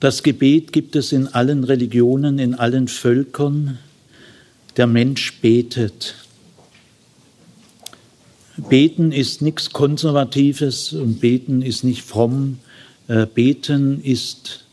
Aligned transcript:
Das 0.00 0.22
Gebet 0.22 0.72
gibt 0.72 0.96
es 0.96 1.12
in 1.12 1.28
allen 1.28 1.62
Religionen, 1.62 2.38
in 2.38 2.54
allen 2.54 2.88
Völkern. 2.88 3.78
Der 4.78 4.86
Mensch 4.86 5.40
betet. 5.40 6.14
Beten 8.56 9.12
ist 9.12 9.42
nichts 9.42 9.70
Konservatives 9.70 10.94
und 10.94 11.20
beten 11.20 11.60
ist 11.60 11.84
nicht 11.84 12.02
fromm. 12.02 12.60
Äh, 13.08 13.26
beten 13.26 14.02
ist 14.02 14.64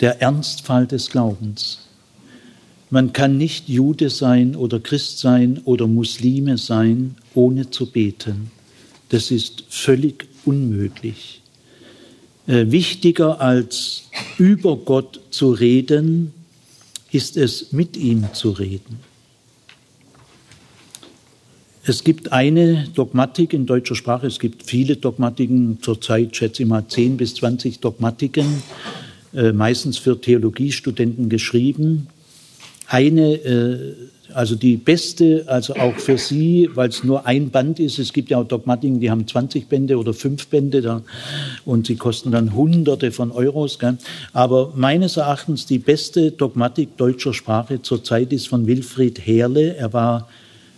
der 0.00 0.20
Ernstfall 0.20 0.88
des 0.88 1.10
Glaubens. 1.10 1.78
Man 2.90 3.12
kann 3.12 3.38
nicht 3.38 3.68
Jude 3.68 4.10
sein 4.10 4.56
oder 4.56 4.80
Christ 4.80 5.20
sein 5.20 5.60
oder 5.64 5.86
Muslime 5.86 6.58
sein, 6.58 7.14
ohne 7.34 7.70
zu 7.70 7.86
beten. 7.90 8.50
Das 9.10 9.30
ist 9.30 9.64
völlig 9.68 10.26
unmöglich. 10.44 11.43
Äh, 12.46 12.70
wichtiger 12.70 13.40
als 13.40 14.10
über 14.36 14.76
Gott 14.76 15.20
zu 15.30 15.52
reden, 15.52 16.34
ist 17.10 17.38
es, 17.38 17.72
mit 17.72 17.96
ihm 17.96 18.26
zu 18.34 18.50
reden. 18.50 18.98
Es 21.86 22.04
gibt 22.04 22.32
eine 22.32 22.88
Dogmatik 22.94 23.52
in 23.54 23.64
deutscher 23.64 23.94
Sprache, 23.94 24.26
es 24.26 24.38
gibt 24.38 24.62
viele 24.62 24.96
Dogmatiken, 24.96 25.78
zurzeit 25.80 26.36
schätze 26.36 26.64
ich 26.64 26.68
mal 26.68 26.86
10 26.86 27.16
bis 27.16 27.34
20 27.36 27.80
Dogmatiken, 27.80 28.62
äh, 29.34 29.52
meistens 29.52 29.96
für 29.96 30.20
Theologiestudenten 30.20 31.30
geschrieben. 31.30 32.08
Eine 32.86 33.34
äh, 33.36 33.94
also 34.34 34.56
die 34.56 34.76
beste, 34.76 35.44
also 35.46 35.74
auch 35.74 35.94
für 35.96 36.18
Sie, 36.18 36.68
weil 36.74 36.88
es 36.88 37.04
nur 37.04 37.26
ein 37.26 37.50
Band 37.50 37.78
ist. 37.78 37.98
Es 37.98 38.12
gibt 38.12 38.30
ja 38.30 38.38
auch 38.38 38.44
Dogmatiken, 38.44 39.00
die 39.00 39.10
haben 39.10 39.26
20 39.26 39.68
Bände 39.68 39.98
oder 39.98 40.12
fünf 40.12 40.48
Bände 40.48 40.82
da, 40.82 41.02
und 41.64 41.86
sie 41.86 41.96
kosten 41.96 42.30
dann 42.30 42.54
Hunderte 42.54 43.12
von 43.12 43.30
Euros. 43.30 43.78
Gell? 43.78 43.96
Aber 44.32 44.72
meines 44.74 45.16
Erachtens 45.16 45.66
die 45.66 45.78
beste 45.78 46.32
Dogmatik 46.32 46.96
deutscher 46.96 47.32
Sprache 47.32 47.82
zurzeit 47.82 48.32
ist 48.32 48.48
von 48.48 48.66
Wilfried 48.66 49.20
Herle. 49.24 49.76
Er 49.76 49.92
war 49.92 50.28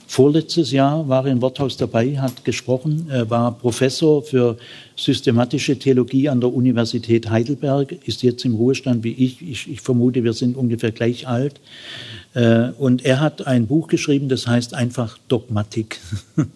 Vorletztes 0.08 0.70
Jahr 0.70 1.08
war 1.08 1.26
er 1.26 1.32
im 1.32 1.42
Worthaus 1.42 1.76
dabei, 1.76 2.16
hat 2.18 2.44
gesprochen, 2.44 3.08
er 3.10 3.28
war 3.28 3.58
Professor 3.58 4.22
für 4.22 4.56
systematische 4.94 5.80
Theologie 5.80 6.28
an 6.28 6.40
der 6.40 6.54
Universität 6.54 7.28
Heidelberg, 7.28 7.92
ist 8.06 8.22
jetzt 8.22 8.44
im 8.44 8.54
Ruhestand 8.54 9.02
wie 9.02 9.12
ich. 9.12 9.42
Ich, 9.42 9.68
ich 9.68 9.80
vermute, 9.80 10.22
wir 10.22 10.32
sind 10.32 10.56
ungefähr 10.56 10.92
gleich 10.92 11.26
alt. 11.26 11.60
Äh, 12.36 12.72
und 12.78 13.02
er 13.04 13.20
hat 13.20 13.46
ein 13.46 13.66
Buch 13.66 13.88
geschrieben, 13.88 14.28
das 14.28 14.46
heißt 14.46 14.74
einfach 14.74 15.18
Dogmatik. 15.28 15.98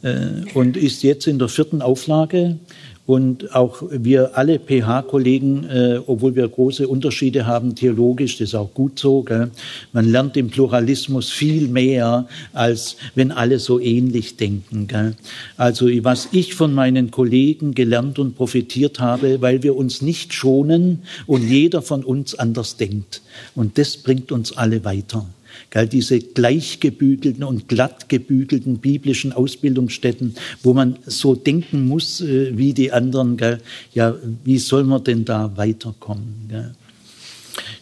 Äh, 0.00 0.44
und 0.54 0.76
ist 0.76 1.02
jetzt 1.02 1.26
in 1.26 1.40
der 1.40 1.48
vierten 1.48 1.82
Auflage 1.82 2.60
und 3.08 3.54
auch 3.54 3.82
wir 3.90 4.36
alle 4.36 4.58
PH-Kollegen, 4.58 5.64
äh, 5.64 5.98
obwohl 6.06 6.36
wir 6.36 6.46
große 6.46 6.86
Unterschiede 6.86 7.46
haben 7.46 7.74
theologisch, 7.74 8.36
das 8.36 8.50
ist 8.50 8.54
auch 8.54 8.74
gut 8.74 8.98
so. 8.98 9.22
Gell? 9.22 9.50
Man 9.94 10.10
lernt 10.10 10.36
im 10.36 10.50
Pluralismus 10.50 11.30
viel 11.30 11.68
mehr, 11.68 12.28
als 12.52 12.96
wenn 13.14 13.32
alle 13.32 13.60
so 13.60 13.80
ähnlich 13.80 14.36
denken. 14.36 14.88
Gell? 14.88 15.14
Also 15.56 15.86
was 16.04 16.28
ich 16.32 16.52
von 16.54 16.74
meinen 16.74 17.10
Kollegen 17.10 17.72
gelernt 17.72 18.18
und 18.18 18.36
profitiert 18.36 19.00
habe, 19.00 19.40
weil 19.40 19.62
wir 19.62 19.74
uns 19.74 20.02
nicht 20.02 20.34
schonen 20.34 21.04
und 21.26 21.48
jeder 21.48 21.80
von 21.80 22.04
uns 22.04 22.34
anders 22.34 22.76
denkt. 22.76 23.22
Und 23.54 23.78
das 23.78 23.96
bringt 23.96 24.32
uns 24.32 24.54
alle 24.54 24.84
weiter. 24.84 25.24
Gell, 25.70 25.86
diese 25.86 26.18
gleichgebügelten 26.18 27.44
und 27.44 27.68
glattgebügelten 27.68 28.78
biblischen 28.78 29.32
Ausbildungsstätten, 29.32 30.34
wo 30.62 30.72
man 30.72 30.96
so 31.04 31.34
denken 31.34 31.86
muss 31.86 32.22
äh, 32.22 32.56
wie 32.56 32.72
die 32.72 32.90
anderen. 32.90 33.36
Gell, 33.36 33.58
ja, 33.92 34.14
wie 34.44 34.58
soll 34.58 34.84
man 34.84 35.04
denn 35.04 35.26
da 35.26 35.56
weiterkommen? 35.56 36.46
Gell? 36.48 36.74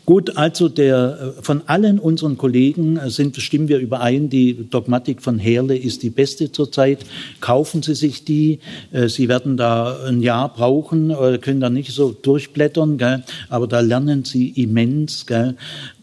Gut, 0.05 0.37
also 0.37 0.69
der, 0.69 1.35
äh, 1.39 1.43
von 1.43 1.63
allen 1.67 1.99
unseren 1.99 2.37
Kollegen 2.39 2.97
äh, 2.97 3.11
sind, 3.11 3.37
stimmen 3.37 3.69
wir 3.69 3.79
überein, 3.79 4.31
die 4.31 4.69
Dogmatik 4.71 5.23
von 5.23 5.39
Herle 5.39 5.77
ist 5.77 6.03
die 6.03 6.11
beste 6.11 6.51
zurzeit. 6.51 7.05
Kaufen 7.41 7.83
Sie 7.83 7.95
sich 7.95 8.25
die. 8.25 8.61
Sie 9.07 9.29
werden 9.29 9.57
da 9.57 10.07
ein 10.07 10.21
Jahr 10.23 10.53
brauchen, 10.53 11.15
können 11.41 11.61
da 11.61 11.71
nicht 11.71 11.93
so 11.93 12.13
durchblättern, 12.13 12.99
gell? 12.99 13.25
aber 13.49 13.67
da 13.67 13.81
lernen 13.81 14.25
Sie 14.25 14.49
immens. 14.49 15.27
Gell? 15.27 15.57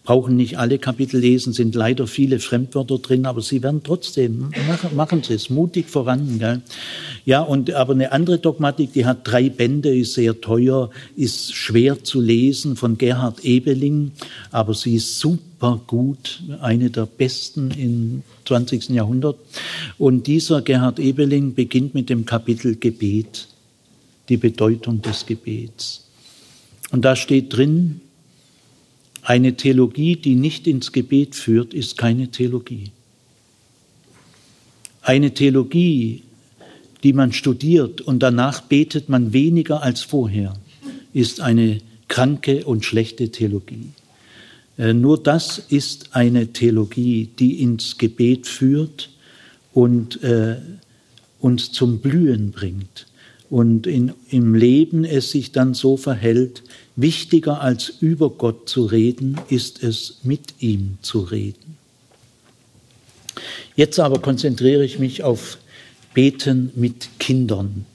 Brauchen 0.03 0.35
nicht 0.35 0.57
alle 0.57 0.79
Kapitel 0.79 1.19
lesen, 1.19 1.53
sind 1.53 1.75
leider 1.75 2.07
viele 2.07 2.39
Fremdwörter 2.39 2.99
drin, 2.99 3.25
aber 3.25 3.41
sie 3.41 3.63
werden 3.63 3.81
trotzdem, 3.83 4.49
machen, 4.67 4.95
machen 4.95 5.23
sie 5.23 5.33
es 5.33 5.49
mutig 5.49 5.89
voran. 5.89 6.39
Gell? 6.39 6.61
Ja, 7.25 7.41
und 7.41 7.71
aber 7.71 7.93
eine 7.93 8.11
andere 8.11 8.37
Dogmatik, 8.37 8.91
die 8.93 9.05
hat 9.05 9.19
drei 9.23 9.49
Bände, 9.49 9.95
ist 9.97 10.13
sehr 10.13 10.41
teuer, 10.41 10.89
ist 11.15 11.55
schwer 11.55 12.03
zu 12.03 12.19
lesen 12.19 12.75
von 12.75 12.97
Gerhard 12.97 13.45
Ebeling, 13.45 14.11
aber 14.51 14.73
sie 14.73 14.95
ist 14.95 15.19
super 15.19 15.79
gut, 15.87 16.43
eine 16.59 16.89
der 16.89 17.05
besten 17.05 17.71
im 17.71 18.23
20. 18.45 18.89
Jahrhundert. 18.89 19.37
Und 19.97 20.27
dieser 20.27 20.61
Gerhard 20.61 20.99
Ebeling 20.99 21.53
beginnt 21.53 21.93
mit 21.93 22.09
dem 22.09 22.25
Kapitel 22.25 22.75
Gebet, 22.75 23.47
die 24.27 24.37
Bedeutung 24.37 25.01
des 25.01 25.25
Gebets. 25.25 26.01
Und 26.91 27.05
da 27.05 27.15
steht 27.15 27.55
drin, 27.55 28.01
eine 29.23 29.55
Theologie, 29.55 30.15
die 30.17 30.35
nicht 30.35 30.67
ins 30.67 30.91
Gebet 30.91 31.35
führt, 31.35 31.73
ist 31.73 31.97
keine 31.97 32.29
Theologie. 32.29 32.91
Eine 35.01 35.33
Theologie, 35.33 36.23
die 37.03 37.13
man 37.13 37.31
studiert 37.31 38.01
und 38.01 38.19
danach 38.19 38.61
betet 38.61 39.09
man 39.09 39.33
weniger 39.33 39.81
als 39.81 40.01
vorher, 40.01 40.53
ist 41.13 41.41
eine 41.41 41.79
kranke 42.07 42.65
und 42.65 42.85
schlechte 42.85 43.29
Theologie. 43.29 43.89
Äh, 44.77 44.93
nur 44.93 45.21
das 45.21 45.57
ist 45.57 46.15
eine 46.15 46.53
Theologie, 46.53 47.29
die 47.39 47.61
ins 47.61 47.97
Gebet 47.97 48.47
führt 48.47 49.09
und 49.73 50.21
äh, 50.23 50.57
uns 51.39 51.71
zum 51.71 51.99
Blühen 51.99 52.51
bringt 52.51 53.07
und 53.49 53.85
in, 53.87 54.13
im 54.29 54.55
Leben 54.55 55.05
es 55.05 55.31
sich 55.31 55.51
dann 55.51 55.73
so 55.73 55.97
verhält, 55.97 56.63
wichtiger 56.95 57.61
als 57.61 57.89
über 57.89 58.29
Gott 58.29 58.69
zu 58.69 58.85
reden, 58.85 59.39
ist 59.49 59.83
es 59.83 60.19
mit 60.23 60.55
ihm 60.59 60.97
zu 61.01 61.21
reden. 61.21 61.77
Jetzt 63.75 63.99
aber 63.99 64.19
konzentriere 64.19 64.85
ich 64.85 64.99
mich 64.99 65.23
auf 65.23 65.57
Beten 66.13 66.71
mit 66.75 67.09
Kindern. 67.19 67.85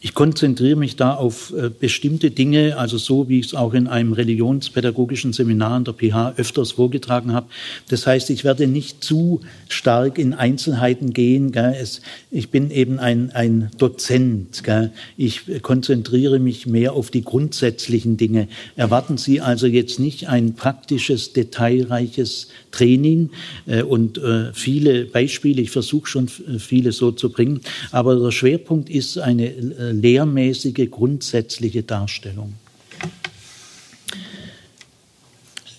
Ich 0.00 0.14
konzentriere 0.14 0.76
mich 0.76 0.94
da 0.94 1.14
auf 1.14 1.52
äh, 1.52 1.70
bestimmte 1.70 2.30
Dinge, 2.30 2.76
also 2.76 2.98
so, 2.98 3.28
wie 3.28 3.40
ich 3.40 3.46
es 3.46 3.54
auch 3.54 3.74
in 3.74 3.88
einem 3.88 4.12
religionspädagogischen 4.12 5.32
Seminar 5.32 5.72
an 5.72 5.84
der 5.84 5.92
PH 5.92 6.34
öfters 6.36 6.72
vorgetragen 6.72 7.32
habe. 7.32 7.48
Das 7.88 8.06
heißt, 8.06 8.30
ich 8.30 8.44
werde 8.44 8.68
nicht 8.68 9.02
zu 9.02 9.40
stark 9.68 10.18
in 10.18 10.34
Einzelheiten 10.34 11.12
gehen. 11.12 11.52
Es, 11.52 12.00
ich 12.30 12.50
bin 12.50 12.70
eben 12.70 13.00
ein, 13.00 13.32
ein 13.32 13.70
Dozent. 13.76 14.62
Gell. 14.62 14.92
Ich 15.16 15.62
konzentriere 15.62 16.38
mich 16.38 16.66
mehr 16.68 16.92
auf 16.92 17.10
die 17.10 17.24
grundsätzlichen 17.24 18.16
Dinge. 18.16 18.46
Erwarten 18.76 19.18
Sie 19.18 19.40
also 19.40 19.66
jetzt 19.66 19.98
nicht 19.98 20.28
ein 20.28 20.54
praktisches, 20.54 21.32
detailreiches 21.32 22.50
Training 22.70 23.30
äh, 23.66 23.82
und 23.82 24.18
äh, 24.18 24.52
viele 24.52 25.04
Beispiele. 25.04 25.62
Ich 25.62 25.70
versuche 25.70 26.06
schon 26.06 26.28
viele 26.28 26.92
so 26.92 27.12
zu 27.12 27.30
bringen. 27.30 27.60
Aber 27.92 28.16
der 28.16 28.30
Schwerpunkt 28.30 28.90
ist 28.90 29.18
eine 29.18 29.48
lehrmäßige, 29.92 30.90
grundsätzliche 30.90 31.82
Darstellung. 31.82 32.54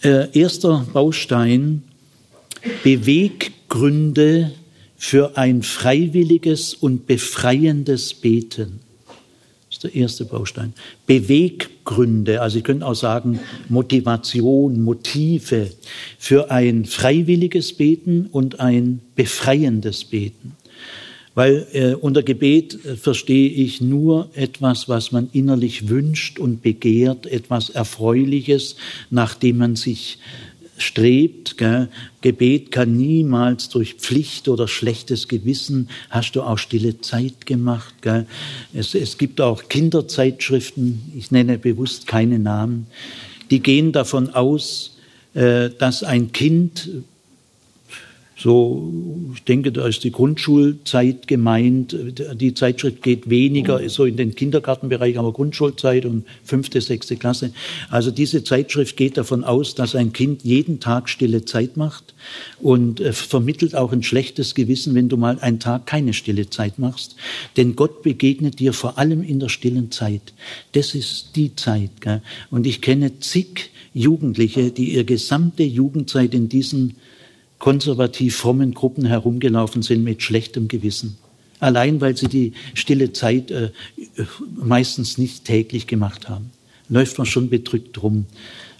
Äh, 0.01 0.27
erster 0.37 0.87
Baustein, 0.93 1.83
Beweggründe 2.83 4.51
für 4.95 5.37
ein 5.37 5.61
freiwilliges 5.61 6.73
und 6.73 7.05
befreiendes 7.05 8.13
Beten. 8.13 8.79
Das 9.67 9.75
ist 9.75 9.83
der 9.83 9.95
erste 9.95 10.25
Baustein. 10.25 10.73
Beweggründe, 11.05 11.78
also 12.39 12.57
ich 12.57 12.63
könnte 12.63 12.85
auch 12.85 12.95
sagen 12.95 13.39
Motivation, 13.67 14.81
Motive 14.81 15.69
für 16.17 16.51
ein 16.51 16.85
freiwilliges 16.85 17.73
Beten 17.73 18.27
und 18.31 18.59
ein 18.59 19.01
befreiendes 19.15 20.05
Beten. 20.05 20.55
Weil 21.35 21.67
äh, 21.73 21.93
unter 21.93 22.23
Gebet 22.23 22.83
äh, 22.85 22.95
verstehe 22.95 23.49
ich 23.49 23.81
nur 23.81 24.29
etwas, 24.33 24.89
was 24.89 25.11
man 25.11 25.29
innerlich 25.31 25.87
wünscht 25.87 26.39
und 26.39 26.61
begehrt, 26.61 27.27
etwas 27.27 27.69
Erfreuliches, 27.69 28.75
nach 29.09 29.35
dem 29.35 29.57
man 29.57 29.75
sich 29.75 30.17
strebt. 30.81 31.57
Gell? 31.57 31.89
Gebet 32.21 32.71
kann 32.71 32.95
niemals 32.95 33.69
durch 33.69 33.95
Pflicht 33.95 34.47
oder 34.47 34.67
schlechtes 34.67 35.27
Gewissen, 35.27 35.89
hast 36.09 36.35
du 36.35 36.41
auch 36.41 36.57
stille 36.57 37.01
Zeit 37.01 37.45
gemacht. 37.45 37.93
Gell? 38.01 38.25
Es, 38.73 38.95
es 38.95 39.17
gibt 39.17 39.41
auch 39.41 39.69
Kinderzeitschriften, 39.69 41.11
ich 41.15 41.31
nenne 41.31 41.57
bewusst 41.57 42.07
keine 42.07 42.39
Namen, 42.39 42.87
die 43.51 43.61
gehen 43.61 43.91
davon 43.91 44.29
aus, 44.29 44.97
äh, 45.33 45.69
dass 45.69 46.03
ein 46.03 46.31
Kind 46.31 46.89
so, 48.41 48.89
ich 49.35 49.43
denke, 49.43 49.73
da 49.73 49.85
ist 49.85 50.05
die 50.05 50.13
Grundschulzeit 50.13 51.27
gemeint. 51.27 51.93
Die 52.35 52.53
Zeitschrift 52.53 53.03
geht 53.03 53.29
weniger 53.29 53.87
so 53.89 54.05
in 54.05 54.15
den 54.15 54.33
Kindergartenbereich, 54.33 55.19
aber 55.19 55.33
Grundschulzeit 55.33 56.05
und 56.05 56.25
fünfte, 56.45 56.79
sechste 56.79 57.17
Klasse. 57.17 57.51
Also 57.89 58.11
diese 58.11 58.45
Zeitschrift 58.45 58.95
geht 58.95 59.17
davon 59.17 59.43
aus, 59.43 59.75
dass 59.75 59.93
ein 59.93 60.13
Kind 60.13 60.45
jeden 60.45 60.79
Tag 60.79 61.09
stille 61.09 61.43
Zeit 61.43 61.75
macht 61.75 62.13
und 62.61 63.01
äh, 63.01 63.11
vermittelt 63.11 63.75
auch 63.75 63.91
ein 63.91 64.03
schlechtes 64.03 64.55
Gewissen, 64.55 64.95
wenn 64.95 65.09
du 65.09 65.17
mal 65.17 65.37
einen 65.39 65.59
Tag 65.59 65.85
keine 65.85 66.13
stille 66.13 66.49
Zeit 66.49 66.79
machst. 66.79 67.17
Denn 67.57 67.75
Gott 67.75 68.03
begegnet 68.03 68.59
dir 68.59 68.71
vor 68.71 68.97
allem 68.97 69.21
in 69.21 69.41
der 69.41 69.49
stillen 69.49 69.91
Zeit. 69.91 70.33
Das 70.71 70.95
ist 70.95 71.35
die 71.35 71.57
Zeit. 71.57 71.99
Gell? 71.99 72.21
Und 72.51 72.65
ich 72.65 72.79
kenne 72.79 73.19
zig 73.19 73.71
Jugendliche, 73.93 74.71
die 74.71 74.93
ihre 74.93 75.03
gesamte 75.03 75.63
Jugendzeit 75.63 76.33
in 76.33 76.47
diesen 76.47 76.95
konservativ 77.59 78.37
frommen 78.37 78.73
Gruppen 78.73 79.05
herumgelaufen 79.05 79.81
sind 79.81 80.03
mit 80.03 80.23
schlechtem 80.23 80.67
Gewissen. 80.67 81.17
Allein 81.59 81.99
weil 81.99 82.15
sie 82.15 82.27
die 82.27 82.53
stille 82.73 83.11
Zeit 83.11 83.51
äh, 83.51 83.71
meistens 84.55 85.17
nicht 85.17 85.45
täglich 85.45 85.87
gemacht 85.87 86.29
haben. 86.29 86.51
Läuft 86.87 87.17
man 87.17 87.27
schon 87.27 87.49
bedrückt 87.49 88.01
rum. 88.01 88.25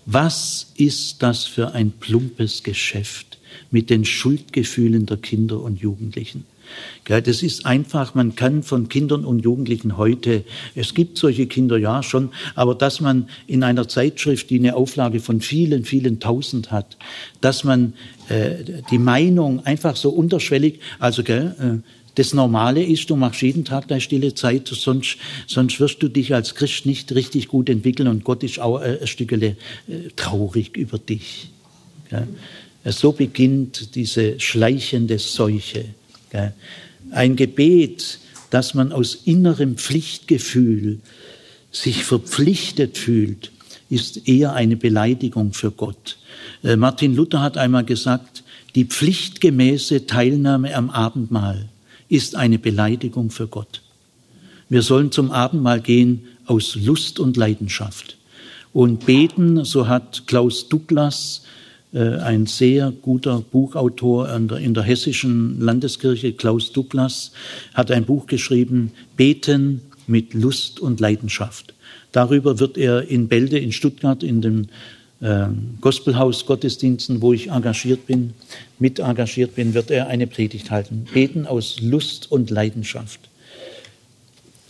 Was 0.05 0.71
ist 0.77 1.21
das 1.21 1.43
für 1.43 1.73
ein 1.73 1.91
plumpes 1.91 2.63
Geschäft 2.63 3.37
mit 3.69 3.89
den 3.89 4.05
Schuldgefühlen 4.05 5.05
der 5.05 5.17
Kinder 5.17 5.61
und 5.61 5.79
Jugendlichen? 5.79 6.45
Das 7.05 7.41
ist 7.41 7.65
einfach, 7.65 8.13
man 8.13 8.35
kann 8.35 8.61
von 8.61 8.87
Kindern 8.87 9.25
und 9.25 9.39
Jugendlichen 9.43 9.97
heute, 9.97 10.43
es 10.75 10.93
gibt 10.93 11.17
solche 11.17 11.47
Kinder 11.47 11.77
ja 11.77 12.03
schon, 12.03 12.29
aber 12.55 12.75
dass 12.75 13.01
man 13.01 13.29
in 13.47 13.63
einer 13.63 13.87
Zeitschrift, 13.87 14.49
die 14.49 14.59
eine 14.59 14.75
Auflage 14.75 15.19
von 15.19 15.41
vielen, 15.41 15.85
vielen 15.85 16.19
tausend 16.19 16.71
hat, 16.71 16.97
dass 17.41 17.63
man 17.63 17.93
äh, 18.29 18.81
die 18.91 18.99
Meinung 18.99 19.65
einfach 19.65 19.95
so 19.95 20.09
unterschwellig, 20.09 20.79
also 20.99 21.23
gell, 21.23 21.55
äh, 21.59 21.89
das 22.15 22.33
Normale 22.33 22.83
ist, 22.83 23.09
du 23.09 23.15
machst 23.15 23.41
jeden 23.41 23.65
Tag 23.65 23.87
deine 23.87 24.01
stille 24.01 24.33
Zeit, 24.35 24.67
sonst, 24.67 25.17
sonst 25.47 25.79
wirst 25.79 26.03
du 26.03 26.09
dich 26.09 26.33
als 26.33 26.53
Christ 26.53 26.85
nicht 26.85 27.13
richtig 27.15 27.47
gut 27.47 27.69
entwickeln 27.69 28.07
und 28.07 28.23
Gott 28.23 28.43
ist 28.43 28.59
auch 28.59 28.81
äh, 28.81 28.99
ein 29.01 29.07
Stückchen 29.07 29.41
äh, 29.41 29.55
traurig 30.15 30.75
über 30.75 30.99
dich. 30.99 31.49
Gell? 32.09 32.27
So 32.85 33.11
beginnt 33.11 33.95
diese 33.95 34.39
schleichende 34.39 35.19
Seuche. 35.19 35.85
Ein 37.11 37.35
Gebet, 37.35 38.19
dass 38.49 38.73
man 38.73 38.91
aus 38.91 39.15
innerem 39.15 39.77
Pflichtgefühl 39.77 40.99
sich 41.71 42.03
verpflichtet 42.03 42.97
fühlt, 42.97 43.51
ist 43.89 44.27
eher 44.27 44.53
eine 44.53 44.75
Beleidigung 44.75 45.53
für 45.53 45.71
Gott. 45.71 46.17
Äh, 46.63 46.75
Martin 46.75 47.15
Luther 47.15 47.41
hat 47.41 47.57
einmal 47.57 47.85
gesagt, 47.85 48.43
die 48.75 48.85
pflichtgemäße 48.85 50.05
Teilnahme 50.05 50.75
am 50.75 50.89
Abendmahl 50.89 51.69
ist 52.07 52.35
eine 52.35 52.59
Beleidigung 52.59 53.31
für 53.31 53.47
Gott. 53.47 53.81
Wir 54.69 54.83
sollen 54.83 55.11
zum 55.11 55.31
Abendmahl 55.31 55.81
gehen 55.81 56.27
aus 56.45 56.75
Lust 56.75 57.19
und 57.19 57.37
Leidenschaft. 57.37 58.17
Und 58.71 59.07
beten, 59.07 59.65
so 59.65 59.87
hat 59.87 60.23
Klaus 60.27 60.69
Douglas 60.69 61.41
ein 61.91 62.45
sehr 62.45 62.91
guter 62.91 63.41
Buchautor 63.41 64.29
in 64.29 64.73
der 64.75 64.83
hessischen 64.83 65.59
Landeskirche, 65.59 66.33
Klaus 66.33 66.71
Douglas, 66.71 67.31
hat 67.73 67.89
ein 67.89 68.05
Buch 68.05 68.27
geschrieben, 68.27 68.91
Beten 69.17 69.81
mit 70.05 70.33
Lust 70.33 70.79
und 70.79 70.99
Leidenschaft. 70.99 71.73
Darüber 72.11 72.59
wird 72.59 72.77
er 72.77 73.07
in 73.09 73.27
Bälde 73.27 73.59
in 73.59 73.71
Stuttgart 73.71 74.23
in 74.23 74.41
den 74.41 74.69
äh, 75.21 75.47
Gospelhaus 75.81 76.45
Gottesdiensten, 76.45 77.21
wo 77.21 77.33
ich 77.33 77.49
engagiert 77.49 78.07
bin, 78.07 78.33
mit 78.79 78.99
engagiert 78.99 79.55
bin, 79.55 79.73
wird 79.73 79.91
er 79.91 80.07
eine 80.07 80.27
Predigt 80.27 80.71
halten. 80.71 81.05
Beten 81.13 81.45
aus 81.45 81.79
Lust 81.81 82.31
und 82.31 82.49
Leidenschaft. 82.49 83.19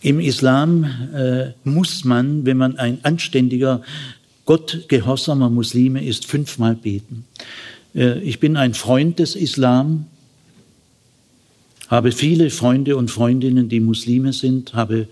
Im 0.02 0.20
Islam 0.20 0.86
äh, 1.14 1.52
muss 1.64 2.06
man, 2.06 2.46
wenn 2.46 2.58
man 2.58 2.78
ein 2.78 3.00
anständiger 3.04 3.82
Gott 4.50 4.86
gehorsamer 4.88 5.48
Muslime 5.52 6.04
ist 6.04 6.26
fünfmal 6.26 6.74
beten. 6.74 7.24
Äh, 7.94 8.18
ich 8.22 8.40
bin 8.40 8.58
ein 8.58 8.74
Freund 8.74 9.20
des 9.20 9.36
Islam, 9.36 10.08
habe 11.88 12.12
viele 12.12 12.50
Freunde 12.50 12.98
und 12.98 13.12
Freundinnen, 13.12 13.70
die 13.70 13.80
Muslime 13.80 14.34
sind, 14.34 14.74
habe 14.74 15.08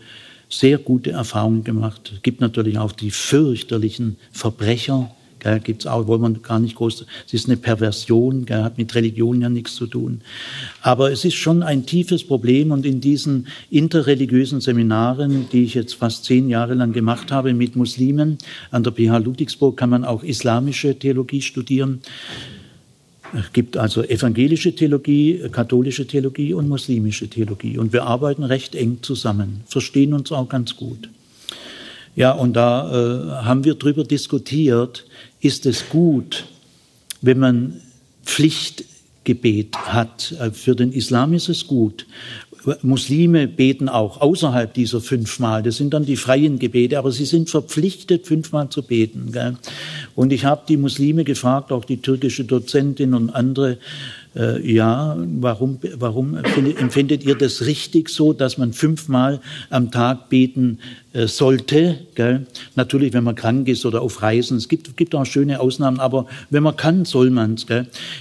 sehr 0.50 0.80
gute 0.80 1.12
Erfahrungen 1.12 1.64
gemacht. 1.64 2.14
Es 2.16 2.24
gibt 2.24 2.42
natürlich 2.42 2.80
auch 2.80 2.92
die 2.92 3.12
fürchterlichen 3.12 4.16
Verbrecher, 4.32 5.16
Gibt 5.64 5.84
es 5.84 5.88
auch, 5.88 6.08
wollen 6.08 6.22
wir 6.22 6.42
gar 6.42 6.60
nicht 6.60 6.76
groß. 6.76 7.06
Es 7.26 7.34
ist 7.34 7.48
eine 7.48 7.58
Perversion, 7.58 8.46
gell, 8.46 8.64
hat 8.64 8.78
mit 8.78 8.94
Religion 8.96 9.42
ja 9.42 9.50
nichts 9.50 9.76
zu 9.76 9.88
tun. 9.88 10.22
Aber 10.82 11.12
es 11.12 11.24
ist 11.26 11.36
schon 11.36 11.64
ein 11.64 11.86
tiefes 11.86 12.26
Problem 12.26 12.72
und 12.72 12.86
in 12.86 13.02
diesen 13.02 13.48
interreligiösen 13.70 14.62
Seminaren, 14.62 15.48
die 15.52 15.64
ich 15.64 15.76
jetzt 15.76 15.94
fast 15.94 16.26
zehn 16.26 16.50
Jahre 16.50 16.74
lang 16.74 16.92
gemacht 16.92 17.32
habe 17.32 17.54
mit 17.54 17.76
Muslimen, 17.76 18.40
an 18.72 18.84
der 18.84 18.92
PH 18.92 19.20
Ludwigsburg 19.20 19.78
kann 19.78 19.90
man 19.90 20.04
auch 20.04 20.24
islamische 20.24 20.98
Theologie 20.98 21.42
studieren. 21.42 22.02
Es 23.34 23.52
gibt 23.54 23.78
also 23.78 24.04
evangelische 24.04 24.74
Theologie, 24.74 25.42
katholische 25.52 26.08
Theologie 26.08 26.54
und 26.54 26.70
muslimische 26.70 27.28
Theologie. 27.28 27.78
Und 27.78 27.94
wir 27.94 28.04
arbeiten 28.04 28.44
recht 28.44 28.76
eng 28.76 29.00
zusammen, 29.02 29.62
verstehen 29.68 30.14
uns 30.14 30.32
auch 30.32 30.48
ganz 30.48 30.76
gut. 30.76 31.10
Ja, 32.16 32.32
und 32.32 32.54
da 32.54 32.90
äh, 32.90 33.46
haben 33.46 33.64
wir 33.64 33.76
darüber 33.76 34.04
diskutiert, 34.04 35.06
ist 35.40 35.66
es 35.66 35.90
gut, 35.90 36.46
wenn 37.22 37.40
man 37.40 37.82
Pflichtgebet 38.24 39.78
hat. 39.78 40.34
Äh, 40.40 40.52
für 40.52 40.76
den 40.76 40.92
Islam 40.92 41.34
ist 41.34 41.50
es 41.50 41.68
gut. 41.68 42.06
Muslime 42.82 43.48
beten 43.48 43.88
auch 43.88 44.20
außerhalb 44.20 44.74
dieser 44.74 45.00
fünfmal. 45.00 45.64
Das 45.64 45.78
sind 45.78 45.94
dann 45.94 46.06
die 46.06 46.18
freien 46.18 46.60
Gebete, 46.60 46.98
aber 46.98 47.12
sie 47.12 47.26
sind 47.26 47.50
verpflichtet, 47.50 48.28
fünfmal 48.28 48.70
zu 48.70 48.84
beten. 48.84 49.32
Gell? 49.32 49.56
Und 50.16 50.34
ich 50.34 50.46
habe 50.46 50.64
die 50.68 50.78
Muslime 50.78 51.24
gefragt, 51.24 51.72
auch 51.72 51.86
die 51.86 52.02
türkische 52.02 52.44
Dozentin 52.44 53.14
und 53.14 53.30
andere, 53.30 53.78
äh, 54.36 54.60
ja, 54.70 55.16
warum, 55.18 55.80
warum 55.96 56.36
empfindet 56.36 57.24
ihr 57.24 57.36
das 57.36 57.66
richtig 57.66 58.10
so, 58.10 58.34
dass 58.34 58.58
man 58.58 58.74
fünfmal 58.74 59.40
am 59.70 59.92
Tag 59.92 60.30
beten 60.30 60.80
sollte? 61.26 61.98
Gell? 62.14 62.46
Natürlich, 62.76 63.14
wenn 63.14 63.24
man 63.24 63.34
krank 63.34 63.68
ist 63.68 63.86
oder 63.86 64.02
auf 64.02 64.22
Reisen. 64.22 64.58
Es 64.58 64.68
gibt, 64.68 64.96
gibt 64.98 65.16
auch 65.16 65.26
schöne 65.26 65.60
Ausnahmen, 65.60 66.00
aber 66.00 66.28
wenn 66.50 66.62
man 66.62 66.76
kann, 66.76 67.06
soll 67.06 67.32
man 67.32 67.56
es. 67.56 67.66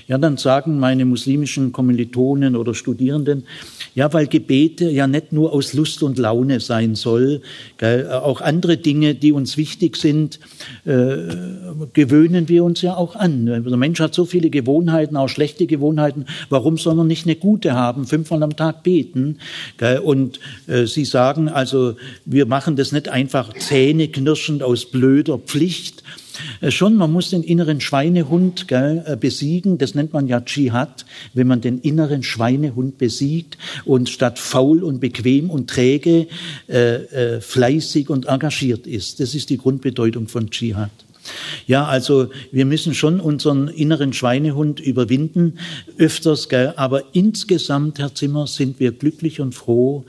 Ja, 0.06 0.18
dann 0.18 0.38
sagen 0.38 0.78
meine 0.78 1.04
muslimischen 1.04 1.72
Kommilitonen 1.72 2.56
oder 2.56 2.74
Studierenden, 2.74 3.44
ja, 3.94 4.12
weil 4.12 4.26
Gebete 4.26 4.88
ja 4.88 5.06
nicht 5.06 5.32
nur 5.32 5.52
aus 5.52 5.72
Lust 5.74 6.02
und 6.02 6.18
Laune 6.18 6.60
sein 6.60 6.94
soll, 6.94 7.42
gell? 7.78 8.10
auch 8.10 8.40
andere 8.40 8.76
Dinge, 8.76 9.14
die 9.14 9.32
uns 9.32 9.56
wichtig 9.56 9.96
sind, 9.96 10.40
äh, 10.84 11.16
gewöhnen 11.92 12.48
wir 12.48 12.64
uns 12.64 12.82
ja 12.82 12.96
auch 12.96 13.16
an. 13.16 13.46
Der 13.46 13.60
Mensch 13.76 14.00
hat 14.00 14.14
so 14.14 14.24
viele 14.24 14.50
Gewohnheiten, 14.50 15.16
auch 15.16 15.28
schlechte 15.28 15.66
Gewohnheiten. 15.66 16.26
Warum 16.48 16.78
soll 16.78 16.94
man 16.94 17.06
nicht 17.06 17.26
eine 17.26 17.36
gute 17.36 17.74
haben? 17.74 18.06
Fünfmal 18.06 18.42
am 18.42 18.56
Tag 18.56 18.82
beten. 18.82 19.38
Gell? 19.78 19.98
Und 19.98 20.40
äh, 20.66 20.86
Sie 20.86 21.04
sagen 21.04 21.48
also, 21.48 21.96
wir 22.24 22.46
machen 22.46 22.76
das 22.76 22.85
nicht 22.92 23.08
einfach 23.08 23.52
zähneknirschend 23.54 24.62
aus 24.62 24.86
blöder 24.86 25.38
Pflicht, 25.38 26.02
äh, 26.60 26.70
schon, 26.70 26.96
man 26.96 27.12
muss 27.12 27.30
den 27.30 27.42
inneren 27.42 27.80
Schweinehund 27.80 28.68
gell, 28.68 29.04
äh, 29.06 29.16
besiegen. 29.16 29.78
Das 29.78 29.94
nennt 29.94 30.12
man 30.12 30.26
ja 30.26 30.40
Dschihad, 30.40 31.06
wenn 31.34 31.46
man 31.46 31.60
den 31.60 31.78
inneren 31.78 32.22
Schweinehund 32.22 32.98
besiegt 32.98 33.58
und 33.84 34.08
statt 34.08 34.38
faul 34.38 34.82
und 34.82 35.00
bequem 35.00 35.50
und 35.50 35.70
träge 35.70 36.26
äh, 36.68 36.94
äh, 36.94 37.40
fleißig 37.40 38.10
und 38.10 38.26
engagiert 38.26 38.86
ist. 38.86 39.20
Das 39.20 39.34
ist 39.34 39.50
die 39.50 39.58
Grundbedeutung 39.58 40.28
von 40.28 40.50
Dschihad. 40.50 40.90
Ja, 41.66 41.86
also 41.86 42.28
wir 42.52 42.66
müssen 42.66 42.94
schon 42.94 43.18
unseren 43.20 43.66
inneren 43.66 44.12
Schweinehund 44.12 44.78
überwinden, 44.78 45.58
öfters, 45.98 46.48
gell? 46.48 46.72
aber 46.76 47.02
insgesamt, 47.14 47.98
Herr 47.98 48.14
Zimmer, 48.14 48.46
sind 48.46 48.78
wir 48.78 48.92
glücklich 48.92 49.40
und 49.40 49.52
froh, 49.52 50.04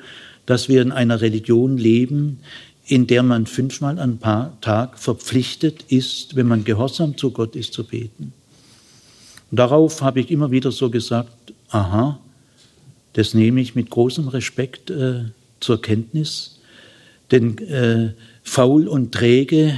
dass 0.45 0.69
wir 0.69 0.81
in 0.81 0.91
einer 0.91 1.19
Religion 1.21 1.77
leben, 1.77 2.39
in 2.87 3.05
der 3.05 3.21
man 3.21 3.45
fünfmal 3.45 3.99
am 3.99 4.19
Tag 4.61 4.97
verpflichtet 4.97 5.83
ist, 5.89 6.35
wenn 6.35 6.47
man 6.47 6.63
gehorsam 6.63 7.17
zu 7.17 7.31
Gott 7.31 7.55
ist, 7.55 7.73
zu 7.73 7.83
beten. 7.83 8.33
Und 9.51 9.59
darauf 9.59 10.01
habe 10.01 10.21
ich 10.21 10.31
immer 10.31 10.51
wieder 10.51 10.71
so 10.71 10.89
gesagt, 10.89 11.53
aha, 11.69 12.19
das 13.13 13.33
nehme 13.33 13.61
ich 13.61 13.75
mit 13.75 13.89
großem 13.89 14.29
Respekt 14.29 14.89
äh, 14.89 15.25
zur 15.59 15.81
Kenntnis, 15.81 16.59
denn 17.31 17.57
äh, 17.57 18.13
faul 18.43 18.87
und 18.87 19.11
träge 19.11 19.73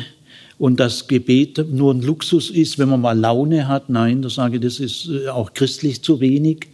und 0.59 0.79
das 0.79 1.07
Gebet 1.07 1.65
nur 1.71 1.93
ein 1.93 2.01
Luxus 2.01 2.49
ist, 2.51 2.77
wenn 2.77 2.89
man 2.89 3.01
mal 3.01 3.17
Laune 3.17 3.67
hat, 3.67 3.89
nein, 3.89 4.21
das 4.21 4.35
sage 4.35 4.57
ich, 4.57 4.61
das 4.61 4.79
ist 4.79 5.07
äh, 5.07 5.29
auch 5.29 5.53
christlich 5.53 6.03
zu 6.03 6.19
wenig. 6.19 6.67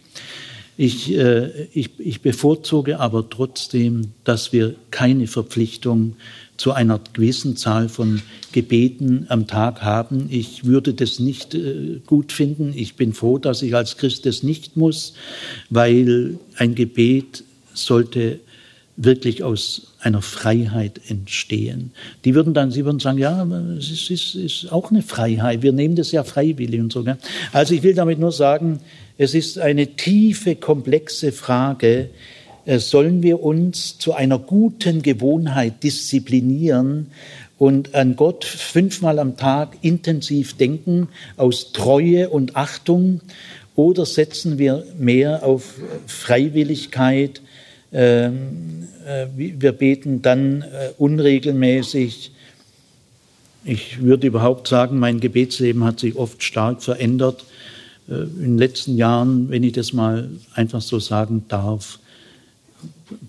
Ich, 0.78 1.14
äh, 1.14 1.68
ich, 1.72 1.98
ich 1.98 2.20
bevorzuge 2.20 3.00
aber 3.00 3.30
trotzdem, 3.30 4.12
dass 4.24 4.52
wir 4.52 4.74
keine 4.90 5.26
Verpflichtung 5.26 6.16
zu 6.58 6.72
einer 6.72 7.00
gewissen 7.12 7.56
Zahl 7.56 7.88
von 7.88 8.22
Gebeten 8.52 9.26
am 9.28 9.46
Tag 9.46 9.82
haben. 9.82 10.28
Ich 10.30 10.64
würde 10.64 10.94
das 10.94 11.18
nicht 11.18 11.54
äh, 11.54 12.00
gut 12.06 12.32
finden. 12.32 12.72
Ich 12.74 12.94
bin 12.94 13.12
froh, 13.12 13.38
dass 13.38 13.62
ich 13.62 13.74
als 13.74 13.96
Christ 13.96 14.26
das 14.26 14.42
nicht 14.42 14.76
muss, 14.76 15.14
weil 15.70 16.38
ein 16.56 16.74
Gebet 16.74 17.44
sollte 17.72 18.40
wirklich 18.96 19.42
aus 19.42 19.88
einer 20.00 20.22
Freiheit 20.22 21.00
entstehen. 21.08 21.92
Die 22.24 22.34
würden 22.34 22.54
dann, 22.54 22.70
sie 22.70 22.84
würden 22.84 22.98
sagen, 22.98 23.18
ja, 23.18 23.46
es 23.78 23.90
ist, 23.90 24.10
ist, 24.10 24.34
ist 24.34 24.72
auch 24.72 24.90
eine 24.90 25.02
Freiheit. 25.02 25.62
Wir 25.62 25.72
nehmen 25.72 25.96
das 25.96 26.12
ja 26.12 26.24
freiwillig 26.24 26.80
und 26.80 26.92
so. 26.92 27.04
Gell? 27.04 27.18
Also 27.52 27.74
ich 27.74 27.82
will 27.82 27.94
damit 27.94 28.18
nur 28.18 28.32
sagen, 28.32 28.80
es 29.18 29.34
ist 29.34 29.58
eine 29.58 29.96
tiefe, 29.96 30.56
komplexe 30.56 31.32
Frage. 31.32 32.10
Äh, 32.64 32.78
sollen 32.78 33.22
wir 33.22 33.42
uns 33.42 33.98
zu 33.98 34.14
einer 34.14 34.38
guten 34.38 35.02
Gewohnheit 35.02 35.82
disziplinieren 35.82 37.08
und 37.58 37.94
an 37.94 38.16
Gott 38.16 38.44
fünfmal 38.44 39.18
am 39.18 39.36
Tag 39.36 39.78
intensiv 39.82 40.56
denken 40.56 41.08
aus 41.36 41.72
Treue 41.72 42.30
und 42.30 42.56
Achtung? 42.56 43.20
Oder 43.74 44.06
setzen 44.06 44.58
wir 44.58 44.86
mehr 44.98 45.44
auf 45.44 45.74
Freiwilligkeit, 46.06 47.42
wir 47.90 49.72
beten 49.72 50.22
dann 50.22 50.62
äh, 50.62 50.90
unregelmäßig. 50.98 52.32
Ich 53.64 54.00
würde 54.00 54.26
überhaupt 54.26 54.68
sagen, 54.68 54.98
mein 54.98 55.20
Gebetsleben 55.20 55.84
hat 55.84 56.00
sich 56.00 56.16
oft 56.16 56.42
stark 56.42 56.82
verändert. 56.82 57.44
Äh, 58.08 58.14
in 58.14 58.40
den 58.40 58.58
letzten 58.58 58.96
Jahren, 58.96 59.48
wenn 59.50 59.62
ich 59.62 59.72
das 59.72 59.92
mal 59.92 60.30
einfach 60.54 60.80
so 60.80 60.98
sagen 60.98 61.44
darf, 61.48 61.98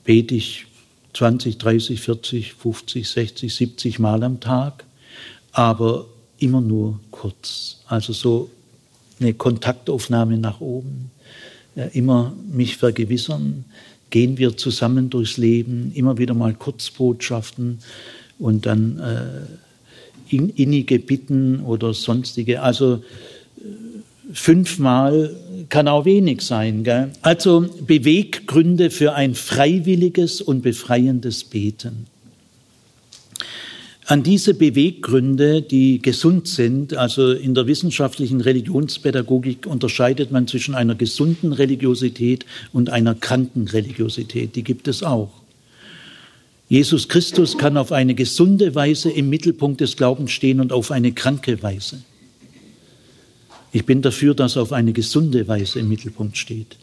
bete 0.03 0.35
ich 0.35 0.65
20, 1.13 1.57
30, 1.57 1.99
40, 2.01 2.53
50, 2.53 3.09
60, 3.09 3.55
70 3.55 3.99
Mal 3.99 4.23
am 4.23 4.39
Tag, 4.39 4.83
aber 5.51 6.05
immer 6.39 6.61
nur 6.61 6.99
kurz. 7.09 7.77
Also 7.87 8.13
so 8.13 8.49
eine 9.19 9.33
Kontaktaufnahme 9.33 10.37
nach 10.37 10.61
oben, 10.61 11.09
immer 11.93 12.33
mich 12.51 12.77
vergewissern, 12.77 13.65
gehen 14.09 14.37
wir 14.37 14.57
zusammen 14.57 15.09
durchs 15.09 15.37
Leben, 15.37 15.91
immer 15.93 16.17
wieder 16.17 16.33
mal 16.33 16.53
Kurzbotschaften 16.53 17.79
und 18.39 18.65
dann 18.65 18.99
äh, 18.99 20.35
innige 20.35 20.99
Bitten 20.99 21.61
oder 21.61 21.93
sonstige. 21.93 22.61
Also 22.61 22.95
äh, 22.95 22.99
fünfmal 24.33 25.35
kann 25.69 25.87
auch 25.87 26.05
wenig 26.05 26.41
sein. 26.41 26.83
Gell? 26.83 27.11
Also 27.21 27.67
Beweggründe 27.85 28.89
für 28.89 29.13
ein 29.13 29.35
freiwilliges 29.35 30.41
und 30.41 30.61
befreiendes 30.61 31.43
Beten. 31.43 32.07
An 34.09 34.23
diese 34.23 34.53
Beweggründe, 34.53 35.61
die 35.61 36.01
gesund 36.01 36.47
sind, 36.47 36.93
also 36.93 37.33
in 37.33 37.53
der 37.53 37.67
wissenschaftlichen 37.67 38.39
Religionspädagogik 38.39 39.65
unterscheidet 39.67 40.31
man 40.31 40.47
zwischen 40.47 40.75
einer 40.75 40.95
gesunden 40.95 41.51
Religiosität 41.51 42.45
und 42.71 42.89
einer 42.89 43.15
kranken 43.15 43.67
Religiosität. 43.67 44.55
Die 44.55 44.63
gibt 44.63 44.87
es 44.87 45.03
auch. 45.03 45.33
Jesus 46.69 47.09
Christus 47.09 47.57
kann 47.57 47.75
auf 47.75 47.91
eine 47.91 48.15
gesunde 48.15 48.75
Weise 48.75 49.09
im 49.09 49.29
Mittelpunkt 49.29 49.81
des 49.81 49.97
Glaubens 49.97 50.31
stehen 50.31 50.61
und 50.61 50.71
auf 50.71 50.91
eine 50.91 51.11
kranke 51.11 51.61
Weise. 51.61 52.01
Ich 53.73 53.85
bin 53.85 54.01
dafür, 54.01 54.35
dass 54.35 54.55
er 54.55 54.61
auf 54.61 54.71
eine 54.71 54.93
gesunde 54.93 55.49
Weise 55.49 55.79
im 55.79 55.89
Mittelpunkt 55.89 56.37
steht. 56.37 56.77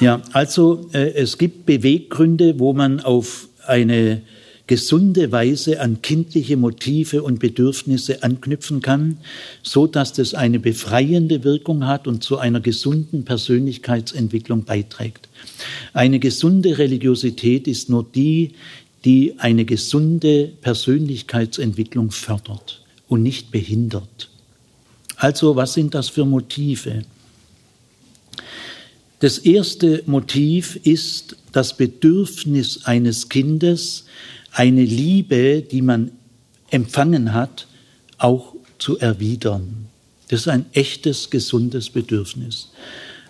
Ja, 0.00 0.22
also 0.32 0.88
äh, 0.94 1.12
es 1.12 1.36
gibt 1.36 1.66
Beweggründe, 1.66 2.58
wo 2.58 2.72
man 2.72 3.00
auf 3.00 3.48
eine 3.66 4.22
gesunde 4.66 5.32
Weise 5.32 5.80
an 5.80 6.02
kindliche 6.02 6.56
Motive 6.56 7.22
und 7.22 7.40
Bedürfnisse 7.40 8.22
anknüpfen 8.22 8.80
kann, 8.80 9.18
so 9.62 9.86
dass 9.86 10.12
das 10.12 10.34
eine 10.34 10.60
befreiende 10.60 11.44
Wirkung 11.44 11.86
hat 11.86 12.06
und 12.06 12.22
zu 12.22 12.38
einer 12.38 12.60
gesunden 12.60 13.24
Persönlichkeitsentwicklung 13.24 14.64
beiträgt. 14.64 15.28
Eine 15.92 16.20
gesunde 16.20 16.78
Religiosität 16.78 17.66
ist 17.66 17.90
nur 17.90 18.06
die, 18.14 18.52
die 19.04 19.34
eine 19.38 19.64
gesunde 19.64 20.52
Persönlichkeitsentwicklung 20.60 22.10
fördert 22.10 22.82
und 23.08 23.22
nicht 23.22 23.50
behindert. 23.50 24.30
Also, 25.16 25.54
was 25.56 25.74
sind 25.74 25.94
das 25.94 26.08
für 26.08 26.24
Motive? 26.24 27.04
Das 29.22 29.38
erste 29.38 30.02
Motiv 30.06 30.74
ist 30.82 31.36
das 31.52 31.76
Bedürfnis 31.76 32.86
eines 32.86 33.28
Kindes, 33.28 34.06
eine 34.50 34.82
Liebe, 34.84 35.62
die 35.62 35.80
man 35.80 36.10
empfangen 36.70 37.32
hat, 37.32 37.68
auch 38.18 38.56
zu 38.80 38.98
erwidern. 38.98 39.86
Das 40.26 40.40
ist 40.40 40.48
ein 40.48 40.66
echtes, 40.72 41.30
gesundes 41.30 41.88
Bedürfnis. 41.90 42.70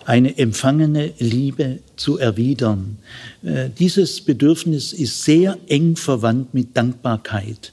Eine 0.03 0.35
empfangene 0.35 1.13
Liebe 1.19 1.77
zu 1.95 2.17
erwidern. 2.17 2.97
Äh, 3.43 3.69
dieses 3.77 4.19
Bedürfnis 4.19 4.93
ist 4.93 5.23
sehr 5.23 5.59
eng 5.67 5.95
verwandt 5.95 6.55
mit 6.55 6.75
Dankbarkeit. 6.75 7.71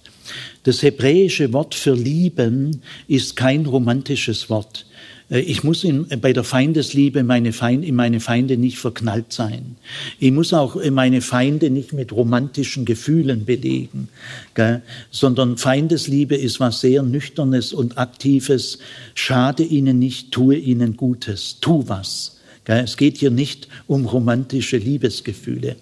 Das 0.64 0.82
hebräische 0.82 1.54
Wort 1.54 1.74
für 1.74 1.94
lieben 1.94 2.82
ist 3.08 3.34
kein 3.34 3.64
romantisches 3.64 4.50
Wort. 4.50 4.84
Äh, 5.30 5.40
ich 5.40 5.64
muss 5.64 5.84
in, 5.84 6.06
bei 6.20 6.32
der 6.32 6.44
Feindesliebe 6.44 7.22
meine 7.22 7.52
Feind, 7.52 7.84
in 7.84 7.94
meine 7.94 8.20
Feinde 8.20 8.56
nicht 8.56 8.78
verknallt 8.78 9.32
sein. 9.32 9.76
Ich 10.18 10.32
muss 10.32 10.52
auch 10.52 10.76
meine 10.90 11.20
Feinde 11.20 11.70
nicht 11.70 11.92
mit 11.92 12.12
romantischen 12.12 12.84
Gefühlen 12.84 13.44
belegen, 13.44 14.08
gell? 14.54 14.82
sondern 15.10 15.56
Feindesliebe 15.56 16.34
ist 16.34 16.60
was 16.60 16.80
sehr 16.80 17.02
Nüchternes 17.02 17.72
und 17.72 17.98
Aktives. 17.98 18.78
Schade 19.14 19.62
ihnen 19.62 19.98
nicht, 19.98 20.32
tue 20.32 20.56
ihnen 20.56 20.96
Gutes, 20.96 21.58
tu 21.60 21.84
was. 21.86 22.36
Es 22.66 22.96
geht 22.96 23.18
hier 23.18 23.30
nicht 23.30 23.66
um 23.88 24.06
romantische 24.06 24.76
Liebesgefühle, 24.76 25.76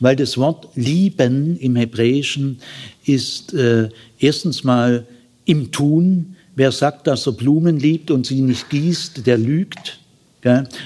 weil 0.00 0.16
das 0.16 0.38
Wort 0.38 0.68
lieben 0.74 1.56
im 1.56 1.76
Hebräischen 1.76 2.58
ist 3.04 3.54
äh, 3.54 3.90
erstens 4.18 4.64
mal 4.64 5.06
im 5.44 5.70
Tun, 5.70 6.36
Wer 6.54 6.72
sagt, 6.72 7.06
dass 7.06 7.26
er 7.26 7.32
Blumen 7.32 7.78
liebt 7.78 8.10
und 8.10 8.26
sie 8.26 8.40
nicht 8.40 8.68
gießt, 8.70 9.26
der 9.26 9.38
lügt. 9.38 9.98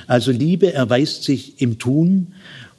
Also 0.07 0.31
Liebe 0.33 0.73
erweist 0.73 1.25
sich 1.25 1.61
im 1.61 1.79
Tun 1.79 2.29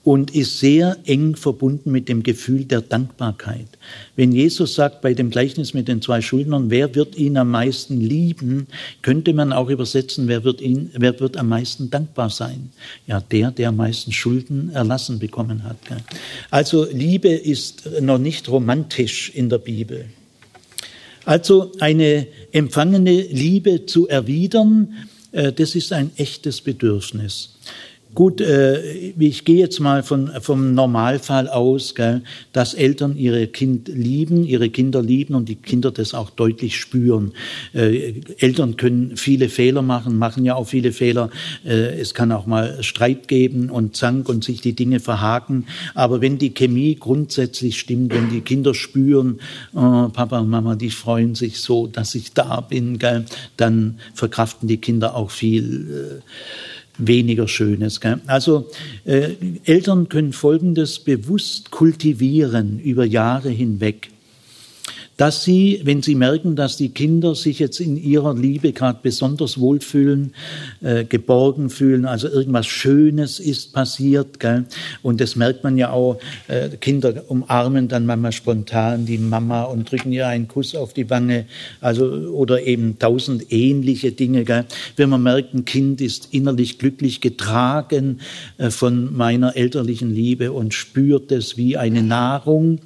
und 0.08 0.34
ist 0.34 0.60
sehr 0.60 0.96
eng 1.04 1.36
verbunden 1.36 1.92
mit 1.92 2.08
dem 2.08 2.24
Gefühl 2.24 2.64
der 2.64 2.80
Dankbarkeit. 2.80 3.68
Wenn 4.16 4.32
Jesus 4.32 4.76
sagt 4.76 5.02
bei 5.02 5.14
dem 5.14 5.32
Gleichnis 5.32 5.74
mit 5.74 5.90
den 5.90 6.02
zwei 6.02 6.22
Schuldnern, 6.22 6.70
wer 6.70 6.96
wird 6.96 7.18
ihn 7.18 7.36
am 7.36 7.52
meisten 7.52 8.00
lieben, 8.00 8.68
könnte 9.02 9.34
man 9.34 9.52
auch 9.52 9.70
übersetzen, 9.70 10.30
wer 10.30 10.46
wird, 10.46 10.62
ihn, 10.62 10.92
wer 10.94 11.20
wird 11.20 11.36
am 11.36 11.50
meisten 11.50 11.90
dankbar 11.90 12.30
sein? 12.30 12.70
Ja, 13.06 13.20
der, 13.20 13.52
der 13.52 13.68
am 13.68 13.76
meisten 13.76 14.14
Schulden 14.14 14.70
erlassen 14.70 15.20
bekommen 15.20 15.66
hat. 15.66 15.76
Also 16.52 16.88
Liebe 16.90 17.28
ist 17.28 17.90
noch 18.00 18.18
nicht 18.18 18.48
romantisch 18.48 19.32
in 19.36 19.50
der 19.50 19.58
Bibel. 19.58 20.06
Also 21.28 21.74
eine 21.82 22.26
empfangene 22.54 23.22
Liebe 23.22 23.86
zu 23.86 24.08
erwidern, 24.08 24.94
äh, 25.34 25.52
das 25.52 25.76
ist 25.76 25.92
ein 25.92 26.12
echtes 26.16 26.62
Bedürfnis. 26.62 27.58
Gut, 28.16 28.42
äh, 28.42 28.82
ich 29.20 29.46
gehe 29.46 29.58
jetzt 29.58 29.80
mal 29.80 30.02
von, 30.02 30.32
vom 30.42 30.74
Normalfall 30.74 31.48
aus, 31.48 31.94
gell, 31.94 32.24
dass 32.54 32.74
Eltern 32.74 33.18
ihre 33.18 33.48
Kind 33.48 33.90
lieben, 33.90 34.44
ihre 34.44 34.70
Kinder 34.70 35.04
lieben 35.04 35.36
und 35.36 35.50
die 35.50 35.56
Kinder 35.56 35.92
das 35.92 36.14
auch 36.14 36.30
deutlich 36.30 36.78
spüren. 36.78 37.34
Äh, 37.74 38.22
Eltern 38.40 38.78
können 38.78 39.18
viele 39.18 39.50
Fehler 39.50 39.82
machen, 39.82 40.18
machen 40.18 40.46
ja 40.46 40.56
auch 40.56 40.68
viele 40.68 40.94
Fehler. 40.94 41.30
Äh, 41.66 42.00
es 42.00 42.14
kann 42.14 42.32
auch 42.32 42.46
mal 42.46 42.82
Streit 42.82 43.28
geben 43.28 43.70
und 43.70 43.96
Zank 43.96 44.30
und 44.30 44.44
sich 44.44 44.62
die 44.62 44.74
Dinge 44.74 45.00
verhaken. 45.00 45.68
Aber 45.94 46.22
wenn 46.22 46.38
die 46.38 46.54
Chemie 46.54 46.96
grundsätzlich 46.96 47.78
stimmt, 47.78 48.14
wenn 48.14 48.30
die 48.30 48.42
Kinder 48.42 48.74
spüren, 48.74 49.40
oh, 49.74 50.08
Papa 50.10 50.40
und 50.40 50.50
Mama, 50.50 50.76
die 50.76 50.92
freuen 50.92 51.36
sich 51.36 51.60
so, 51.60 51.88
dass 51.88 52.16
ich 52.16 52.34
da 52.34 52.62
bin, 52.62 53.00
gell, 53.00 53.26
dann 53.58 54.00
verkraften 54.14 54.68
die 54.68 54.78
Kinder 54.78 55.16
auch 55.16 55.30
viel. 55.30 56.22
Äh, 56.22 56.22
weniger 56.98 57.48
Schönes. 57.48 58.02
Gell? 58.02 58.20
Also 58.28 58.68
äh, 59.06 59.32
Eltern 59.66 60.10
können 60.10 60.34
Folgendes 60.34 61.00
bewusst 61.00 61.72
kultivieren 61.72 62.80
über 62.80 63.06
Jahre 63.06 63.50
hinweg. 63.50 64.10
Dass 65.18 65.44
sie, 65.44 65.82
wenn 65.84 66.04
sie 66.04 66.14
merken, 66.14 66.56
dass 66.56 66.78
die 66.78 66.90
Kinder 66.90 67.34
sich 67.34 67.58
jetzt 67.58 67.80
in 67.80 67.98
ihrer 67.98 68.36
Liebe 68.36 68.72
gerade 68.72 69.00
besonders 69.02 69.60
wohlfühlen, 69.60 70.34
äh, 70.82 71.06
geborgen 71.06 71.72
fühlen, 71.72 72.06
also 72.06 72.28
irgendwas 72.28 72.68
Schönes 72.68 73.40
ist 73.40 73.74
passiert, 73.74 74.40
gell? 74.40 74.66
und 75.02 75.20
das 75.20 75.36
merkt 75.36 75.64
man 75.64 75.78
ja 75.78 75.90
auch, 75.90 76.20
äh, 76.48 76.70
Kinder 76.78 77.24
umarmen 77.28 77.88
dann 77.88 78.06
manchmal 78.06 78.32
spontan 78.32 79.08
die 79.08 79.18
Mama 79.18 79.64
und 79.64 79.92
drücken 79.92 80.12
ihr 80.12 80.28
einen 80.28 80.48
Kuss 80.48 80.76
auf 80.76 80.94
die 80.94 81.10
Wange, 81.10 81.46
also 81.82 82.06
oder 82.06 82.62
eben 82.62 83.00
tausend 83.00 83.52
ähnliche 83.52 84.12
Dinge. 84.12 84.46
Gell? 84.46 84.66
Wenn 84.96 85.10
man 85.10 85.24
merkt, 85.24 85.54
ein 85.54 85.66
Kind 85.66 86.00
ist 86.00 86.30
innerlich 86.32 86.78
glücklich 86.78 87.22
getragen 87.22 88.20
äh, 88.60 88.70
von 88.70 89.16
meiner 89.16 89.56
elterlichen 89.56 90.14
Liebe 90.14 90.52
und 90.52 90.76
spürt 90.76 91.32
es 91.32 91.58
wie 91.58 91.76
eine 91.76 92.04
Nahrung, 92.04 92.80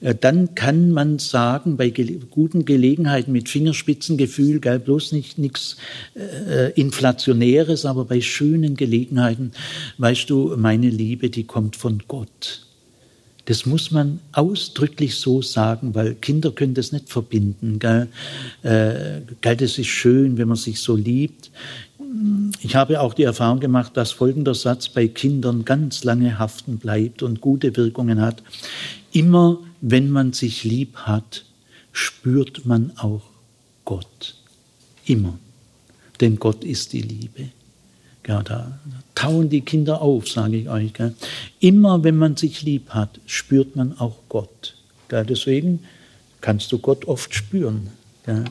dann 0.00 0.54
kann 0.54 0.90
man 0.90 1.18
sagen, 1.18 1.76
bei 1.76 1.90
guten 2.30 2.64
Gelegenheiten 2.64 3.32
mit 3.32 3.48
Fingerspitzengefühl, 3.48 4.60
gell, 4.60 4.78
bloß 4.78 5.12
nicht 5.12 5.38
nichts 5.38 5.76
äh, 6.14 6.72
Inflationäres, 6.72 7.84
aber 7.84 8.06
bei 8.06 8.20
schönen 8.20 8.76
Gelegenheiten, 8.76 9.52
weißt 9.98 10.30
du, 10.30 10.54
meine 10.56 10.88
Liebe, 10.88 11.28
die 11.28 11.44
kommt 11.44 11.76
von 11.76 12.02
Gott. 12.08 12.66
Das 13.44 13.66
muss 13.66 13.90
man 13.90 14.20
ausdrücklich 14.32 15.16
so 15.16 15.42
sagen, 15.42 15.94
weil 15.94 16.14
Kinder 16.14 16.52
können 16.52 16.74
das 16.74 16.92
nicht 16.92 17.10
verbinden. 17.10 17.78
Gell? 17.78 18.08
Äh, 18.62 19.22
gell, 19.40 19.56
das 19.56 19.76
ist 19.76 19.88
schön, 19.88 20.38
wenn 20.38 20.48
man 20.48 20.56
sich 20.56 20.80
so 20.80 20.94
liebt. 20.94 21.50
Ich 22.60 22.76
habe 22.76 23.00
auch 23.00 23.12
die 23.12 23.24
Erfahrung 23.24 23.60
gemacht, 23.60 23.96
dass 23.96 24.12
folgender 24.12 24.54
Satz 24.54 24.88
bei 24.88 25.08
Kindern 25.08 25.64
ganz 25.64 26.04
lange 26.04 26.38
haften 26.38 26.78
bleibt 26.78 27.22
und 27.22 27.40
gute 27.40 27.76
Wirkungen 27.76 28.20
hat. 28.20 28.42
Immer 29.12 29.58
wenn 29.80 30.10
man 30.10 30.32
sich 30.32 30.64
lieb 30.64 30.96
hat, 30.98 31.44
spürt 31.92 32.66
man 32.66 32.92
auch 32.98 33.22
Gott. 33.84 34.36
Immer. 35.04 35.38
Denn 36.20 36.38
Gott 36.38 36.64
ist 36.64 36.92
die 36.92 37.02
Liebe. 37.02 37.48
Ja, 38.26 38.42
da, 38.42 38.78
tauen 39.14 39.48
die 39.48 39.62
Kinder 39.62 40.02
auf, 40.02 40.28
sage 40.28 40.58
ich 40.58 40.68
euch. 40.68 40.92
Gell. 40.92 41.14
Immer 41.58 42.04
wenn 42.04 42.16
man 42.16 42.36
sich 42.36 42.62
lieb 42.62 42.90
hat, 42.90 43.18
spürt 43.26 43.74
man 43.74 43.98
auch 43.98 44.18
Gott. 44.28 44.76
Gell. 45.08 45.24
Deswegen 45.24 45.80
kannst 46.40 46.70
du 46.70 46.78
Gott 46.78 47.06
oft 47.06 47.34
spüren. 47.34 47.88
Gell. 48.24 48.44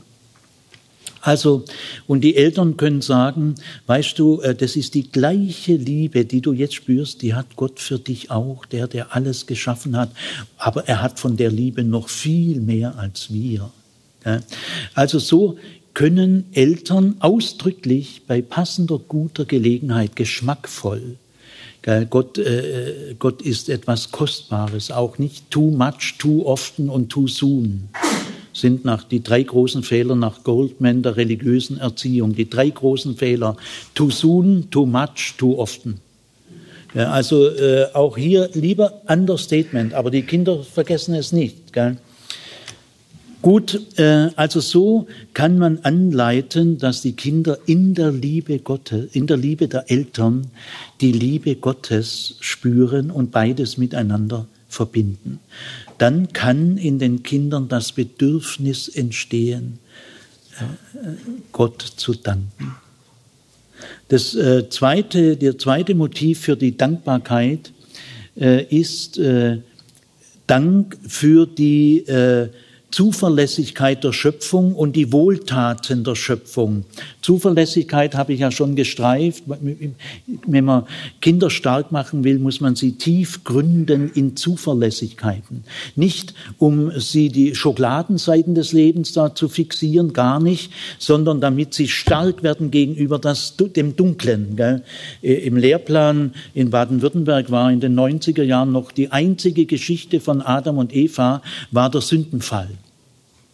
Also, 1.21 1.65
und 2.07 2.21
die 2.21 2.35
Eltern 2.35 2.77
können 2.77 3.01
sagen, 3.01 3.55
weißt 3.87 4.17
du, 4.17 4.41
äh, 4.41 4.55
das 4.55 4.75
ist 4.75 4.93
die 4.93 5.11
gleiche 5.11 5.75
Liebe, 5.75 6.25
die 6.25 6.41
du 6.41 6.53
jetzt 6.53 6.75
spürst, 6.75 7.21
die 7.21 7.33
hat 7.33 7.55
Gott 7.55 7.79
für 7.79 7.99
dich 7.99 8.31
auch, 8.31 8.65
der, 8.65 8.87
der 8.87 9.15
alles 9.15 9.45
geschaffen 9.45 9.97
hat. 9.97 10.11
Aber 10.57 10.87
er 10.87 11.01
hat 11.01 11.19
von 11.19 11.37
der 11.37 11.51
Liebe 11.51 11.83
noch 11.83 12.09
viel 12.09 12.59
mehr 12.59 12.97
als 12.97 13.31
wir. 13.31 13.71
Also 14.93 15.17
so 15.17 15.57
können 15.93 16.45
Eltern 16.51 17.15
ausdrücklich 17.19 18.23
bei 18.27 18.41
passender, 18.41 18.99
guter 18.99 19.45
Gelegenheit, 19.45 20.15
geschmackvoll, 20.15 21.15
Gott, 22.09 22.37
äh, 22.37 23.15
Gott 23.17 23.41
ist 23.41 23.69
etwas 23.69 24.11
Kostbares, 24.11 24.91
auch 24.91 25.17
nicht 25.17 25.49
too 25.49 25.71
much, 25.71 26.15
too 26.19 26.45
often 26.45 26.89
und 26.89 27.09
too 27.09 27.27
soon 27.27 27.89
sind 28.53 28.85
nach 28.85 29.03
die 29.03 29.23
drei 29.23 29.43
großen 29.43 29.83
Fehler 29.83 30.15
nach 30.15 30.43
Goldman 30.43 31.03
der 31.03 31.17
religiösen 31.17 31.77
Erziehung. 31.77 32.35
Die 32.35 32.49
drei 32.49 32.69
großen 32.69 33.15
Fehler: 33.15 33.55
too 33.93 34.09
soon, 34.09 34.69
too 34.69 34.85
much, 34.85 35.35
too 35.37 35.57
often. 35.57 35.99
Ja, 36.95 37.11
also 37.11 37.47
äh, 37.47 37.85
auch 37.93 38.17
hier 38.17 38.49
lieber 38.53 39.01
Understatement, 39.07 39.93
aber 39.93 40.09
die 40.09 40.23
Kinder 40.23 40.63
vergessen 40.63 41.13
es 41.13 41.31
nicht. 41.31 41.71
Gell? 41.71 41.97
Gut, 43.41 43.79
äh, 43.97 44.29
also 44.35 44.59
so 44.59 45.07
kann 45.33 45.59
man 45.59 45.79
anleiten, 45.83 46.77
dass 46.77 47.01
die 47.01 47.13
Kinder 47.13 47.59
in 47.67 47.93
der 47.93 48.11
Liebe 48.11 48.59
Gottes, 48.59 49.15
in 49.15 49.27
der 49.27 49.37
Liebe 49.37 49.67
der 49.67 49.89
Eltern 49.89 50.47
die 50.99 51.11
Liebe 51.11 51.55
Gottes 51.55 52.35
spüren 52.39 53.11
und 53.11 53.31
beides 53.31 53.77
miteinander 53.77 54.47
verbinden 54.67 55.39
dann 55.99 56.33
kann 56.33 56.77
in 56.77 56.97
den 56.97 57.23
Kindern 57.23 57.67
das 57.67 57.91
Bedürfnis 57.91 58.87
entstehen, 58.87 59.79
äh, 60.59 60.63
Gott 61.51 61.81
zu 61.81 62.13
danken. 62.13 62.75
Das 64.07 64.33
äh, 64.33 64.69
zweite, 64.69 65.37
der 65.37 65.57
zweite 65.57 65.93
Motiv 65.93 66.39
für 66.39 66.55
die 66.57 66.75
Dankbarkeit 66.75 67.71
äh, 68.35 68.63
ist 68.63 69.19
Dank 70.47 70.97
für 71.07 71.45
die 71.45 72.05
Zuverlässigkeit 72.91 74.03
der 74.03 74.13
Schöpfung 74.13 74.73
und 74.73 74.95
die 74.95 75.11
Wohltaten 75.11 76.03
der 76.03 76.15
Schöpfung. 76.15 76.85
Zuverlässigkeit 77.21 78.15
habe 78.15 78.33
ich 78.33 78.39
ja 78.39 78.51
schon 78.51 78.75
gestreift. 78.75 79.43
Wenn 80.47 80.65
man 80.65 80.85
Kinder 81.21 81.51
stark 81.51 81.91
machen 81.91 82.23
will, 82.23 82.39
muss 82.39 82.61
man 82.61 82.75
sie 82.75 82.93
tief 82.93 83.43
gründen 83.43 84.11
in 84.15 84.35
Zuverlässigkeiten. 84.35 85.63
Nicht, 85.95 86.33
um 86.57 86.91
sie 86.99 87.29
die 87.29 87.53
Schokoladenseiten 87.53 88.55
des 88.55 88.73
Lebens 88.73 89.13
da 89.13 89.35
zu 89.35 89.49
fixieren, 89.49 90.13
gar 90.13 90.39
nicht, 90.39 90.71
sondern 90.97 91.41
damit 91.41 91.75
sie 91.75 91.87
stark 91.87 92.41
werden 92.41 92.71
gegenüber 92.71 93.19
das, 93.19 93.55
dem 93.57 93.95
Dunklen. 93.95 94.55
Gell? 94.55 94.83
Äh, 95.21 95.33
Im 95.33 95.57
Lehrplan 95.57 96.33
in 96.55 96.71
Baden-Württemberg 96.71 97.51
war 97.51 97.71
in 97.71 97.79
den 97.79 97.97
90er 97.97 98.43
Jahren 98.43 98.71
noch 98.71 98.91
die 98.91 99.11
einzige 99.11 99.65
Geschichte 99.65 100.19
von 100.19 100.41
Adam 100.41 100.79
und 100.79 100.95
Eva 100.95 101.43
war 101.71 101.91
der 101.91 102.01
Sündenfall. 102.01 102.69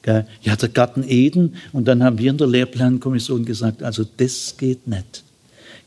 Ja, 0.05 0.55
der 0.55 0.69
Garten 0.69 1.03
Eden. 1.07 1.55
Und 1.73 1.87
dann 1.87 2.03
haben 2.03 2.19
wir 2.19 2.29
in 2.29 2.37
der 2.37 2.47
Lehrplankommission 2.47 3.45
gesagt, 3.45 3.83
also 3.83 4.05
das 4.17 4.55
geht 4.57 4.87
nicht. 4.87 5.23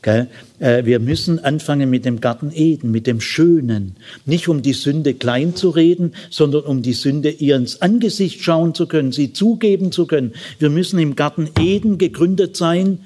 Äh, 0.01 0.85
wir 0.85 0.99
müssen 0.99 1.43
anfangen 1.43 1.89
mit 1.89 2.05
dem 2.05 2.21
Garten 2.21 2.51
Eden, 2.53 2.91
mit 2.91 3.05
dem 3.05 3.19
Schönen. 3.19 3.95
Nicht 4.25 4.47
um 4.47 4.61
die 4.61 4.73
Sünde 4.73 5.13
klein 5.13 5.55
zu 5.55 5.69
reden, 5.69 6.13
sondern 6.29 6.63
um 6.63 6.81
die 6.81 6.93
Sünde 6.93 7.29
ihr 7.29 7.57
ins 7.57 7.81
Angesicht 7.81 8.41
schauen 8.41 8.73
zu 8.73 8.87
können, 8.87 9.11
sie 9.11 9.33
zugeben 9.33 9.91
zu 9.91 10.05
können. 10.05 10.33
Wir 10.57 10.69
müssen 10.69 10.99
im 10.99 11.15
Garten 11.15 11.49
Eden 11.59 11.97
gegründet 11.97 12.55
sein, 12.55 12.99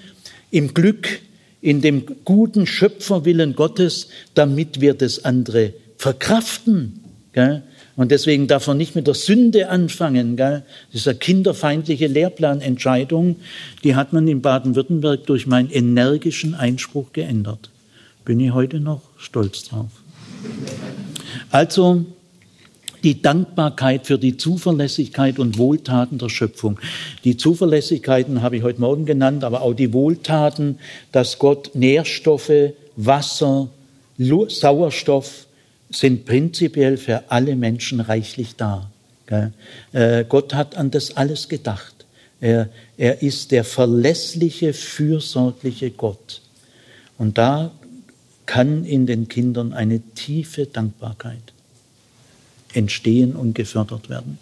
im 0.51 0.73
Glück, 0.73 1.07
in 1.61 1.81
dem 1.81 2.03
guten 2.25 2.67
Schöpferwillen 2.67 3.55
Gottes, 3.55 4.09
damit 4.35 4.81
wir 4.81 4.93
das 4.93 5.25
andere 5.25 5.73
verkraften. 5.97 6.99
Und 7.95 8.11
deswegen 8.11 8.47
darf 8.47 8.67
man 8.67 8.77
nicht 8.77 8.95
mit 8.95 9.05
der 9.05 9.13
Sünde 9.13 9.69
anfangen. 9.69 10.35
Gell? 10.35 10.63
Diese 10.93 11.13
kinderfeindliche 11.13 12.07
Lehrplanentscheidung, 12.07 13.35
die 13.83 13.95
hat 13.95 14.13
man 14.13 14.27
in 14.27 14.41
Baden-Württemberg 14.41 15.25
durch 15.27 15.45
meinen 15.45 15.69
energischen 15.69 16.55
Einspruch 16.55 17.13
geändert. 17.13 17.69
Bin 18.25 18.39
ich 18.39 18.53
heute 18.53 18.79
noch 18.79 19.01
stolz 19.17 19.63
drauf. 19.65 19.89
Also 21.51 22.05
die 23.03 23.21
Dankbarkeit 23.21 24.07
für 24.07 24.17
die 24.17 24.37
Zuverlässigkeit 24.37 25.37
und 25.37 25.57
Wohltaten 25.57 26.17
der 26.17 26.29
Schöpfung. 26.29 26.79
Die 27.25 27.37
Zuverlässigkeiten 27.37 28.41
habe 28.41 28.57
ich 28.57 28.63
heute 28.63 28.79
Morgen 28.79 29.05
genannt, 29.05 29.43
aber 29.43 29.61
auch 29.61 29.73
die 29.73 29.93
Wohltaten, 29.93 30.79
dass 31.11 31.37
Gott 31.37 31.71
Nährstoffe, 31.73 32.73
Wasser, 32.95 33.67
Sauerstoff, 34.17 35.47
sind 35.95 36.25
prinzipiell 36.25 36.97
für 36.97 37.31
alle 37.31 37.55
Menschen 37.55 37.99
reichlich 37.99 38.55
da. 38.55 38.89
Äh, 39.93 40.25
Gott 40.27 40.53
hat 40.53 40.75
an 40.75 40.91
das 40.91 41.15
alles 41.17 41.49
gedacht. 41.49 42.05
Er, 42.39 42.69
er 42.97 43.21
ist 43.21 43.51
der 43.51 43.63
verlässliche, 43.63 44.73
fürsorgliche 44.73 45.91
Gott. 45.91 46.41
Und 47.17 47.37
da 47.37 47.71
kann 48.45 48.85
in 48.85 49.05
den 49.05 49.29
Kindern 49.29 49.73
eine 49.73 50.01
tiefe 50.15 50.65
Dankbarkeit 50.65 51.41
entstehen 52.73 53.35
und 53.35 53.53
gefördert 53.53 54.09
werden. 54.09 54.39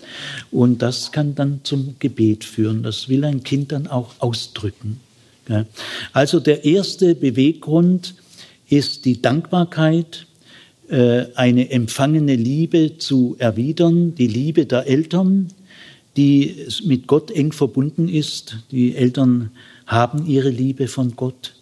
Und 0.52 0.82
das 0.82 1.12
kann 1.12 1.36
dann 1.36 1.62
zum 1.64 1.96
Gebet 2.00 2.44
führen. 2.44 2.82
Das 2.82 3.10
will 3.10 3.24
ein 3.26 3.44
Kind 3.44 3.72
dann 3.72 3.88
auch 3.88 4.16
ausdrücken. 4.20 5.00
Also 6.14 6.40
der 6.40 6.64
erste 6.66 7.14
Beweggrund 7.14 8.16
ist 8.70 9.06
die 9.06 9.22
Dankbarkeit 9.22 10.26
eine 10.90 11.70
empfangene 11.70 12.36
Liebe 12.36 12.98
zu 12.98 13.36
erwidern, 13.40 14.16
die 14.16 14.28
Liebe 14.28 14.66
der 14.66 14.88
Eltern, 14.88 15.48
die 16.18 16.68
mit 16.86 17.08
Gott 17.08 17.32
eng 17.32 17.52
verbunden 17.52 18.10
ist. 18.10 18.58
Die 18.72 18.96
Eltern 18.96 19.52
haben 19.86 20.26
ihre 20.26 20.50
Liebe 20.50 20.88
von 20.88 21.16
Gott 21.16 21.56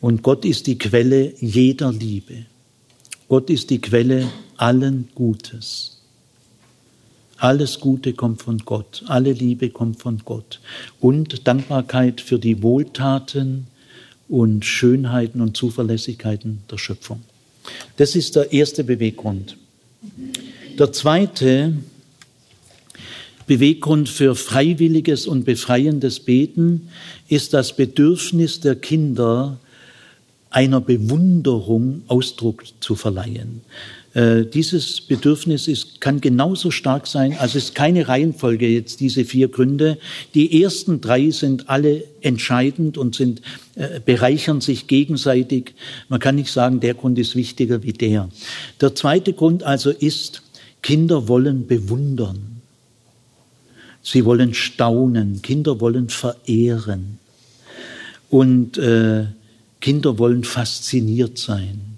und 0.00 0.22
Gott 0.22 0.44
ist 0.44 0.66
die 0.66 0.78
Quelle 0.78 1.32
jeder 1.40 1.92
Liebe. 1.92 2.46
Gott 3.28 3.50
ist 3.50 3.70
die 3.70 3.80
Quelle 3.80 4.28
allen 4.56 5.08
Gutes. 5.14 5.98
Alles 7.38 7.80
Gute 7.80 8.12
kommt 8.12 8.42
von 8.42 8.58
Gott, 8.58 9.02
alle 9.06 9.32
Liebe 9.32 9.70
kommt 9.70 10.00
von 10.00 10.20
Gott 10.24 10.60
und 11.00 11.48
Dankbarkeit 11.48 12.20
für 12.20 12.38
die 12.38 12.62
Wohltaten 12.62 13.66
und 14.28 14.64
Schönheiten 14.64 15.40
und 15.40 15.56
Zuverlässigkeiten 15.56 16.62
der 16.70 16.78
Schöpfung. 16.78 17.22
Das 17.96 18.16
ist 18.16 18.36
der 18.36 18.52
erste 18.52 18.84
Beweggrund. 18.84 19.56
Der 20.78 20.92
zweite 20.92 21.74
Beweggrund 23.46 24.08
für 24.08 24.34
freiwilliges 24.34 25.26
und 25.26 25.44
befreiendes 25.44 26.20
Beten 26.20 26.88
ist 27.28 27.52
das 27.52 27.76
Bedürfnis 27.76 28.60
der 28.60 28.76
Kinder, 28.76 29.58
einer 30.50 30.80
Bewunderung 30.80 32.02
Ausdruck 32.08 32.64
zu 32.80 32.94
verleihen. 32.94 33.62
Äh, 34.14 34.44
dieses 34.44 35.00
Bedürfnis 35.00 35.68
ist, 35.68 36.00
kann 36.00 36.20
genauso 36.20 36.70
stark 36.70 37.06
sein, 37.06 37.32
also 37.38 37.56
es 37.56 37.64
ist 37.64 37.74
keine 37.74 38.08
Reihenfolge 38.08 38.68
jetzt 38.68 39.00
diese 39.00 39.24
vier 39.24 39.48
Gründe. 39.48 39.98
Die 40.34 40.62
ersten 40.62 41.00
drei 41.00 41.30
sind 41.30 41.70
alle 41.70 42.04
entscheidend 42.20 42.98
und 42.98 43.14
sind, 43.14 43.40
äh, 43.74 44.00
bereichern 44.04 44.60
sich 44.60 44.86
gegenseitig. 44.86 45.74
Man 46.08 46.20
kann 46.20 46.34
nicht 46.34 46.52
sagen, 46.52 46.80
der 46.80 46.94
Grund 46.94 47.18
ist 47.18 47.36
wichtiger 47.36 47.82
wie 47.82 47.94
der. 47.94 48.28
Der 48.80 48.94
zweite 48.94 49.32
Grund 49.32 49.62
also 49.62 49.90
ist, 49.90 50.42
Kinder 50.82 51.28
wollen 51.28 51.66
bewundern. 51.66 52.60
Sie 54.02 54.24
wollen 54.24 54.52
staunen. 54.52 55.40
Kinder 55.42 55.80
wollen 55.80 56.08
verehren. 56.08 57.18
Und 58.28 58.76
äh, 58.78 59.26
Kinder 59.80 60.18
wollen 60.18 60.44
fasziniert 60.44 61.38
sein. 61.38 61.91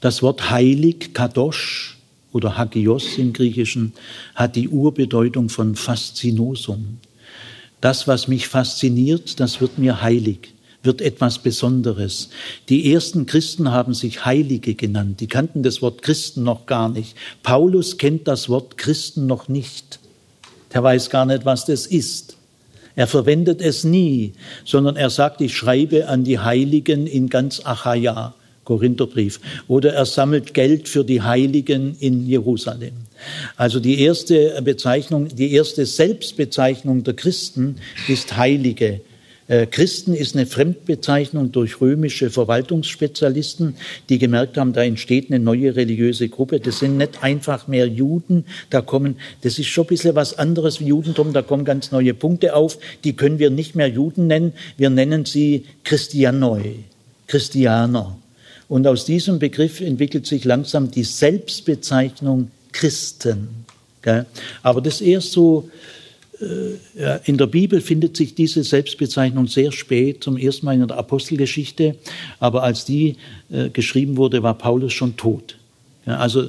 Das 0.00 0.22
Wort 0.22 0.50
heilig, 0.50 1.12
kadosh 1.12 1.98
oder 2.32 2.56
hagios 2.56 3.18
im 3.18 3.32
Griechischen, 3.32 3.92
hat 4.34 4.56
die 4.56 4.68
Urbedeutung 4.68 5.48
von 5.48 5.74
faszinosum. 5.76 6.98
Das, 7.80 8.06
was 8.06 8.28
mich 8.28 8.48
fasziniert, 8.48 9.40
das 9.40 9.60
wird 9.60 9.78
mir 9.78 10.02
heilig, 10.02 10.54
wird 10.82 11.00
etwas 11.00 11.38
Besonderes. 11.38 12.30
Die 12.68 12.92
ersten 12.92 13.26
Christen 13.26 13.70
haben 13.70 13.94
sich 13.94 14.24
Heilige 14.24 14.74
genannt. 14.74 15.20
Die 15.20 15.26
kannten 15.26 15.62
das 15.62 15.82
Wort 15.82 16.02
Christen 16.02 16.42
noch 16.42 16.66
gar 16.66 16.88
nicht. 16.88 17.14
Paulus 17.42 17.98
kennt 17.98 18.28
das 18.28 18.48
Wort 18.48 18.78
Christen 18.78 19.26
noch 19.26 19.48
nicht. 19.48 19.98
Der 20.72 20.82
weiß 20.82 21.10
gar 21.10 21.26
nicht, 21.26 21.44
was 21.44 21.66
das 21.66 21.86
ist. 21.86 22.36
Er 22.96 23.06
verwendet 23.06 23.60
es 23.60 23.84
nie, 23.84 24.32
sondern 24.64 24.96
er 24.96 25.10
sagt, 25.10 25.40
ich 25.40 25.56
schreibe 25.56 26.08
an 26.08 26.24
die 26.24 26.38
Heiligen 26.38 27.06
in 27.06 27.28
ganz 27.28 27.60
Achaia, 27.64 28.34
Korintherbrief. 28.70 29.40
Oder 29.66 29.94
er 29.94 30.06
sammelt 30.06 30.54
Geld 30.54 30.88
für 30.88 31.04
die 31.04 31.22
Heiligen 31.22 31.96
in 31.98 32.28
Jerusalem. 32.28 32.92
Also 33.56 33.80
die 33.80 34.00
erste 34.00 34.62
Bezeichnung, 34.62 35.26
die 35.26 35.52
erste 35.52 35.84
Selbstbezeichnung 35.86 37.02
der 37.02 37.14
Christen 37.14 37.74
ist 38.06 38.36
Heilige. 38.36 39.00
Äh, 39.48 39.66
Christen 39.66 40.14
ist 40.14 40.36
eine 40.36 40.46
Fremdbezeichnung 40.46 41.50
durch 41.50 41.80
römische 41.80 42.30
Verwaltungsspezialisten, 42.30 43.74
die 44.08 44.18
gemerkt 44.18 44.56
haben, 44.56 44.72
da 44.72 44.84
entsteht 44.84 45.28
eine 45.28 45.40
neue 45.40 45.74
religiöse 45.74 46.28
Gruppe. 46.28 46.60
Das 46.60 46.78
sind 46.78 46.96
nicht 46.96 47.24
einfach 47.24 47.66
mehr 47.66 47.88
Juden, 47.88 48.44
da 48.70 48.82
kommen, 48.82 49.16
das 49.40 49.58
ist 49.58 49.66
schon 49.66 49.86
ein 49.86 49.88
bisschen 49.88 50.14
was 50.14 50.38
anderes 50.38 50.78
wie 50.78 50.86
Judentum, 50.86 51.32
da 51.32 51.42
kommen 51.42 51.64
ganz 51.64 51.90
neue 51.90 52.14
Punkte 52.14 52.54
auf, 52.54 52.78
die 53.02 53.14
können 53.14 53.40
wir 53.40 53.50
nicht 53.50 53.74
mehr 53.74 53.88
Juden 53.88 54.28
nennen, 54.28 54.52
wir 54.76 54.90
nennen 54.90 55.24
sie 55.24 55.64
Christianoi, 55.82 56.84
Christianer. 57.26 58.19
Und 58.70 58.86
aus 58.86 59.04
diesem 59.04 59.40
Begriff 59.40 59.80
entwickelt 59.80 60.26
sich 60.26 60.44
langsam 60.44 60.92
die 60.92 61.02
Selbstbezeichnung 61.02 62.52
Christen. 62.70 63.48
Aber 64.62 64.80
das 64.80 65.00
erst 65.00 65.32
so 65.32 65.68
äh, 66.40 67.18
in 67.24 67.36
der 67.36 67.48
Bibel 67.48 67.80
findet 67.80 68.16
sich 68.16 68.36
diese 68.36 68.62
Selbstbezeichnung 68.62 69.48
sehr 69.48 69.72
spät, 69.72 70.22
zum 70.22 70.36
ersten 70.36 70.66
Mal 70.66 70.76
in 70.76 70.86
der 70.86 70.96
Apostelgeschichte, 70.96 71.96
aber 72.38 72.62
als 72.62 72.84
die 72.84 73.16
äh, 73.50 73.70
geschrieben 73.70 74.16
wurde, 74.16 74.40
war 74.44 74.54
Paulus 74.54 74.92
schon 74.92 75.16
tot. 75.16 75.56
also 76.06 76.48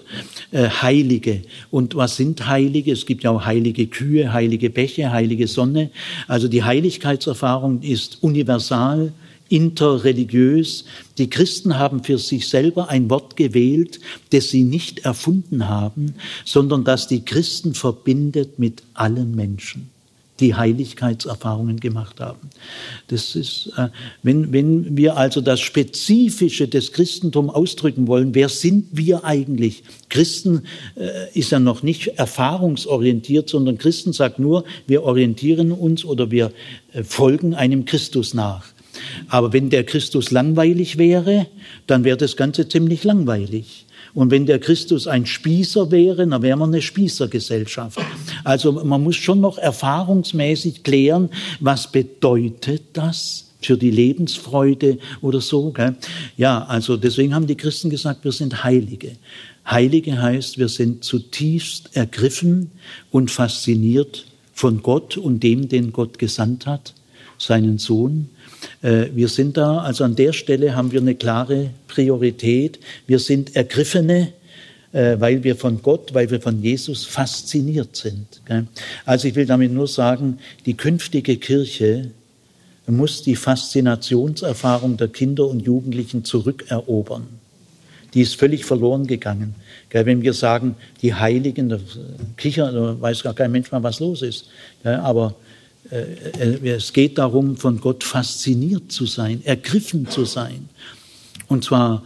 äh, 0.52 0.70
Heilige. 0.70 1.42
Und 1.72 1.96
was 1.96 2.18
sind 2.18 2.46
Heilige? 2.48 2.92
Es 2.92 3.08
gibt 3.08 3.24
ja 3.24 3.32
auch 3.32 3.46
heilige 3.46 3.88
Kühe, 3.88 4.32
heilige 4.32 4.70
Bäche, 4.70 5.12
heilige 5.12 5.48
Sonne. 5.48 5.90
Also 6.28 6.48
die 6.48 6.64
Heiligkeitserfahrung 6.64 7.82
ist 7.82 8.22
universal, 8.22 9.12
interreligiös. 9.52 10.86
Die 11.18 11.30
Christen 11.30 11.78
haben 11.78 12.04
für 12.04 12.18
sich 12.18 12.48
selber 12.48 12.90
ein 12.90 13.10
Wort 13.10 13.36
gewählt, 13.36 14.00
das 14.32 14.50
sie 14.50 14.64
nicht 14.64 15.00
erfunden 15.00 15.68
haben, 15.68 16.16
sondern 16.46 16.84
das 16.84 17.08
die 17.08 17.26
Christen 17.26 17.74
verbindet 17.74 18.60
mit 18.60 18.84
allen 18.94 19.36
Menschen 19.36 19.90
die 20.42 20.56
Heiligkeitserfahrungen 20.56 21.80
gemacht 21.80 22.20
haben. 22.20 22.50
Das 23.08 23.36
ist, 23.36 23.72
äh, 23.78 23.90
wenn, 24.24 24.52
wenn 24.52 24.98
wir 24.98 25.16
also 25.16 25.40
das 25.40 25.62
Spezifische 25.62 26.68
des 26.68 26.92
Christentums 26.92 27.54
ausdrücken 27.54 28.08
wollen, 28.08 28.36
wer 28.36 28.50
sind 28.50 28.88
wir 28.92 29.24
eigentlich? 29.24 29.84
Christen 30.10 30.64
äh, 30.96 31.38
ist 31.38 31.52
ja 31.52 31.60
noch 31.60 31.84
nicht 31.84 32.08
erfahrungsorientiert, 32.08 33.48
sondern 33.48 33.78
Christen 33.78 34.12
sagt 34.12 34.40
nur, 34.40 34.66
wir 34.88 35.04
orientieren 35.04 35.72
uns 35.72 36.04
oder 36.04 36.32
wir 36.32 36.52
äh, 36.92 37.04
folgen 37.04 37.54
einem 37.54 37.86
Christus 37.86 38.34
nach. 38.34 38.66
Aber 39.30 39.54
wenn 39.54 39.70
der 39.70 39.84
Christus 39.84 40.32
langweilig 40.32 40.98
wäre, 40.98 41.48
dann 41.88 42.04
wäre 42.04 42.18
das 42.18 42.36
Ganze 42.36 42.68
ziemlich 42.68 43.04
langweilig. 43.04 43.86
Und 44.14 44.32
wenn 44.32 44.46
der 44.46 44.60
Christus 44.60 45.08
ein 45.08 45.26
Spießer 45.26 45.92
wäre, 45.92 46.28
dann 46.28 46.42
wäre 46.42 46.58
man 46.58 46.70
eine 46.70 46.82
Spießergesellschaft. 46.82 48.00
Also 48.44 48.74
man 48.74 49.04
muss 49.04 49.16
schon 49.16 49.40
noch 49.40 49.58
erfahrungsmäßig 49.58 50.84
klären, 50.84 51.30
was 51.60 51.92
bedeutet 51.92 52.84
das? 52.94 53.48
für 53.64 53.78
die 53.78 53.92
Lebensfreude 53.92 54.98
oder 55.22 55.40
so. 55.40 55.72
Gell? 55.72 55.96
Ja, 56.36 56.66
also 56.66 56.98
deswegen 56.98 57.36
haben 57.36 57.48
die 57.48 57.56
Christen 57.56 57.90
gesagt, 57.90 58.24
wir 58.24 58.32
sind 58.32 58.64
Heilige. 58.64 59.12
Heilige 59.70 60.20
heißt, 60.20 60.58
wir 60.58 60.68
sind 60.68 61.04
zutiefst 61.04 61.96
ergriffen 61.96 62.72
und 63.12 63.30
fasziniert 63.30 64.26
von 64.54 64.82
Gott 64.82 65.18
und 65.18 65.42
dem, 65.44 65.70
den 65.70 65.94
Gott 65.94 66.20
gesandt 66.20 66.66
hat, 66.66 66.94
seinen 67.38 67.78
Sohn. 67.78 68.30
Äh, 68.82 69.08
wir 69.14 69.28
sind 69.28 69.58
da, 69.58 69.80
also 69.80 70.04
an 70.04 70.16
der 70.16 70.34
Stelle 70.34 70.76
haben 70.76 70.92
wir 70.92 71.02
eine 71.02 71.16
klare 71.16 71.72
Priorität. 71.88 72.80
Wir 73.08 73.20
sind 73.20 73.56
Ergriffene, 73.56 74.34
äh, 74.94 75.16
weil 75.20 75.44
wir 75.44 75.56
von 75.56 75.82
Gott, 75.82 76.14
weil 76.14 76.30
wir 76.30 76.42
von 76.42 76.62
Jesus 76.62 77.06
fasziniert 77.06 77.96
sind. 77.96 78.42
Also 79.06 79.28
ich 79.28 79.36
will 79.36 79.46
damit 79.46 79.72
nur 79.72 79.88
sagen, 79.88 80.40
die 80.66 80.76
künftige 80.76 81.38
Kirche 81.38 82.12
muss 82.88 83.22
die 83.22 83.36
Faszinationserfahrung 83.36 84.98
der 84.98 85.08
Kinder 85.08 85.48
und 85.48 85.62
Jugendlichen 85.62 86.26
zurückerobern. 86.26 87.28
Die 88.14 88.22
ist 88.22 88.36
völlig 88.36 88.66
verloren 88.66 89.08
gegangen. 89.08 89.56
Wenn 89.92 90.22
wir 90.22 90.34
sagen, 90.34 90.76
die 91.02 91.14
Heiligen, 91.14 91.70
der 91.70 91.80
Kicher, 92.36 92.72
da 92.72 93.00
weiß 93.00 93.24
gar 93.24 93.34
kein 93.34 93.52
Mensch 93.52 93.72
mal, 93.72 93.84
was 93.84 94.02
los 94.02 94.22
ist. 94.22 94.48
Aber 94.84 95.36
es 95.92 96.94
geht 96.94 97.18
darum, 97.18 97.58
von 97.58 97.82
Gott 97.82 98.04
fasziniert 98.04 98.92
zu 98.92 99.06
sein, 99.06 99.42
ergriffen 99.44 100.08
zu 100.10 100.26
sein. 100.26 100.70
Und 101.48 101.66
zwar 101.66 102.04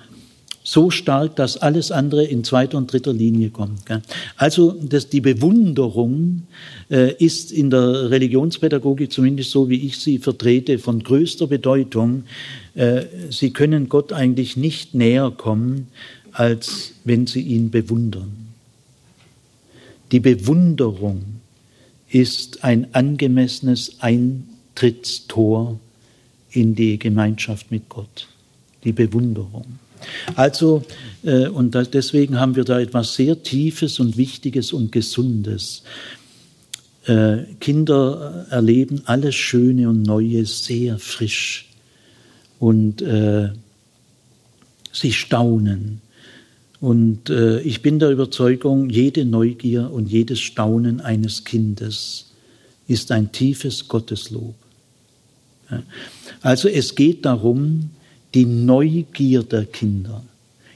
so 0.63 0.89
stark, 0.89 1.35
dass 1.35 1.57
alles 1.57 1.91
andere 1.91 2.25
in 2.25 2.43
zweiter 2.43 2.79
und 2.79 2.91
dritter 2.91 3.13
Linie 3.13 3.51
kommt. 3.51 3.81
Also 4.35 4.71
das, 4.71 5.09
die 5.09 5.21
Bewunderung 5.21 6.47
äh, 6.89 7.13
ist 7.23 7.51
in 7.51 7.69
der 7.69 8.09
Religionspädagogik, 8.09 9.11
zumindest 9.11 9.51
so 9.51 9.69
wie 9.69 9.85
ich 9.85 9.99
sie 9.99 10.17
vertrete, 10.17 10.79
von 10.79 11.03
größter 11.03 11.47
Bedeutung. 11.47 12.23
Sie 13.29 13.53
können 13.53 13.87
Gott 13.87 14.11
eigentlich 14.11 14.57
nicht 14.57 14.95
näher 14.95 15.31
kommen, 15.31 15.87
als 16.35 16.91
wenn 17.05 17.25
Sie 17.25 17.41
ihn 17.41 17.71
bewundern. 17.71 18.33
Die 20.11 20.19
Bewunderung 20.19 21.34
ist 22.15 22.63
ein 22.63 22.87
angemessenes 22.93 23.97
Eintrittstor 23.99 25.77
in 26.49 26.73
die 26.73 26.97
Gemeinschaft 26.97 27.71
mit 27.71 27.89
Gott, 27.89 28.29
die 28.85 28.93
Bewunderung. 28.93 29.65
Also, 30.33 30.85
äh, 31.23 31.49
und 31.49 31.75
deswegen 31.93 32.39
haben 32.39 32.55
wir 32.55 32.63
da 32.63 32.79
etwas 32.79 33.15
sehr 33.15 33.43
Tiefes 33.43 33.99
und 33.99 34.15
Wichtiges 34.15 34.71
und 34.71 34.93
Gesundes. 34.93 35.83
Äh, 37.05 37.39
Kinder 37.59 38.45
erleben 38.49 39.01
alles 39.07 39.35
Schöne 39.35 39.89
und 39.89 40.03
Neue 40.03 40.45
sehr 40.45 40.97
frisch 40.99 41.67
und 42.59 43.01
äh, 43.01 43.49
sie 44.93 45.11
staunen. 45.11 45.99
Und 46.79 47.29
äh, 47.29 47.59
ich 47.61 47.81
bin 47.81 47.99
der 47.99 48.11
Überzeugung, 48.11 48.89
jede 48.89 49.25
Neugier 49.25 49.91
und 49.91 50.11
jedes 50.11 50.39
Staunen 50.39 51.01
eines 51.01 51.43
Kindes 51.43 52.31
ist 52.87 53.11
ein 53.11 53.31
tiefes 53.31 53.87
Gotteslob. 53.87 54.53
Ja. 55.71 55.81
Also 56.41 56.67
es 56.67 56.95
geht 56.95 57.25
darum, 57.25 57.89
die 58.33 58.45
Neugier 58.45 59.43
der 59.43 59.65
Kinder, 59.65 60.23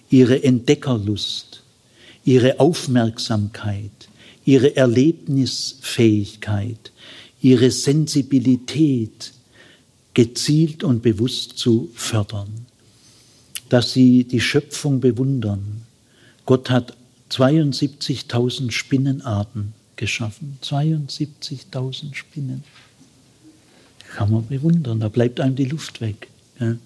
ihre 0.09 0.43
Entdeckerlust, 0.43 1.63
ihre 2.23 2.59
Aufmerksamkeit, 2.59 3.91
ihre 4.45 4.75
Erlebnisfähigkeit, 4.75 6.91
ihre 7.41 7.71
Sensibilität 7.71 9.33
gezielt 10.13 10.83
und 10.83 11.01
bewusst 11.01 11.57
zu 11.57 11.89
fördern, 11.93 12.49
dass 13.69 13.93
sie 13.93 14.23
die 14.23 14.41
Schöpfung 14.41 14.99
bewundern, 14.99 15.78
Gott 16.49 16.71
hat 16.71 16.97
72.000 17.29 18.71
Spinnenarten 18.71 19.75
geschaffen. 19.97 20.57
72.000 20.63 22.15
Spinnen. 22.15 22.63
Kann 24.15 24.31
man 24.31 24.47
bewundern, 24.47 24.99
da 24.99 25.09
bleibt 25.09 25.41
einem 25.41 25.55
die 25.55 25.65
Luft 25.65 26.01
weg. 26.01 26.27
Ja. 26.59 26.77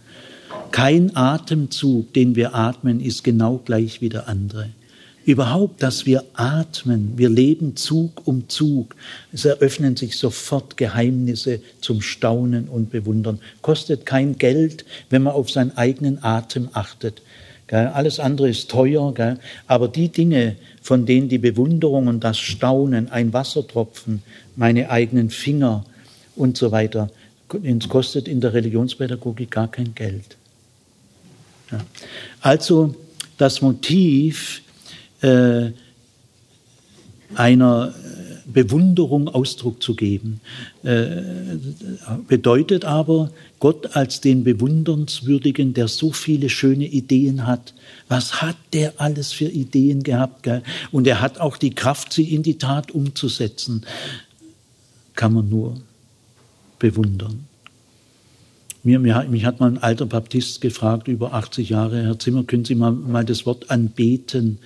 Kein 0.72 1.16
Atemzug, 1.16 2.12
den 2.12 2.36
wir 2.36 2.56
atmen, 2.56 3.00
ist 3.00 3.24
genau 3.24 3.62
gleich 3.64 4.02
wie 4.02 4.10
der 4.10 4.28
andere. 4.28 4.68
Überhaupt, 5.24 5.82
dass 5.82 6.06
wir 6.06 6.26
atmen, 6.34 7.14
wir 7.16 7.30
leben 7.30 7.78
Zug 7.78 8.28
um 8.28 8.50
Zug. 8.50 8.98
Es 9.32 9.46
eröffnen 9.46 9.96
sich 9.96 10.18
sofort 10.18 10.76
Geheimnisse 10.76 11.62
zum 11.80 12.02
Staunen 12.02 12.68
und 12.68 12.92
Bewundern. 12.92 13.40
Kostet 13.62 14.06
kein 14.06 14.38
Geld, 14.38 14.84
wenn 15.10 15.24
man 15.24 15.32
auf 15.32 15.50
seinen 15.50 15.78
eigenen 15.78 16.22
Atem 16.22 16.68
achtet. 16.74 17.22
Alles 17.74 18.20
andere 18.20 18.50
ist 18.50 18.70
teuer, 18.70 19.14
aber 19.68 19.88
die 19.88 20.10
Dinge, 20.10 20.56
von 20.82 21.06
denen 21.06 21.30
die 21.30 21.40
Bewunderung 21.40 22.08
und 22.08 22.24
das 22.24 22.38
Staunen, 22.38 23.10
ein 23.10 23.34
Wassertropfen, 23.34 24.22
meine 24.56 24.90
eigenen 24.90 25.30
Finger 25.30 25.86
und 26.36 26.58
so 26.58 26.72
weiter, 26.72 27.10
es 27.64 27.90
kostet 27.90 28.28
in 28.28 28.42
der 28.42 28.54
Religionspädagogik 28.54 29.52
gar 29.52 29.70
kein 29.70 29.94
Geld. 29.96 30.38
Also 32.42 32.96
das 33.38 33.62
Motiv 33.62 34.62
äh, 35.22 35.72
einer 37.36 37.94
Bewunderung 38.54 39.28
Ausdruck 39.28 39.82
zu 39.82 39.96
geben. 39.96 40.40
Äh, 40.84 41.22
bedeutet 42.28 42.86
aber, 42.86 43.32
Gott 43.60 43.96
als 43.96 44.22
den 44.22 44.44
Bewundernswürdigen, 44.44 45.74
der 45.74 45.88
so 45.88 46.12
viele 46.12 46.50
schöne 46.50 46.86
Ideen 46.86 47.48
hat. 47.48 47.74
Was 48.08 48.42
hat 48.42 48.58
der 48.74 48.94
alles 48.98 49.32
für 49.34 49.50
Ideen 49.50 50.04
gehabt? 50.04 50.48
Und 50.92 51.08
er 51.08 51.22
hat 51.22 51.40
auch 51.40 51.58
die 51.58 51.72
Kraft, 51.72 52.14
sie 52.14 52.34
in 52.34 52.44
die 52.44 52.58
Tat 52.58 52.92
umzusetzen. 52.92 53.86
Kann 55.16 55.34
man 55.34 55.50
nur 55.50 55.78
bewundern. 56.80 57.46
Mir, 58.84 59.00
mir, 59.00 59.26
mich 59.30 59.46
hat 59.46 59.62
mal 59.62 59.72
ein 59.72 59.78
alter 59.78 60.06
Baptist 60.06 60.60
gefragt, 60.60 61.08
über 61.08 61.34
80 61.34 61.70
Jahre, 61.70 62.04
Herr 62.04 62.20
Zimmer, 62.20 62.44
können 62.44 62.66
Sie 62.66 62.76
mal, 62.76 62.92
mal 62.92 63.24
das 63.24 63.46
Wort 63.46 63.72
anbeten 63.72 64.60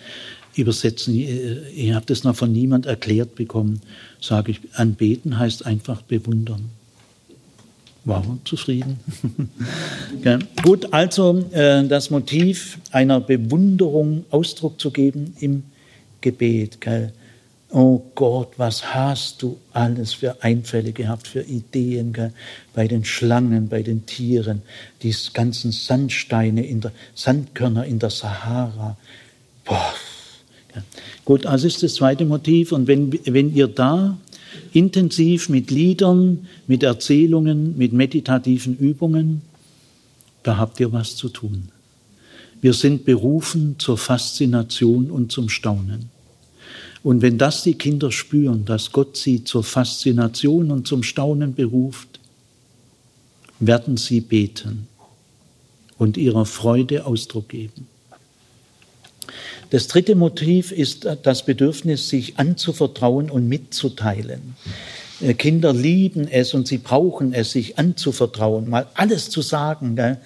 übersetzen. 0.58 1.16
Ich 1.76 1.94
habe 1.94 2.06
das 2.06 2.24
noch 2.24 2.36
von 2.36 2.52
niemand 2.52 2.86
erklärt 2.86 3.36
bekommen. 3.36 3.82
Sage 4.20 4.52
ich, 4.52 4.60
anbeten 4.74 5.38
heißt 5.38 5.66
einfach 5.66 6.02
bewundern. 6.02 6.70
War 8.06 8.24
zufrieden. 8.46 9.00
ja. 10.24 10.40
Gut, 10.64 10.94
also 10.94 11.46
äh, 11.52 11.86
das 11.88 12.10
Motiv 12.10 12.80
einer 12.92 13.20
Bewunderung 13.20 14.26
Ausdruck 14.30 14.80
zu 14.80 14.92
geben 14.92 15.36
im 15.42 15.64
Gebet. 16.22 16.80
Gell? 16.80 17.12
Oh 17.70 18.02
Gott, 18.16 18.54
was 18.56 18.94
hast 18.94 19.42
du 19.42 19.58
alles 19.74 20.14
für 20.14 20.42
Einfälle 20.42 20.94
gehabt, 20.94 21.28
für 21.28 21.42
Ideen 21.42 22.14
gell? 22.14 22.32
bei 22.74 22.88
den 22.88 23.04
Schlangen, 23.04 23.68
bei 23.68 23.84
den 23.84 24.06
Tieren, 24.06 24.62
die 25.04 25.14
ganzen 25.34 25.74
Sandsteine 25.74 26.66
in 26.66 26.80
der 26.80 26.94
Sandkörner 27.14 27.84
in 27.86 28.00
der 28.00 28.10
Sahara. 28.10 28.96
Boah, 29.66 29.94
Gut, 31.26 31.46
also 31.46 31.68
ist 31.68 31.84
das 31.84 31.96
zweite 31.96 32.26
Motiv. 32.26 32.72
Und 32.72 32.88
wenn, 32.88 33.12
wenn 33.26 33.54
ihr 33.54 33.68
da 33.68 34.18
intensiv 34.74 35.50
mit 35.50 35.72
Liedern, 35.72 36.48
mit 36.68 36.84
Erzählungen, 36.84 37.78
mit 37.78 37.94
meditativen 37.94 38.78
Übungen, 38.78 39.42
da 40.44 40.58
habt 40.58 40.80
ihr 40.80 40.92
was 40.92 41.16
zu 41.16 41.30
tun. 41.30 41.70
Wir 42.62 42.74
sind 42.74 43.06
berufen 43.06 43.76
zur 43.78 43.98
Faszination 43.98 45.12
und 45.12 45.32
zum 45.32 45.50
Staunen. 45.50 46.10
Und 47.04 47.22
wenn 47.22 47.38
das 47.38 47.64
die 47.64 47.76
Kinder 47.76 48.12
spüren, 48.12 48.66
dass 48.66 48.92
Gott 48.92 49.16
sie 49.18 49.44
zur 49.44 49.64
Faszination 49.64 50.72
und 50.72 50.88
zum 50.88 51.04
Staunen 51.04 51.54
beruft, 51.54 52.20
werden 53.60 53.98
sie 53.98 54.22
beten 54.22 54.88
und 55.98 56.18
ihrer 56.18 56.46
Freude 56.46 57.06
Ausdruck 57.06 57.50
geben. 57.50 57.88
Das 59.70 59.88
dritte 59.88 60.16
Motiv 60.16 60.72
ist 60.72 61.08
das 61.24 61.46
Bedürfnis, 61.46 62.10
sich 62.10 62.38
anzuvertrauen 62.40 63.30
und 63.30 63.48
mitzuteilen. 63.50 64.56
Äh, 65.22 65.34
Kinder 65.34 65.74
lieben 65.74 66.28
es 66.28 66.54
und 66.54 66.68
sie 66.68 66.78
brauchen 66.78 67.34
es, 67.34 67.52
sich 67.52 67.78
anzuvertrauen, 67.78 68.70
mal 68.70 68.88
alles 68.94 69.30
zu 69.30 69.42
sagen 69.42 69.96
gell, 69.96 70.18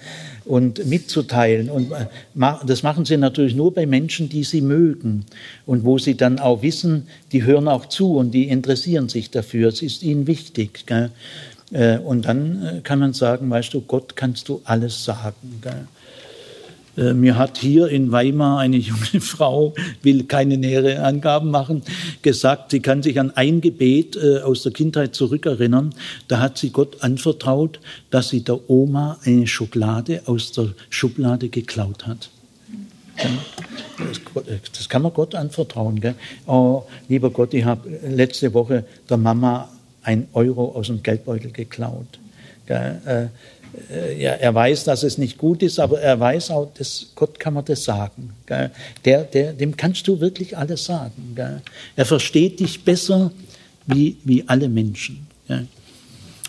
und 0.44 0.86
mitzuteilen. 0.86 1.70
Und 1.70 1.92
äh, 1.92 2.06
das 2.66 2.82
machen 2.82 3.04
sie 3.04 3.16
natürlich 3.16 3.54
nur 3.54 3.72
bei 3.72 3.86
Menschen, 3.86 4.28
die 4.28 4.44
sie 4.44 4.60
mögen 4.60 5.24
und 5.66 5.84
wo 5.84 5.98
sie 5.98 6.16
dann 6.16 6.38
auch 6.38 6.62
wissen, 6.62 7.06
die 7.32 7.44
hören 7.44 7.68
auch 7.68 7.86
zu 7.86 8.16
und 8.16 8.32
die 8.32 8.48
interessieren 8.48 9.08
sich 9.08 9.30
dafür. 9.30 9.68
Es 9.68 9.82
ist 9.82 10.02
ihnen 10.02 10.26
wichtig. 10.26 10.84
Äh, 11.72 11.98
und 11.98 12.26
dann 12.26 12.80
kann 12.84 12.98
man 12.98 13.14
sagen, 13.14 13.48
weißt 13.50 13.72
du, 13.74 13.80
Gott 13.80 14.14
kannst 14.14 14.48
du 14.48 14.60
alles 14.64 15.04
sagen. 15.04 15.60
Gell. 15.62 15.86
Äh, 16.96 17.14
mir 17.14 17.38
hat 17.38 17.58
hier 17.58 17.88
in 17.88 18.12
Weimar 18.12 18.58
eine 18.58 18.76
junge 18.76 19.20
Frau, 19.20 19.74
will 20.02 20.24
keine 20.24 20.58
nähere 20.58 21.02
Angaben 21.02 21.50
machen, 21.50 21.82
gesagt, 22.20 22.70
sie 22.70 22.80
kann 22.80 23.02
sich 23.02 23.18
an 23.18 23.30
ein 23.34 23.60
Gebet 23.60 24.16
äh, 24.16 24.40
aus 24.40 24.62
der 24.62 24.72
Kindheit 24.72 25.14
zurückerinnern. 25.14 25.94
Da 26.28 26.40
hat 26.40 26.58
sie 26.58 26.70
Gott 26.70 27.02
anvertraut, 27.02 27.80
dass 28.10 28.28
sie 28.28 28.42
der 28.42 28.68
Oma 28.68 29.18
eine 29.24 29.46
Schokolade 29.46 30.22
aus 30.26 30.52
der 30.52 30.74
Schublade 30.90 31.48
geklaut 31.48 32.06
hat. 32.06 32.28
Das 34.74 34.88
kann 34.88 35.02
man 35.02 35.12
Gott 35.12 35.34
anvertrauen. 35.34 36.00
Gell? 36.00 36.14
Oh, 36.46 36.82
lieber 37.08 37.30
Gott, 37.30 37.54
ich 37.54 37.64
habe 37.64 37.88
letzte 38.06 38.52
Woche 38.52 38.84
der 39.08 39.16
Mama 39.16 39.68
ein 40.02 40.26
Euro 40.32 40.72
aus 40.74 40.88
dem 40.88 41.02
Geldbeutel 41.02 41.52
geklaut. 41.52 42.18
Gell? 42.66 43.30
Äh, 43.90 44.20
ja, 44.22 44.32
er 44.32 44.54
weiß, 44.54 44.84
dass 44.84 45.02
es 45.02 45.18
nicht 45.18 45.38
gut 45.38 45.62
ist, 45.62 45.78
aber 45.78 46.00
er 46.00 46.18
weiß 46.18 46.50
auch, 46.50 46.72
dass 46.74 47.08
Gott 47.14 47.38
kann 47.38 47.54
man 47.54 47.64
das 47.64 47.84
sagen. 47.84 48.32
Gell? 48.46 48.70
Der, 49.04 49.24
der, 49.24 49.52
dem 49.52 49.76
kannst 49.76 50.06
du 50.08 50.20
wirklich 50.20 50.56
alles 50.56 50.84
sagen. 50.84 51.32
Gell? 51.34 51.62
Er 51.96 52.04
versteht 52.04 52.60
dich 52.60 52.84
besser 52.84 53.32
wie, 53.86 54.16
wie 54.24 54.44
alle 54.46 54.68
Menschen. 54.68 55.26
Gell? 55.48 55.66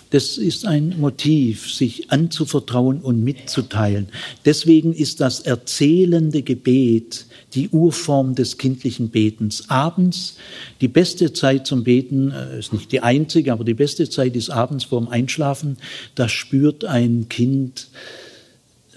Das 0.09 0.37
ist 0.37 0.67
ein 0.67 0.99
Motiv, 0.99 1.73
sich 1.73 2.11
anzuvertrauen 2.11 3.01
und 3.01 3.23
mitzuteilen. 3.23 4.09
Deswegen 4.45 4.93
ist 4.93 5.21
das 5.21 5.39
erzählende 5.39 6.43
Gebet 6.43 7.25
die 7.53 7.69
Urform 7.69 8.35
des 8.35 8.57
kindlichen 8.57 9.09
Betens. 9.09 9.69
Abends, 9.69 10.37
die 10.81 10.87
beste 10.87 11.33
Zeit 11.33 11.67
zum 11.67 11.83
Beten, 11.83 12.31
äh, 12.31 12.59
ist 12.59 12.73
nicht 12.73 12.91
die 12.91 13.01
einzige, 13.01 13.51
aber 13.51 13.63
die 13.63 13.73
beste 13.73 14.09
Zeit 14.09 14.35
ist 14.35 14.49
abends 14.49 14.85
vorm 14.85 15.07
Einschlafen. 15.07 15.77
Da 16.15 16.29
spürt 16.29 16.85
ein 16.85 17.27
Kind 17.29 17.87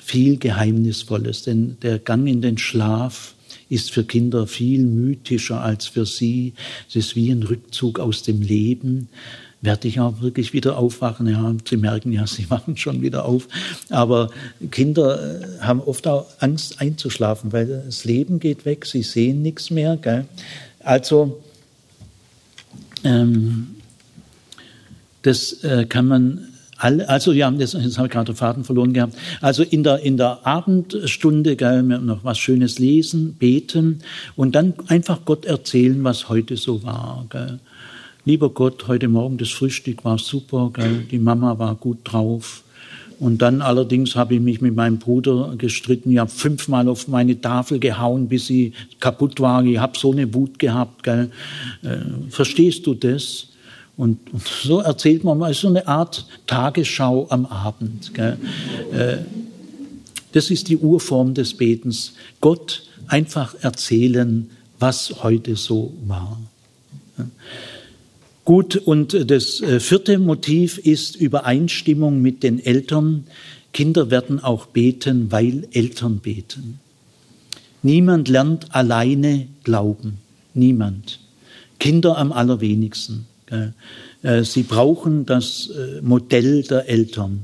viel 0.01 0.37
Geheimnisvolles, 0.37 1.42
denn 1.42 1.77
der 1.83 1.99
Gang 1.99 2.29
in 2.29 2.40
den 2.40 2.59
Schlaf 2.59 3.35
ist 3.69 3.90
für 3.90 4.05
Kinder 4.05 4.47
viel 4.47 4.85
mythischer 4.87 5.61
als 5.61 5.87
für 5.87 6.07
sie. 6.07 6.55
Es 6.88 6.97
ist 6.97 7.16
wie 7.16 7.31
ein 7.31 7.42
Rückzug 7.42 7.99
aus 7.99 8.23
dem 8.23 8.40
Leben 8.40 9.09
werde 9.61 9.88
ich 9.88 10.01
auch 10.01 10.21
wirklich 10.21 10.53
wieder 10.53 10.77
aufwachen. 10.79 11.27
Ja, 11.29 11.55
sie 11.69 11.77
merken 11.77 12.12
ja, 12.12 12.27
sie 12.27 12.51
wachen 12.51 12.77
schon 12.77 13.03
wieder 13.03 13.25
auf. 13.25 13.49
Aber 13.90 14.31
Kinder 14.71 15.40
äh, 15.40 15.61
haben 15.61 15.81
oft 15.81 16.07
auch 16.07 16.27
Angst 16.40 16.81
einzuschlafen, 16.81 17.53
weil 17.53 17.83
das 17.87 18.05
Leben 18.05 18.38
geht 18.38 18.64
weg, 18.64 18.87
sie 18.87 19.03
sehen 19.03 19.42
nichts 19.42 19.71
mehr. 19.71 19.97
Gell? 19.97 20.27
Also, 20.81 21.42
ähm, 23.05 23.69
das 25.23 25.64
äh, 25.64 25.87
kann 25.87 26.07
man 26.07 26.49
alle, 26.79 27.09
also 27.09 27.33
ja, 27.33 27.51
das, 27.51 27.73
jetzt 27.73 27.97
habe 27.97 28.07
ich 28.07 28.12
gerade 28.12 28.33
den 28.33 28.37
Faden 28.37 28.62
verloren 28.62 28.92
gehabt. 28.92 29.16
Also 29.40 29.62
in 29.62 29.83
der, 29.83 30.01
in 30.01 30.19
der 30.19 30.47
Abendstunde 30.47 31.57
gell, 31.57 31.83
noch 31.83 32.23
was 32.23 32.38
Schönes 32.38 32.79
lesen, 32.79 33.35
beten 33.35 34.01
und 34.37 34.55
dann 34.55 34.75
einfach 34.88 35.25
Gott 35.25 35.47
erzählen, 35.47 36.05
was 36.05 36.29
heute 36.29 36.59
so 36.59 36.83
war. 36.83 37.25
Gell 37.31 37.61
lieber 38.27 38.51
Gott, 38.51 38.89
heute 38.89 39.09
Morgen 39.09 39.39
das 39.39 39.51
Frühstück 39.51 40.05
war 40.05 40.19
super, 40.19 40.71
gell? 40.75 41.07
die 41.11 41.19
Mama 41.19 41.59
war 41.59 41.77
gut 41.77 41.99
drauf. 42.05 42.65
Und 43.19 43.41
dann 43.41 43.62
allerdings 43.62 44.15
habe 44.15 44.35
ich 44.35 44.41
mich 44.41 44.61
mit 44.61 44.75
meinem 44.75 44.99
Bruder 44.99 45.55
gestritten. 45.57 46.11
Ich 46.11 46.19
habe 46.19 46.31
fünfmal 46.31 46.87
auf 46.89 47.09
meine 47.09 47.41
Tafel 47.41 47.79
gehauen, 47.79 48.29
bis 48.29 48.49
sie 48.49 48.75
kaputt 49.01 49.41
war. 49.41 49.65
Ich 49.65 49.79
habe 49.79 49.97
so 49.97 50.12
eine 50.12 50.35
Wut 50.35 50.59
gehabt. 50.59 51.03
Gell? 51.03 51.31
Äh, 51.83 51.97
verstehst 52.29 52.87
du 52.87 52.93
das? 52.93 53.49
Und, 53.97 54.19
und, 54.35 54.47
so 54.47 54.81
erzählt 54.81 55.25
man 55.25 55.39
mal 55.39 55.55
so 55.55 55.69
eine 55.69 55.87
Art 55.87 56.27
Tagesschau 56.47 57.27
am 57.31 57.47
Abend. 57.47 58.12
Gell? 58.12 58.37
Äh, 58.93 59.19
das 60.33 60.51
ist 60.51 60.69
die 60.69 60.77
Urform 60.77 61.33
des 61.33 61.55
Betens. 61.55 62.12
Gott 62.43 62.83
einfach 63.07 63.55
erzählen, 63.62 64.51
was 64.79 65.23
heute 65.23 65.57
so 65.57 65.95
war. 66.05 66.39
Gut, 68.47 68.77
und 68.77 69.29
das 69.29 69.61
äh, 69.61 69.81
vierte 69.81 70.21
Motiv 70.21 70.79
ist 70.79 71.17
Übereinstimmung 71.17 72.23
mit 72.23 72.45
den 72.45 72.65
Eltern. 72.65 73.25
Kinder 73.73 74.13
werden 74.13 74.39
auch 74.39 74.67
beten, 74.67 75.33
weil 75.33 75.67
Eltern 75.73 76.21
beten. 76.21 76.79
Niemand 77.83 78.29
lernt 78.29 78.73
alleine 78.73 79.49
glauben. 79.65 80.19
Niemand. 80.55 81.19
Kinder 81.81 82.17
am 82.19 82.31
allerwenigsten. 82.31 83.27
Äh, 83.51 84.45
sie 84.45 84.63
brauchen 84.63 85.27
das 85.27 85.69
äh, 85.71 86.01
Modell 86.03 86.63
der 86.63 86.89
Eltern. 86.89 87.41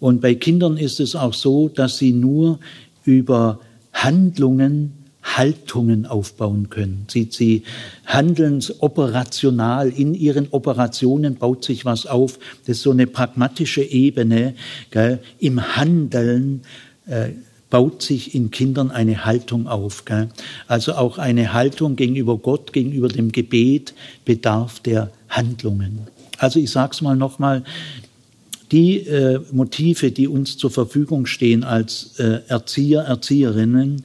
Und 0.00 0.20
bei 0.20 0.34
Kindern 0.34 0.76
ist 0.78 0.98
es 0.98 1.14
auch 1.14 1.34
so, 1.34 1.68
dass 1.68 1.98
sie 1.98 2.10
nur 2.10 2.58
über 3.04 3.60
Handlungen 3.92 4.99
Haltungen 5.22 6.06
aufbauen 6.06 6.70
können. 6.70 7.06
Sie, 7.08 7.28
sie 7.30 7.62
handeln 8.06 8.62
operational, 8.78 9.90
in 9.90 10.14
ihren 10.14 10.48
Operationen 10.50 11.36
baut 11.36 11.64
sich 11.64 11.84
was 11.84 12.06
auf. 12.06 12.38
Das 12.66 12.78
ist 12.78 12.82
so 12.82 12.90
eine 12.90 13.06
pragmatische 13.06 13.82
Ebene. 13.82 14.54
Gell? 14.90 15.20
Im 15.38 15.76
Handeln 15.76 16.62
äh, 17.06 17.30
baut 17.68 18.02
sich 18.02 18.34
in 18.34 18.50
Kindern 18.50 18.90
eine 18.90 19.24
Haltung 19.24 19.68
auf. 19.68 20.04
Gell? 20.04 20.28
Also 20.66 20.94
auch 20.94 21.18
eine 21.18 21.52
Haltung 21.52 21.96
gegenüber 21.96 22.38
Gott, 22.38 22.72
gegenüber 22.72 23.08
dem 23.08 23.30
Gebet 23.30 23.94
bedarf 24.24 24.80
der 24.80 25.10
Handlungen. 25.28 26.00
Also 26.38 26.58
ich 26.58 26.70
sage 26.70 26.92
es 26.94 27.02
mal 27.02 27.16
nochmal, 27.16 27.62
die 28.72 28.98
äh, 28.98 29.40
Motive, 29.52 30.12
die 30.12 30.28
uns 30.28 30.56
zur 30.56 30.70
Verfügung 30.70 31.26
stehen 31.26 31.64
als 31.64 32.18
äh, 32.18 32.40
Erzieher, 32.46 33.02
Erzieherinnen, 33.02 34.04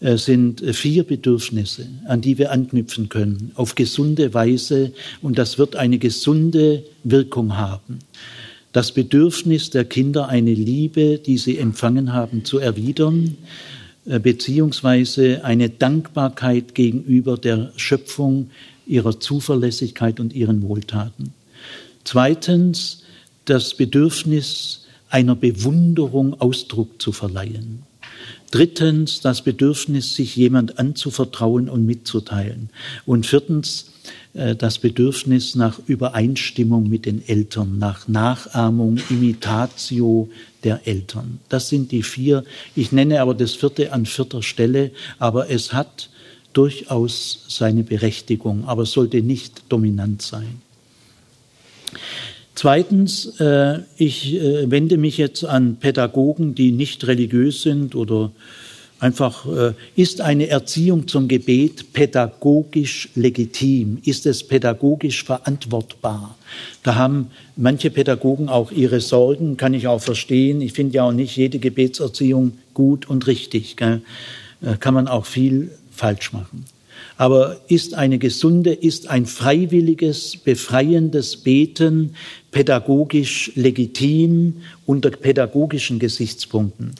sind 0.00 0.60
vier 0.60 1.02
Bedürfnisse, 1.02 1.88
an 2.06 2.20
die 2.20 2.38
wir 2.38 2.52
anknüpfen 2.52 3.08
können, 3.08 3.50
auf 3.56 3.74
gesunde 3.74 4.32
Weise, 4.32 4.92
und 5.22 5.38
das 5.38 5.58
wird 5.58 5.74
eine 5.74 5.98
gesunde 5.98 6.84
Wirkung 7.02 7.56
haben. 7.56 7.98
Das 8.72 8.92
Bedürfnis 8.92 9.70
der 9.70 9.84
Kinder, 9.84 10.28
eine 10.28 10.54
Liebe, 10.54 11.18
die 11.18 11.38
sie 11.38 11.58
empfangen 11.58 12.12
haben, 12.12 12.44
zu 12.44 12.58
erwidern, 12.58 13.36
äh, 14.06 14.20
beziehungsweise 14.20 15.44
eine 15.44 15.68
Dankbarkeit 15.68 16.74
gegenüber 16.74 17.36
der 17.36 17.72
Schöpfung, 17.76 18.50
ihrer 18.86 19.18
Zuverlässigkeit 19.20 20.20
und 20.20 20.32
ihren 20.32 20.62
Wohltaten. 20.62 21.34
Zweitens, 22.04 23.02
das 23.44 23.74
Bedürfnis 23.74 24.86
einer 25.10 25.34
Bewunderung 25.34 26.40
Ausdruck 26.40 27.00
zu 27.00 27.12
verleihen. 27.12 27.82
Drittens 28.50 29.20
das 29.20 29.42
Bedürfnis, 29.42 30.14
sich 30.14 30.34
jemand 30.36 30.78
anzuvertrauen 30.78 31.68
und 31.68 31.84
mitzuteilen. 31.84 32.70
Und 33.04 33.26
viertens 33.26 33.90
äh, 34.34 34.56
das 34.56 34.78
Bedürfnis 34.78 35.54
nach 35.54 35.78
Übereinstimmung 35.86 36.88
mit 36.88 37.04
den 37.06 37.26
Eltern, 37.28 37.78
nach 37.78 38.08
Nachahmung, 38.08 38.98
Imitatio 39.10 40.30
der 40.64 40.86
Eltern. 40.86 41.40
Das 41.48 41.68
sind 41.68 41.92
die 41.92 42.02
vier. 42.02 42.44
Ich 42.74 42.92
nenne 42.92 43.20
aber 43.20 43.34
das 43.34 43.54
vierte 43.54 43.92
an 43.92 44.06
vierter 44.06 44.42
Stelle, 44.42 44.92
aber 45.18 45.50
es 45.50 45.72
hat 45.72 46.10
durchaus 46.52 47.44
seine 47.48 47.82
Berechtigung, 47.82 48.66
aber 48.66 48.86
sollte 48.86 49.22
nicht 49.22 49.62
dominant 49.68 50.22
sein. 50.22 50.62
Zweitens, 52.60 53.38
äh, 53.38 53.82
ich 53.98 54.34
äh, 54.34 54.68
wende 54.68 54.96
mich 54.96 55.16
jetzt 55.16 55.44
an 55.44 55.76
Pädagogen, 55.76 56.56
die 56.56 56.72
nicht 56.72 57.06
religiös 57.06 57.62
sind 57.62 57.94
oder 57.94 58.32
einfach, 58.98 59.46
äh, 59.46 59.74
ist 59.94 60.20
eine 60.20 60.48
Erziehung 60.48 61.06
zum 61.06 61.28
Gebet 61.28 61.92
pädagogisch 61.92 63.10
legitim? 63.14 63.98
Ist 64.04 64.26
es 64.26 64.42
pädagogisch 64.42 65.22
verantwortbar? 65.22 66.36
Da 66.82 66.96
haben 66.96 67.30
manche 67.54 67.90
Pädagogen 67.90 68.48
auch 68.48 68.72
ihre 68.72 69.00
Sorgen, 69.00 69.56
kann 69.56 69.72
ich 69.72 69.86
auch 69.86 70.00
verstehen. 70.00 70.60
Ich 70.60 70.72
finde 70.72 70.96
ja 70.96 71.04
auch 71.04 71.12
nicht 71.12 71.36
jede 71.36 71.60
Gebetserziehung 71.60 72.58
gut 72.74 73.08
und 73.08 73.28
richtig. 73.28 73.76
Gell? 73.76 74.02
Kann 74.80 74.94
man 74.94 75.06
auch 75.06 75.26
viel 75.26 75.70
falsch 75.92 76.32
machen. 76.32 76.64
Aber 77.18 77.60
ist 77.66 77.94
eine 77.94 78.18
gesunde, 78.20 78.72
ist 78.72 79.08
ein 79.08 79.26
freiwilliges, 79.26 80.36
befreiendes 80.36 81.36
Beten 81.36 82.14
pädagogisch 82.52 83.50
legitim 83.56 84.62
unter 84.86 85.10
pädagogischen 85.10 85.98
Gesichtspunkten? 85.98 86.92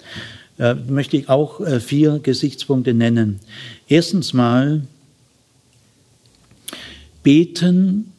Äh, 0.59 0.74
möchte 0.74 1.16
ich 1.16 1.28
auch 1.28 1.61
äh, 1.61 1.78
vier 1.78 2.18
Gesichtspunkte 2.18 2.94
nennen. 2.94 3.38
Erstens 3.87 4.33
mal, 4.33 4.83
Beten 7.22 8.12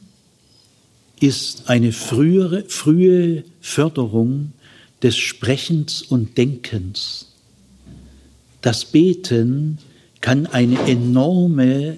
ist 1.19 1.69
eine 1.69 1.91
frühere, 1.91 2.63
frühe 2.69 3.43
Förderung 3.59 4.53
des 5.03 5.17
Sprechens 5.17 6.01
und 6.01 6.37
Denkens. 6.37 7.33
Das 8.61 8.85
Beten 8.85 9.79
kann 10.21 10.45
eine 10.47 10.79
enorme, 10.87 11.97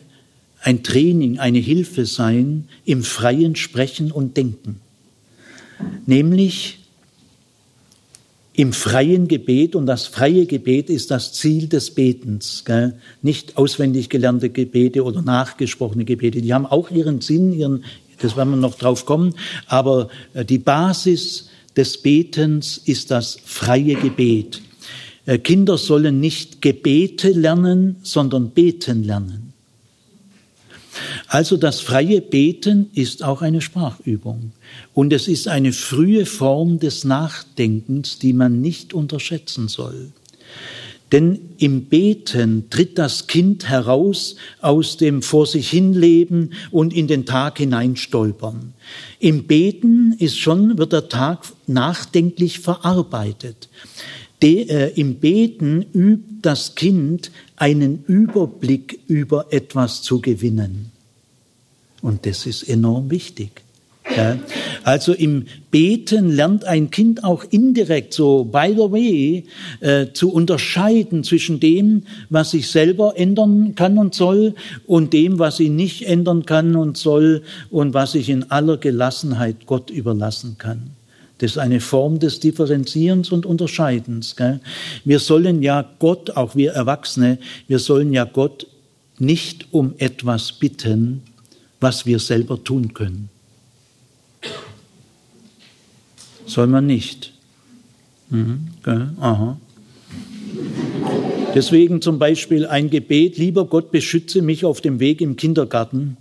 ein 0.62 0.84
Training, 0.84 1.40
eine 1.40 1.60
Hilfe 1.60 2.06
sein 2.06 2.68
im 2.86 3.04
freien 3.04 3.56
Sprechen 3.56 4.12
und 4.12 4.38
Denken. 4.38 4.80
Nämlich 6.06 6.80
im 8.54 8.74
freien 8.74 9.28
Gebet, 9.28 9.76
und 9.76 9.86
das 9.86 10.08
freie 10.08 10.46
Gebet 10.46 10.90
ist 10.90 11.10
das 11.10 11.34
Ziel 11.34 11.68
des 11.68 11.92
Betens, 11.92 12.64
gell? 12.66 13.00
nicht 13.22 13.58
auswendig 13.58 14.10
gelernte 14.10 14.50
Gebete 14.50 15.04
oder 15.04 15.22
nachgesprochene 15.22 16.06
Gebete, 16.06 16.42
die 16.42 16.54
haben 16.54 16.66
auch 16.66 16.92
ihren 16.92 17.22
Sinn, 17.22 17.54
ihren, 17.54 17.86
das 18.20 18.36
werden 18.36 18.52
wir 18.52 18.58
noch 18.58 18.76
drauf 18.76 19.06
kommen, 19.06 19.34
aber 19.68 20.10
äh, 20.34 20.44
die 20.44 20.60
Basis 20.60 21.50
des 21.76 22.02
Betens 22.02 22.78
ist 22.78 23.10
das 23.10 23.40
freie 23.44 23.96
Gebet. 23.96 24.62
Äh, 25.26 25.38
Kinder 25.38 25.78
sollen 25.78 26.20
nicht 26.20 26.62
Gebete 26.62 27.30
lernen, 27.30 27.98
sondern 28.04 28.52
beten 28.52 29.04
lernen. 29.04 29.54
Also 31.28 31.58
das 31.58 31.80
freie 31.80 32.22
Beten 32.22 32.90
ist 32.94 33.24
auch 33.24 33.42
eine 33.42 33.62
Sprachübung. 33.62 34.52
Und 34.94 35.14
es 35.14 35.28
ist 35.28 35.48
eine 35.48 35.72
frühe 35.72 36.26
Form 36.26 36.80
des 36.80 37.06
Nachdenkens, 37.06 38.20
die 38.20 38.34
man 38.34 38.62
nicht 38.62 38.94
unterschätzen 38.94 39.68
soll. 39.68 40.12
Denn 41.12 41.40
im 41.58 41.86
Beten 41.86 42.70
tritt 42.70 42.98
das 42.98 43.28
Kind 43.28 43.68
heraus 43.68 44.38
aus 44.62 44.96
dem 44.96 45.22
Vor 45.22 45.46
sich 45.46 45.70
hinleben 45.70 46.54
und 46.72 46.94
in 46.94 47.08
den 47.08 47.26
Tag 47.26 47.58
hineinstolpern. 47.58 48.74
Im 49.20 49.46
Beten 49.46 50.16
ist 50.20 50.40
schon, 50.40 50.78
wird 50.78 50.94
der 50.94 51.10
Tag 51.10 51.44
nachdenklich 51.68 52.60
verarbeitet. 52.60 53.68
De, 54.41 54.67
äh, 54.67 54.88
Im 54.99 55.15
Beten 55.15 55.86
übt 55.93 56.23
das 56.41 56.75
Kind 56.75 57.32
einen 57.58 58.04
Überblick 58.08 58.99
über 59.08 59.47
etwas 59.51 60.01
zu 60.01 60.19
gewinnen. 60.19 60.91
Und 62.01 62.25
das 62.25 62.47
ist 62.47 62.63
enorm 62.63 63.12
wichtig. 63.12 63.62
Ja. 64.15 64.39
Also 64.84 65.13
im 65.13 65.45
Beten 65.69 66.32
lernt 66.32 66.65
ein 66.65 66.89
Kind 66.89 67.23
auch 67.23 67.45
indirekt 67.49 68.13
so, 68.13 68.43
by 68.43 68.73
the 68.75 68.91
way, 68.91 69.45
äh, 69.80 70.08
zu 70.12 70.32
unterscheiden 70.32 71.23
zwischen 71.23 71.60
dem, 71.60 72.04
was 72.30 72.51
sich 72.51 72.69
selber 72.69 73.13
ändern 73.15 73.75
kann 73.75 73.97
und 73.97 74.15
soll, 74.15 74.56
und 74.88 75.13
dem, 75.13 75.39
was 75.39 75.58
sie 75.58 75.69
nicht 75.69 76.08
ändern 76.08 76.45
kann 76.45 76.75
und 76.75 76.97
soll, 76.97 77.43
und 77.69 77.93
was 77.93 78.13
sich 78.13 78.30
in 78.30 78.49
aller 78.49 78.77
Gelassenheit 78.77 79.67
Gott 79.67 79.91
überlassen 79.91 80.56
kann. 80.58 80.89
Das 81.41 81.54
ist 81.54 81.58
eine 81.58 81.80
Form 81.80 82.19
des 82.19 82.39
Differenzierens 82.39 83.32
und 83.32 83.47
Unterscheidens. 83.47 84.36
Gell? 84.36 84.60
Wir 85.06 85.17
sollen 85.17 85.63
ja 85.63 85.89
Gott, 85.97 86.30
auch 86.38 86.56
wir 86.56 86.73
Erwachsene, 86.73 87.39
wir 87.67 87.80
sollen 87.80 88.13
ja 88.13 88.25
Gott 88.25 88.67
nicht 89.17 89.65
um 89.71 89.95
etwas 89.97 90.51
bitten, 90.51 91.23
was 91.80 92.06
wir 92.06 92.19
selber 92.19 92.63
tun 92.63 92.93
können. 92.93 93.30
Soll 96.45 96.67
man 96.67 96.86
nicht. 96.86 97.34
Mhm, 98.30 98.67
gell? 98.84 99.10
Aha. 99.19 99.58
Deswegen 101.56 102.04
zum 102.04 102.19
Beispiel 102.19 102.67
ein 102.67 102.91
Gebet, 102.91 103.39
lieber 103.39 103.65
Gott, 103.65 103.91
beschütze 103.91 104.43
mich 104.43 104.63
auf 104.63 104.80
dem 104.80 104.99
Weg 104.99 105.21
im 105.21 105.38
Kindergarten, 105.38 106.17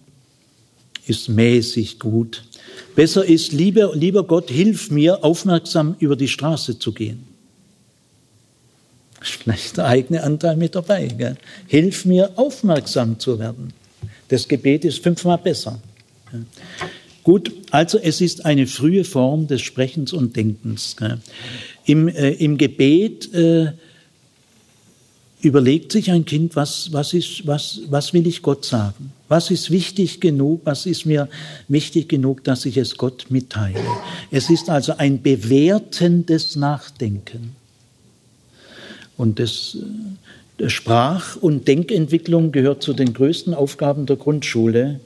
ist 1.07 1.29
mäßig 1.29 1.99
gut. 1.99 2.43
Besser 2.95 3.25
ist, 3.25 3.53
lieber, 3.53 3.95
lieber 3.95 4.25
Gott, 4.25 4.51
hilf 4.51 4.91
mir, 4.91 5.25
aufmerksam 5.25 5.97
über 5.99 6.17
die 6.17 6.29
Straße 6.29 6.79
zu 6.79 6.93
gehen. 6.93 7.25
Vielleicht 9.21 9.77
der 9.77 9.87
eigene 9.87 10.23
Anteil 10.23 10.57
mit 10.57 10.75
dabei. 10.75 11.07
Gell? 11.09 11.37
Hilf 11.67 12.05
mir, 12.05 12.33
aufmerksam 12.37 13.19
zu 13.19 13.39
werden. 13.39 13.73
Das 14.29 14.47
Gebet 14.47 14.85
ist 14.85 15.03
fünfmal 15.03 15.39
besser. 15.39 15.81
Gut, 17.23 17.53
also 17.71 17.99
es 17.99 18.21
ist 18.21 18.45
eine 18.45 18.67
frühe 18.67 19.05
Form 19.05 19.47
des 19.47 19.61
Sprechens 19.61 20.13
und 20.13 20.37
Denkens. 20.37 20.97
Im, 21.85 22.09
äh, 22.09 22.31
Im 22.31 22.57
Gebet 22.57 23.33
äh, 23.35 23.73
überlegt 25.43 25.93
sich 25.93 26.11
ein 26.11 26.25
Kind, 26.25 26.57
was, 26.57 26.93
was, 26.93 27.13
ist, 27.13 27.47
was, 27.47 27.81
was 27.89 28.13
will 28.13 28.27
ich 28.27 28.43
Gott 28.43 28.65
sagen? 28.65 29.13
Was 29.31 29.53
ist 29.53 29.71
wichtig 29.71 30.21
genug? 30.21 30.63
Was 30.65 30.87
ist 30.87 31.07
mir 31.07 31.29
wichtig 31.69 32.09
genug, 32.09 32.43
dass 32.43 32.67
ich 32.67 32.77
es 32.77 32.97
Gott 32.97 33.27
mitteile? 33.29 33.79
Es 34.33 34.51
ist 34.51 34.69
also 34.69 34.97
ein 34.97 35.23
bewertendes 35.23 36.57
Nachdenken. 36.57 37.55
Und 39.17 39.39
das, 39.39 39.79
äh, 40.59 40.69
Sprach- 40.69 41.37
und 41.37 41.69
Denkentwicklung 41.69 42.51
gehört 42.51 42.83
zu 42.83 42.93
den 42.93 43.15
größten 43.15 43.55
Aufgaben 43.55 44.05
der 44.05 44.17
Grundschule. 44.17 44.99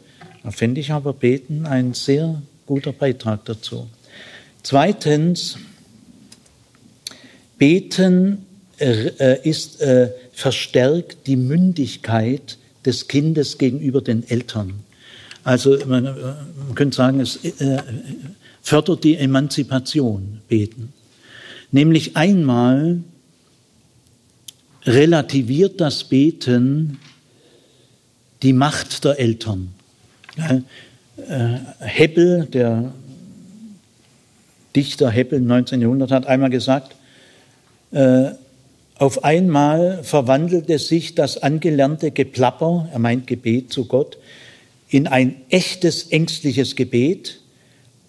Da 0.42 0.51
finde 0.51 0.80
ich 0.80 0.90
aber 0.90 1.12
Beten 1.12 1.66
ein 1.66 1.92
sehr 1.92 2.40
guter 2.64 2.92
Beitrag 2.92 3.44
dazu. 3.44 3.88
Zweitens, 4.62 5.59
Beten 7.59 8.46
äh, 8.78 9.46
ist, 9.46 9.82
äh, 9.82 10.12
verstärkt 10.32 11.26
die 11.26 11.36
Mündigkeit 11.36 12.57
des 12.85 13.09
Kindes 13.09 13.59
gegenüber 13.59 14.01
den 14.01 14.28
Eltern. 14.28 14.74
Also 15.43 15.76
man, 15.87 16.05
man 16.05 16.74
könnte 16.74 16.97
sagen, 16.97 17.20
es 17.20 17.45
äh, 17.45 17.82
fördert 18.62 19.05
die 19.05 19.16
Emanzipation, 19.16 20.41
beten. 20.49 20.93
Nämlich 21.70 22.16
einmal 22.16 23.01
relativiert 24.87 25.80
das 25.80 26.05
Beten 26.05 26.99
die 28.43 28.53
Macht 28.53 29.05
der 29.05 29.18
Eltern. 29.18 29.68
Ja, 30.37 30.61
äh, 31.16 31.59
Hebbel, 31.80 32.47
der 32.47 32.93
Dichter 34.74 35.11
Hebbel 35.11 35.39
im 35.39 35.47
19. 35.47 35.80
Jahrhundert, 35.80 36.11
hat 36.11 36.26
einmal 36.26 36.51
gesagt, 36.51 36.95
äh, 37.93 38.30
auf 38.97 39.24
einmal 39.24 40.05
verwandelte 40.05 40.78
sich 40.78 41.14
das 41.14 41.42
angelernte 41.42 42.11
Geplapper, 42.11 42.88
er 42.92 42.99
meint 42.99 43.26
Gebet 43.26 43.72
zu 43.72 43.86
Gott, 43.86 44.18
in 44.88 45.07
ein 45.07 45.36
echtes 45.51 46.05
ängstliches 46.11 46.76
Gebet 46.76 47.40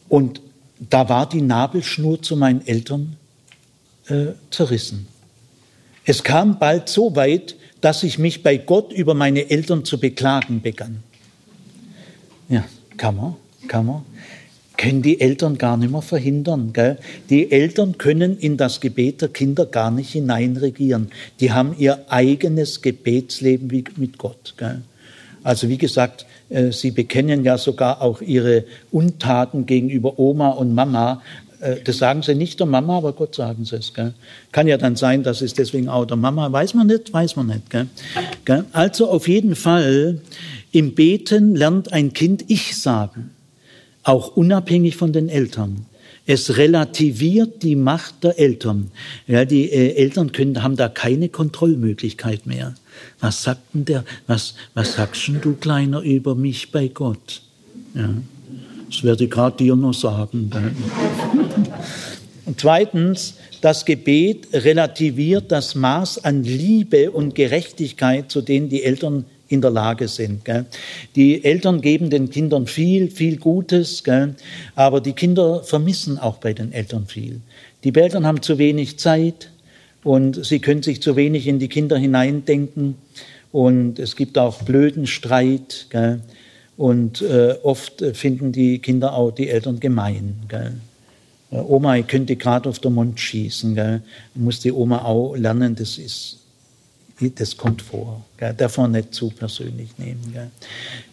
und 0.09 0.41
da 0.79 1.09
war 1.09 1.27
die 1.27 1.41
Nabelschnur 1.41 2.21
zu 2.21 2.37
meinen 2.37 2.65
Eltern 2.67 3.17
äh, 4.07 4.27
zerrissen. 4.51 5.07
Es 6.05 6.23
kam 6.23 6.59
bald 6.59 6.89
so 6.89 7.15
weit, 7.15 7.55
dass 7.81 8.03
ich 8.03 8.19
mich 8.19 8.43
bei 8.43 8.57
Gott 8.57 8.93
über 8.93 9.15
meine 9.15 9.49
Eltern 9.49 9.85
zu 9.85 9.99
beklagen 9.99 10.61
begann. 10.61 11.03
Ja, 12.49 12.63
kann 12.97 13.15
man, 13.15 13.35
kann 13.67 13.85
man. 13.87 14.05
Können 14.77 15.01
die 15.01 15.21
Eltern 15.21 15.57
gar 15.57 15.77
nicht 15.77 15.91
mehr 15.91 16.01
verhindern. 16.01 16.71
Gell? 16.73 16.97
Die 17.29 17.51
Eltern 17.51 17.97
können 17.97 18.37
in 18.37 18.57
das 18.57 18.81
Gebet 18.81 19.21
der 19.21 19.29
Kinder 19.29 19.65
gar 19.65 19.91
nicht 19.91 20.11
hineinregieren. 20.11 21.09
Die 21.39 21.51
haben 21.51 21.75
ihr 21.77 22.05
eigenes 22.09 22.81
Gebetsleben 22.81 23.67
mit 23.95 24.17
Gott. 24.17 24.55
Gell? 24.57 24.81
Also 25.43 25.69
wie 25.69 25.77
gesagt, 25.77 26.25
äh, 26.49 26.71
sie 26.71 26.91
bekennen 26.91 27.43
ja 27.43 27.57
sogar 27.57 28.01
auch 28.01 28.21
ihre 28.21 28.65
Untaten 28.91 29.65
gegenüber 29.65 30.17
Oma 30.19 30.49
und 30.49 30.73
Mama. 30.73 31.21
Äh, 31.59 31.77
das 31.83 31.97
sagen 31.97 32.21
sie 32.21 32.35
nicht 32.35 32.59
der 32.59 32.67
Mama, 32.67 32.97
aber 32.97 33.13
Gott 33.13 33.35
sagen 33.35 33.65
sie 33.65 33.75
es. 33.75 33.93
Gell? 33.93 34.13
Kann 34.51 34.67
ja 34.67 34.77
dann 34.77 34.95
sein, 34.95 35.23
dass 35.23 35.41
es 35.41 35.53
deswegen 35.53 35.89
auch 35.89 36.05
der 36.05 36.17
Mama, 36.17 36.51
weiß 36.51 36.73
man 36.73 36.87
nicht, 36.87 37.13
weiß 37.13 37.35
man 37.35 37.47
nicht. 37.47 37.69
Gell? 37.69 38.65
Also 38.71 39.09
auf 39.09 39.27
jeden 39.27 39.55
Fall 39.55 40.19
im 40.71 40.95
Beten 40.95 41.55
lernt 41.55 41.93
ein 41.93 42.13
Kind 42.13 42.45
Ich 42.47 42.75
sagen, 42.77 43.31
auch 44.05 44.37
unabhängig 44.37 44.95
von 44.95 45.11
den 45.11 45.29
Eltern. 45.29 45.85
Es 46.27 46.57
relativiert 46.57 47.61
die 47.61 47.75
Macht 47.75 48.23
der 48.23 48.39
Eltern. 48.39 48.91
Ja, 49.27 49.45
die 49.45 49.69
äh, 49.69 49.95
Eltern 49.95 50.31
können, 50.31 50.63
haben 50.63 50.75
da 50.75 50.89
keine 50.89 51.29
Kontrollmöglichkeit 51.29 52.47
mehr. 52.47 52.73
Was 53.19 53.43
sagt 53.43 53.61
denn 53.73 53.85
der? 53.85 54.05
Was, 54.25 54.55
was 54.73 54.93
sagst 54.93 55.27
denn 55.27 55.41
du, 55.41 55.53
Kleiner, 55.53 56.01
über 56.01 56.33
mich 56.33 56.71
bei 56.71 56.87
Gott? 56.87 57.41
Ja, 57.93 58.09
das 58.89 59.03
werde 59.03 59.25
ich 59.25 59.29
gerade 59.29 59.57
dir 59.57 59.75
noch 59.75 59.93
sagen. 59.93 60.51
Und 62.45 62.59
zweitens, 62.59 63.35
das 63.61 63.85
Gebet 63.85 64.47
relativiert 64.53 65.51
das 65.51 65.73
Maß 65.73 66.23
an 66.23 66.43
Liebe 66.43 67.09
und 67.09 67.33
Gerechtigkeit, 67.33 68.31
zu 68.31 68.41
denen 68.41 68.69
die 68.69 68.83
Eltern 68.83 69.25
in 69.47 69.61
der 69.61 69.71
Lage 69.71 70.07
sind. 70.07 70.45
Gell. 70.45 70.65
Die 71.15 71.43
Eltern 71.43 71.81
geben 71.81 72.09
den 72.09 72.29
Kindern 72.29 72.67
viel, 72.67 73.09
viel 73.11 73.37
Gutes, 73.37 74.03
gell, 74.03 74.35
aber 74.75 75.01
die 75.01 75.13
Kinder 75.13 75.63
vermissen 75.63 76.17
auch 76.17 76.37
bei 76.37 76.53
den 76.53 76.71
Eltern 76.71 77.05
viel. 77.07 77.41
Die 77.83 77.93
Eltern 77.93 78.25
haben 78.25 78.41
zu 78.41 78.57
wenig 78.57 78.97
Zeit 78.97 79.51
und 80.03 80.45
sie 80.45 80.59
können 80.59 80.83
sich 80.83 81.01
zu 81.01 81.15
wenig 81.15 81.47
in 81.47 81.59
die 81.59 81.67
Kinder 81.67 81.97
hineindenken 81.97 82.95
und 83.51 83.99
es 83.99 84.15
gibt 84.15 84.37
auch 84.37 84.63
blöden 84.63 85.07
Streit 85.07 85.87
gell, 85.89 86.21
und 86.77 87.21
äh, 87.21 87.55
oft 87.63 88.03
finden 88.13 88.51
die 88.51 88.79
Kinder 88.79 89.13
auch 89.13 89.31
die 89.31 89.49
Eltern 89.49 89.79
gemein. 89.79 90.35
Äh, 90.51 90.71
Oma, 91.55 91.95
ich 91.95 92.07
könnte 92.07 92.35
gerade 92.35 92.67
auf 92.67 92.79
den 92.79 92.93
Mund 92.93 93.19
schießen. 93.19 94.01
Muss 94.33 94.59
die 94.59 94.71
Oma 94.71 95.03
auch 95.03 95.35
lernen, 95.35 95.75
das 95.75 95.97
ist 95.97 96.39
das 97.19 97.57
kommt 97.57 97.81
vor. 97.81 98.25
Gell? 98.37 98.55
Man 98.77 98.91
nicht 98.91 99.13
zu 99.13 99.29
persönlich 99.29 99.97
nehmen. 99.97 100.31
Gell? 100.33 100.51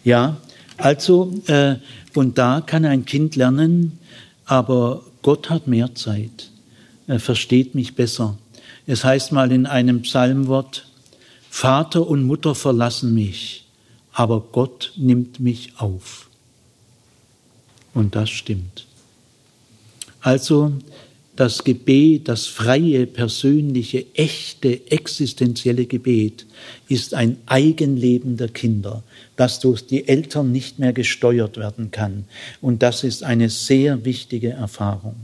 Ja, 0.03 0.37
also, 0.77 1.33
äh, 1.47 1.75
und 2.13 2.37
da 2.37 2.61
kann 2.61 2.85
ein 2.85 3.05
Kind 3.05 3.35
lernen, 3.35 3.99
aber 4.45 5.03
Gott 5.21 5.49
hat 5.49 5.67
mehr 5.67 5.95
Zeit. 5.95 6.49
Er 7.07 7.19
versteht 7.19 7.75
mich 7.75 7.95
besser. 7.95 8.37
Es 8.85 9.03
heißt 9.03 9.31
mal 9.31 9.51
in 9.51 9.65
einem 9.65 10.01
Psalmwort, 10.01 10.87
Vater 11.49 12.07
und 12.07 12.23
Mutter 12.23 12.55
verlassen 12.55 13.13
mich, 13.13 13.65
aber 14.11 14.41
Gott 14.41 14.91
nimmt 14.95 15.39
mich 15.39 15.73
auf. 15.77 16.27
Und 17.93 18.15
das 18.15 18.29
stimmt. 18.29 18.85
Also 20.21 20.73
das 21.35 21.63
Gebet, 21.63 22.27
das 22.27 22.45
freie, 22.45 23.07
persönliche, 23.07 24.05
echte, 24.13 24.91
existenzielle 24.91 25.85
Gebet 25.85 26.45
ist 26.87 27.15
ein 27.15 27.37
Eigenleben 27.47 28.37
der 28.37 28.49
Kinder, 28.49 29.03
das 29.35 29.59
durch 29.59 29.85
die 29.85 30.07
Eltern 30.07 30.51
nicht 30.51 30.77
mehr 30.77 30.93
gesteuert 30.93 31.57
werden 31.57 31.89
kann. 31.89 32.25
Und 32.61 32.83
das 32.83 33.03
ist 33.03 33.23
eine 33.23 33.49
sehr 33.49 34.05
wichtige 34.05 34.51
Erfahrung. 34.51 35.15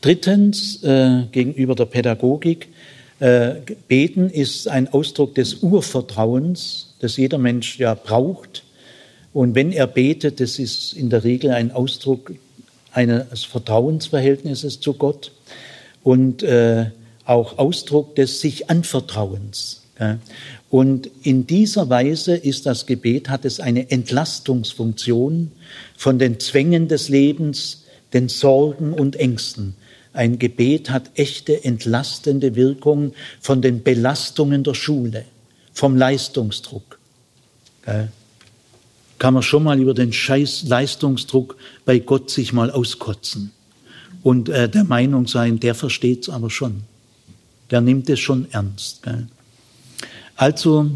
Drittens, 0.00 0.82
äh, 0.82 1.22
gegenüber 1.30 1.74
der 1.74 1.86
Pädagogik, 1.86 2.68
äh, 3.20 3.54
Beten 3.86 4.28
ist 4.28 4.68
ein 4.68 4.88
Ausdruck 4.92 5.36
des 5.36 5.62
Urvertrauens, 5.62 6.94
das 6.98 7.16
jeder 7.16 7.38
Mensch 7.38 7.78
ja 7.78 7.94
braucht. 7.94 8.64
Und 9.32 9.54
wenn 9.54 9.72
er 9.72 9.86
betet, 9.86 10.40
das 10.40 10.58
ist 10.58 10.92
in 10.92 11.08
der 11.08 11.24
Regel 11.24 11.52
ein 11.52 11.70
Ausdruck 11.70 12.32
eines 12.94 13.44
Vertrauensverhältnisses 13.44 14.80
zu 14.80 14.94
Gott 14.94 15.32
und 16.02 16.42
äh, 16.42 16.86
auch 17.24 17.58
Ausdruck 17.58 18.14
des 18.14 18.40
sich 18.40 18.70
Anvertrauens. 18.70 19.82
Und 20.70 21.08
in 21.22 21.46
dieser 21.46 21.88
Weise 21.88 22.34
ist 22.34 22.66
das 22.66 22.86
Gebet, 22.86 23.28
hat 23.28 23.44
es 23.44 23.60
eine 23.60 23.90
Entlastungsfunktion 23.90 25.52
von 25.96 26.18
den 26.18 26.40
Zwängen 26.40 26.88
des 26.88 27.08
Lebens, 27.08 27.84
den 28.12 28.28
Sorgen 28.28 28.92
und 28.92 29.16
Ängsten. 29.16 29.76
Ein 30.12 30.38
Gebet 30.38 30.90
hat 30.90 31.10
echte 31.14 31.64
entlastende 31.64 32.56
Wirkung 32.56 33.14
von 33.40 33.62
den 33.62 33.82
Belastungen 33.82 34.64
der 34.64 34.74
Schule, 34.74 35.24
vom 35.72 35.96
Leistungsdruck. 35.96 36.98
Ja 37.86 38.08
kann 39.18 39.34
man 39.34 39.42
schon 39.42 39.64
mal 39.64 39.80
über 39.80 39.94
den 39.94 40.12
scheiß 40.12 40.64
Leistungsdruck 40.68 41.56
bei 41.84 41.98
Gott 41.98 42.30
sich 42.30 42.52
mal 42.52 42.70
auskotzen 42.70 43.52
und 44.24 44.48
äh, 44.48 44.68
der 44.68 44.84
Meinung 44.84 45.26
sein, 45.26 45.60
der 45.60 45.74
versteht 45.74 46.22
es 46.22 46.28
aber 46.30 46.50
schon. 46.50 46.82
Der 47.70 47.82
nimmt 47.82 48.08
es 48.08 48.20
schon 48.20 48.46
ernst. 48.50 49.02
Gell? 49.02 49.26
Also 50.34 50.90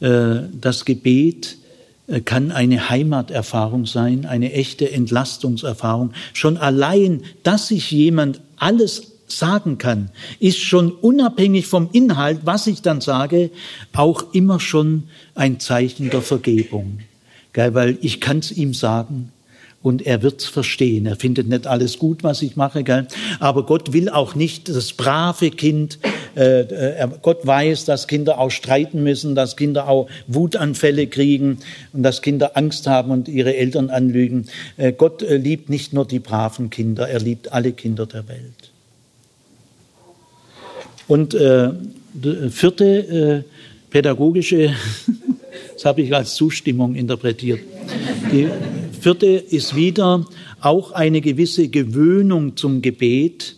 äh, 0.00 0.36
das 0.58 0.86
Gebet 0.86 1.58
äh, 2.06 2.22
kann 2.22 2.50
eine 2.50 2.88
Heimaterfahrung 2.88 3.84
sein, 3.84 4.24
eine 4.24 4.52
echte 4.52 4.90
Entlastungserfahrung. 4.90 6.12
Schon 6.32 6.56
allein, 6.56 7.22
dass 7.42 7.68
sich 7.68 7.90
jemand 7.90 8.40
alles 8.56 9.12
sagen 9.26 9.76
kann, 9.76 10.10
ist 10.40 10.58
schon 10.58 10.92
unabhängig 10.92 11.66
vom 11.66 11.90
Inhalt, 11.92 12.40
was 12.44 12.66
ich 12.66 12.80
dann 12.80 13.02
sage, 13.02 13.50
auch 13.92 14.32
immer 14.32 14.60
schon 14.60 15.04
ein 15.34 15.60
Zeichen 15.60 16.08
der 16.08 16.22
Vergebung. 16.22 17.00
Gell, 17.52 17.74
weil 17.74 17.98
ich 18.00 18.20
kann 18.20 18.38
es 18.38 18.50
ihm 18.50 18.72
sagen 18.74 19.30
und 19.82 20.06
er 20.06 20.22
wird's 20.22 20.46
verstehen. 20.46 21.06
Er 21.06 21.16
findet 21.16 21.48
nicht 21.48 21.66
alles 21.66 21.98
gut, 21.98 22.22
was 22.22 22.40
ich 22.42 22.56
mache, 22.56 22.84
gell? 22.84 23.06
aber 23.40 23.66
Gott 23.66 23.92
will 23.92 24.08
auch 24.08 24.34
nicht 24.34 24.68
das 24.68 24.92
brave 24.92 25.50
Kind. 25.50 25.98
Äh, 26.36 26.60
äh, 26.60 27.08
Gott 27.20 27.46
weiß, 27.46 27.84
dass 27.84 28.06
Kinder 28.06 28.38
auch 28.38 28.50
streiten 28.50 29.02
müssen, 29.02 29.34
dass 29.34 29.56
Kinder 29.56 29.88
auch 29.88 30.08
Wutanfälle 30.28 31.08
kriegen 31.08 31.58
und 31.92 32.04
dass 32.04 32.22
Kinder 32.22 32.56
Angst 32.56 32.86
haben 32.86 33.10
und 33.10 33.28
ihre 33.28 33.56
Eltern 33.56 33.90
anlügen. 33.90 34.46
Äh, 34.76 34.92
Gott 34.92 35.22
äh, 35.22 35.36
liebt 35.36 35.68
nicht 35.68 35.92
nur 35.92 36.06
die 36.06 36.20
braven 36.20 36.70
Kinder, 36.70 37.08
er 37.08 37.20
liebt 37.20 37.52
alle 37.52 37.72
Kinder 37.72 38.06
der 38.06 38.28
Welt. 38.28 38.70
Und 41.08 41.34
äh, 41.34 41.70
vierte 42.50 42.84
äh, 42.84 43.42
pädagogische 43.90 44.74
Das 45.82 45.88
habe 45.88 46.02
ich 46.02 46.14
als 46.14 46.36
Zustimmung 46.36 46.94
interpretiert. 46.94 47.58
Die 48.30 48.48
vierte 49.00 49.26
ist 49.26 49.74
wieder 49.74 50.24
auch 50.60 50.92
eine 50.92 51.20
gewisse 51.20 51.66
Gewöhnung 51.66 52.56
zum 52.56 52.82
Gebet, 52.82 53.56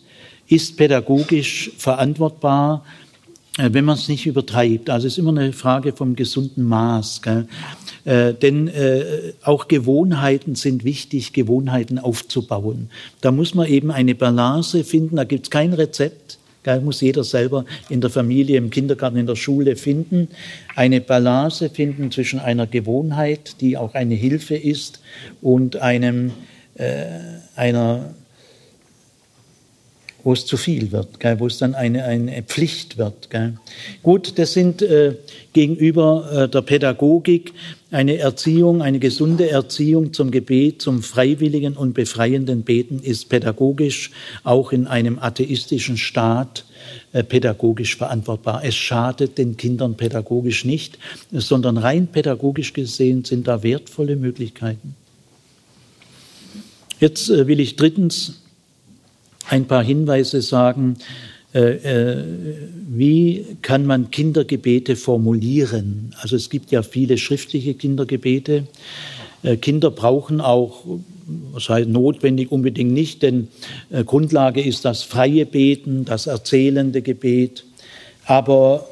ist 0.49 0.79
pädagogisch 0.79 1.73
verantwortbar. 1.77 2.83
äh, 3.59 3.69
wenn 3.73 3.85
man 3.85 3.99
es 3.99 4.09
nicht 4.09 4.25
übertreibt. 4.25 4.89
Also 4.89 5.07
es 5.07 5.13
ist 5.13 5.19
immer 5.19 5.39
eine 5.39 5.53
Frage 5.53 5.93
vom 5.93 6.17
gesunden 6.17 6.65
Maß. 6.65 7.21
Äh, 8.07 8.33
denn 8.33 8.69
äh, 8.69 9.35
auch 9.43 9.69
Gewohnheiten 9.69 10.55
sind 10.55 10.83
wichtig, 10.83 11.35
Gewohnheiten 11.35 11.99
aufzubauen. 11.99 12.89
Da 13.21 13.33
muss 13.33 13.55
man 13.55 13.69
eben 13.69 13.91
eine 13.91 14.15
Balance 14.15 14.83
finden, 14.83 15.17
da 15.17 15.25
gibt 15.25 15.45
es 15.45 15.51
kein 15.51 15.75
Rezept. 15.75 16.39
Muss 16.83 17.01
jeder 17.01 17.25
selber 17.25 17.65
in 17.89 18.01
der 18.01 18.11
Familie, 18.11 18.57
im 18.57 18.71
Kindergarten, 18.71 19.17
in 19.17 19.27
der 19.27 19.37
Schule 19.37 19.77
finden, 19.77 20.29
eine 20.75 21.01
Balance 21.01 21.69
finden 21.71 22.11
zwischen 22.11 22.41
einer 22.41 22.67
Gewohnheit, 22.67 23.61
die 23.61 23.77
auch 23.77 23.95
eine 23.95 24.15
Hilfe 24.15 24.57
ist, 24.57 25.01
und 25.43 25.77
einem, 25.77 26.33
äh, 26.77 27.05
einer 27.55 28.15
wo 30.25 30.33
es 30.33 30.47
zu 30.47 30.57
viel 30.57 30.91
wird, 30.91 31.21
gell, 31.21 31.39
wo 31.39 31.47
es 31.47 31.59
dann 31.59 31.75
eine, 31.75 32.05
eine 32.05 32.43
Pflicht 32.43 32.97
wird. 32.97 33.31
Gell. 33.31 33.59
Gut, 34.03 34.39
das 34.39 34.55
sind 34.55 34.81
äh, 34.81 35.17
gegenüber 35.53 36.31
äh, 36.33 36.49
der 36.49 36.63
Pädagogik 36.63 37.53
eine 37.91 38.17
Erziehung, 38.17 38.83
eine 38.83 38.99
gesunde 38.99 39.51
Erziehung 39.51 40.13
zum 40.13 40.31
Gebet, 40.31 40.83
zum 40.83 41.03
freiwilligen 41.03 41.75
und 41.75 41.93
befreienden 41.93 42.63
Beten 42.63 42.99
ist 43.01 43.29
pädagogisch 43.29 44.11
auch 44.43 44.73
in 44.73 44.87
einem 44.87 45.19
atheistischen 45.19 45.97
Staat 45.97 46.65
äh, 47.13 47.23
pädagogisch 47.23 47.97
verantwortbar. 47.97 48.65
Es 48.65 48.75
schadet 48.75 49.37
den 49.37 49.57
Kindern 49.59 49.97
pädagogisch 49.97 50.65
nicht, 50.65 50.99
sondern 51.31 51.77
rein 51.77 52.07
pädagogisch 52.07 52.73
gesehen 52.73 53.25
sind 53.25 53.47
da 53.47 53.63
wertvolle 53.63 54.17
Möglichkeiten. 54.17 54.97
Jetzt 56.99 57.29
äh, 57.29 57.47
will 57.47 57.61
ich 57.61 57.77
drittens 57.77 58.44
ein 59.49 59.67
paar 59.67 59.85
Hinweise 59.85 60.43
sagen, 60.43 60.97
äh, 61.55 61.61
äh, 61.61 62.25
wie 62.89 63.47
kann 63.63 63.87
man 63.87 64.11
Kindergebete 64.11 64.97
formulieren? 64.97 66.15
Also 66.21 66.35
es 66.35 66.51
gibt 66.51 66.73
ja 66.73 66.83
viele 66.83 67.17
schriftliche 67.17 67.75
Kindergebete. 67.75 68.67
Äh, 69.45 69.57
Kinder 69.59 69.93
brauchen 69.93 70.41
auch, 70.41 70.85
was 71.53 71.69
heißt 71.69 71.89
notwendig 71.89 72.51
unbedingt 72.51 72.93
nicht, 72.93 73.23
denn 73.23 73.49
Grundlage 74.05 74.61
ist 74.61 74.85
das 74.85 75.05
freie 75.05 75.47
Beten, 75.47 76.05
das 76.05 76.27
erzählende 76.27 77.01
Gebet. 77.01 77.65
Aber 78.27 78.87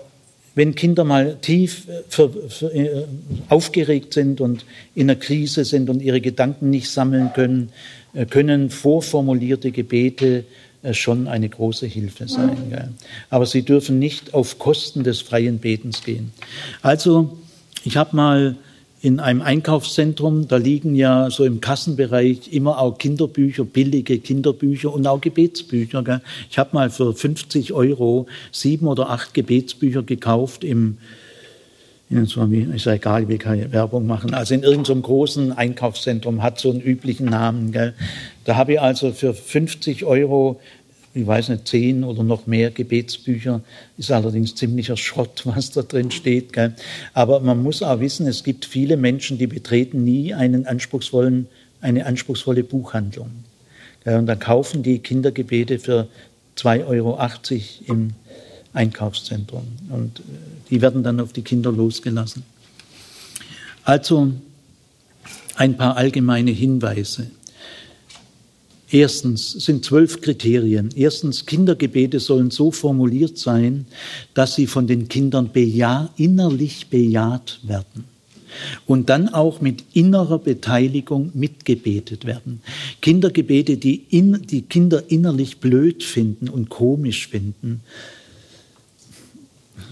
wenn 0.55 0.75
Kinder 0.75 1.05
mal 1.05 1.37
tief 1.41 1.89
äh, 1.89 2.03
für, 2.09 2.31
für, 2.49 2.75
äh, 2.75 3.05
aufgeregt 3.49 4.15
sind 4.15 4.41
und 4.41 4.65
in 4.95 5.11
einer 5.11 5.19
Krise 5.19 5.65
sind 5.65 5.89
und 5.89 6.03
ihre 6.03 6.21
Gedanken 6.21 6.71
nicht 6.71 6.91
sammeln 6.91 7.31
können, 7.35 7.71
äh, 8.15 8.27
können 8.27 8.71
vorformulierte 8.71 9.73
Gebete 9.73 10.45
äh, 10.83 10.95
schon 10.95 11.29
eine 11.29 11.49
große 11.49 11.87
Hilfe 11.87 12.29
sein. 12.29 12.95
Aber 13.31 13.47
sie 13.47 13.63
dürfen 13.63 13.99
nicht 13.99 14.35
auf 14.35 14.59
Kosten 14.59 15.05
des 15.05 15.21
freien 15.21 15.59
Betens 15.59 16.03
gehen. 16.05 16.33
Also, 16.83 17.39
ich 17.85 17.97
habe 17.97 18.15
mal 18.17 18.57
in 19.03 19.19
einem 19.19 19.43
Einkaufszentrum, 19.43 20.47
da 20.47 20.57
liegen 20.57 20.95
ja 20.95 21.29
so 21.29 21.45
im 21.45 21.61
Kassenbereich 21.61 22.53
immer 22.53 22.79
auch 22.79 22.99
Kinderbücher, 22.99 23.65
billige 23.65 24.21
Kinderbücher 24.21 24.93
und 24.93 25.09
auch 25.09 25.21
Gebetsbücher. 25.21 26.23
Ich 26.49 26.57
habe 26.57 26.71
mal 26.73 26.89
für 26.89 27.13
50 27.13 27.73
Euro 27.73 28.27
sieben 28.53 28.87
oder 28.87 29.11
acht 29.11 29.35
Gebetsbücher 29.35 30.05
gekauft 30.05 30.63
im 30.63 30.99
ist 32.11 32.85
ja 32.85 32.93
egal, 32.93 33.27
wie 33.31 33.39
keine 33.39 33.73
Werbung 33.73 34.07
machen. 34.07 34.35
Also 34.35 34.53
in 34.53 34.65
irgendeinem 34.65 35.01
großen 35.01 35.53
Einkaufszentrum 35.53 36.43
hat 36.43 36.61
so 36.61 36.71
einen 36.71 36.83
üblichen 36.83 37.25
Namen. 37.25 37.73
Gell. 37.73 37.95
Da 38.45 38.57
habe 38.57 38.75
ich 38.75 38.81
also 38.83 39.13
für 39.13 39.33
50 39.33 40.05
Euro, 40.05 40.61
ich 41.15 41.27
weiß 41.27 41.51
nicht, 41.51 41.69
10 41.69 42.05
oder 42.05 42.23
noch 42.23 42.47
mehr 42.47 42.71
Gebetsbücher. 42.71 43.61
Ist 43.99 44.11
allerdings 44.11 44.55
ziemlicher 44.55 44.97
Schrott, 44.97 45.43
was 45.45 45.71
da 45.71 45.83
drin 45.83 46.11
steht. 46.11 46.53
Gell. 46.53 46.75
Aber 47.13 47.41
man 47.41 47.63
muss 47.63 47.83
auch 47.83 48.01
wissen, 48.01 48.27
es 48.27 48.45
gibt 48.45 48.65
viele 48.65 48.97
Menschen, 48.97 49.39
die 49.39 49.47
betreten 49.47 50.05
nie 50.05 50.35
einen 50.35 50.67
anspruchsvollen, 50.67 51.49
eine 51.81 52.07
anspruchsvolle 52.07 52.65
Buchhandlung. 52.65 53.31
Gell. 54.05 54.19
Und 54.19 54.27
dann 54.27 54.39
kaufen 54.39 54.83
die 54.83 54.99
Kindergebete 55.01 55.79
für 55.79 56.09
2,80 56.57 56.87
Euro 56.87 57.19
im 57.87 58.11
Einkaufszentrum. 58.73 59.65
Und 59.91 60.21
äh, 60.21 60.23
die 60.71 60.81
werden 60.81 61.03
dann 61.03 61.21
auf 61.21 61.33
die 61.33 61.43
Kinder 61.43 61.71
losgelassen. 61.73 62.45
Also 63.85 64.33
ein 65.57 65.77
paar 65.77 65.97
allgemeine 65.97 66.51
Hinweise. 66.51 67.31
Erstens 68.93 69.53
sind 69.53 69.87
zwölf 69.87 70.21
Kriterien. 70.21 70.91
Erstens, 70.95 71.47
Kindergebete 71.47 72.21
sollen 72.21 72.51
so 72.51 72.71
formuliert 72.71 73.39
sein, 73.39 73.87
dass 74.35 74.55
sie 74.55 74.67
von 74.67 74.87
den 74.87 75.09
Kindern 75.09 75.51
bejaht, 75.51 76.11
innerlich 76.19 76.89
bejaht 76.89 77.59
werden 77.63 78.05
und 78.87 79.09
dann 79.09 79.31
auch 79.31 79.63
mit 79.63 79.83
innerer 79.95 80.39
Beteiligung 80.39 81.31
mitgebetet 81.33 82.27
werden. 82.27 82.61
Kindergebete, 83.01 83.79
die, 83.79 84.05
in, 84.11 84.43
die 84.43 84.61
Kinder 84.61 85.05
innerlich 85.09 85.59
blöd 85.59 86.03
finden 86.05 86.51
und 86.51 86.69
komisch 86.69 87.29
finden, 87.29 87.81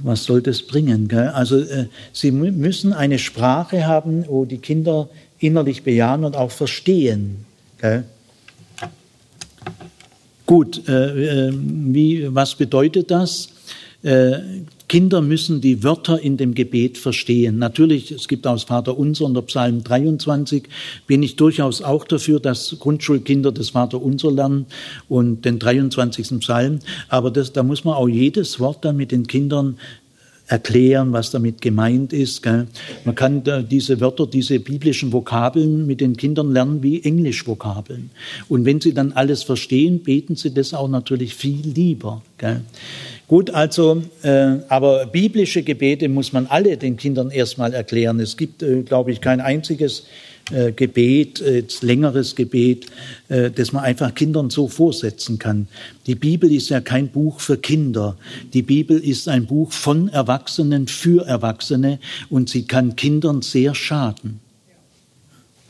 was 0.03 0.25
soll 0.25 0.43
das 0.43 0.63
bringen? 0.63 1.09
Gell? 1.09 1.29
Also 1.29 1.59
äh, 1.59 1.87
sie 2.13 2.33
müssen 2.33 2.93
eine 2.93 3.19
Sprache 3.19 3.87
haben, 3.87 4.27
wo 4.29 4.45
die 4.45 4.59
Kinder 4.59 5.09
innerlich 5.39 5.83
bejahen 5.85 6.25
und 6.25 6.37
auch 6.37 6.51
verstehen. 6.51 7.45
Gell? 7.79 8.05
Gut, 10.51 10.89
äh, 10.89 11.47
äh, 11.47 11.53
wie, 11.55 12.27
was 12.35 12.57
bedeutet 12.57 13.13
das? 13.13 13.51
Äh, 14.03 14.39
Kinder 14.89 15.21
müssen 15.21 15.61
die 15.61 15.85
Wörter 15.85 16.19
in 16.19 16.37
dem 16.37 16.55
Gebet 16.55 16.99
verstehen. 16.99 17.59
Natürlich, 17.59 18.11
es 18.11 18.27
gibt 18.27 18.45
aus 18.49 18.65
Vater 18.65 18.99
Unser 18.99 19.27
und 19.27 19.35
der 19.35 19.43
Psalm 19.43 19.85
23, 19.85 20.65
bin 21.07 21.23
ich 21.23 21.37
durchaus 21.37 21.83
auch 21.83 22.03
dafür, 22.03 22.41
dass 22.41 22.75
Grundschulkinder 22.81 23.53
das 23.53 23.71
Vater 23.71 24.03
Unser 24.03 24.33
lernen 24.33 24.67
und 25.09 25.45
den 25.45 25.61
23. 25.61 26.41
Psalm. 26.41 26.81
Aber 27.09 27.31
das, 27.31 27.53
da 27.53 27.63
muss 27.63 27.85
man 27.85 27.95
auch 27.95 28.09
jedes 28.09 28.59
Wort 28.59 28.85
dann 28.85 28.97
mit 28.97 29.13
den 29.13 29.29
Kindern 29.29 29.79
erklären, 30.51 31.13
was 31.13 31.31
damit 31.31 31.63
gemeint 31.63 32.13
ist. 32.13 32.43
Gell? 32.43 32.67
Man 33.05 33.15
kann 33.15 33.43
diese 33.71 34.01
Wörter, 34.01 34.27
diese 34.27 34.59
biblischen 34.59 35.13
Vokabeln 35.13 35.87
mit 35.87 36.01
den 36.01 36.17
Kindern 36.17 36.53
lernen 36.53 36.83
wie 36.83 37.03
Englischvokabeln. 37.03 38.11
Und 38.49 38.65
wenn 38.65 38.81
sie 38.81 38.93
dann 38.93 39.13
alles 39.13 39.45
verstehen, 39.45 40.01
beten 40.01 40.35
sie 40.35 40.53
das 40.53 40.75
auch 40.75 40.89
natürlich 40.89 41.37
viel 41.37 41.61
lieber. 41.63 42.23
Gell? 42.37 42.63
Gut, 43.29 43.51
also, 43.51 44.03
äh, 44.23 44.57
aber 44.69 45.07
biblische 45.07 45.63
Gebete 45.63 46.09
muss 46.09 46.33
man 46.33 46.47
alle 46.47 46.77
den 46.77 46.97
Kindern 46.97 47.31
erstmal 47.31 47.73
erklären. 47.73 48.19
Es 48.19 48.37
gibt, 48.37 48.65
äh, 48.65 48.83
glaube 48.83 49.13
ich, 49.13 49.21
kein 49.21 49.41
einziges 49.41 50.07
äh, 50.51 50.73
Gebet, 50.73 51.41
äh, 51.41 51.65
längeres 51.81 52.35
Gebet, 52.35 52.87
äh, 53.29 53.51
das 53.51 53.73
man 53.73 53.85
einfach 53.85 54.15
Kindern 54.15 54.51
so 54.51 54.69
vorsetzen 54.69 55.39
kann. 55.39 55.69
Die 56.07 56.15
Bibel 56.15 56.53
ist 56.53 56.69
ja 56.69 56.81
kein 56.81 57.09
Buch 57.09 57.41
für 57.41 57.57
Kinder. 57.57 58.17
Die 58.53 58.63
Bibel 58.63 58.99
ist 58.99 59.29
ein 59.29 59.47
Buch 59.47 59.73
von 59.73 60.09
Erwachsenen 60.09 60.89
für 60.89 61.27
Erwachsene 61.27 61.99
und 62.29 62.49
sie 62.49 62.65
kann 62.65 62.97
Kindern 62.97 63.43
sehr 63.43 63.75
schaden. 63.75 64.41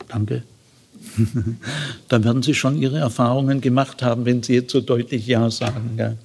Danke. 0.07 0.43
Dann 2.09 2.23
werden 2.23 2.43
Sie 2.43 2.53
schon 2.53 2.81
Ihre 2.81 2.99
Erfahrungen 2.99 3.61
gemacht 3.61 4.03
haben, 4.03 4.25
wenn 4.25 4.43
Sie 4.43 4.53
jetzt 4.53 4.71
so 4.71 4.81
deutlich 4.81 5.25
Ja 5.27 5.49
sagen. 5.49 6.17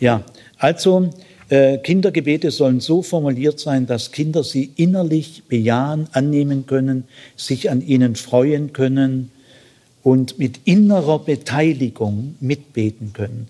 Ja, 0.00 0.22
also 0.58 1.10
Kindergebete 1.48 2.50
sollen 2.50 2.80
so 2.80 3.02
formuliert 3.02 3.60
sein, 3.60 3.86
dass 3.86 4.12
Kinder 4.12 4.42
sie 4.42 4.70
innerlich 4.76 5.42
bejahen, 5.46 6.08
annehmen 6.12 6.66
können, 6.66 7.04
sich 7.36 7.70
an 7.70 7.86
ihnen 7.86 8.16
freuen 8.16 8.72
können 8.72 9.30
und 10.04 10.38
mit 10.38 10.60
innerer 10.66 11.18
Beteiligung 11.18 12.36
mitbeten 12.38 13.14
können. 13.14 13.48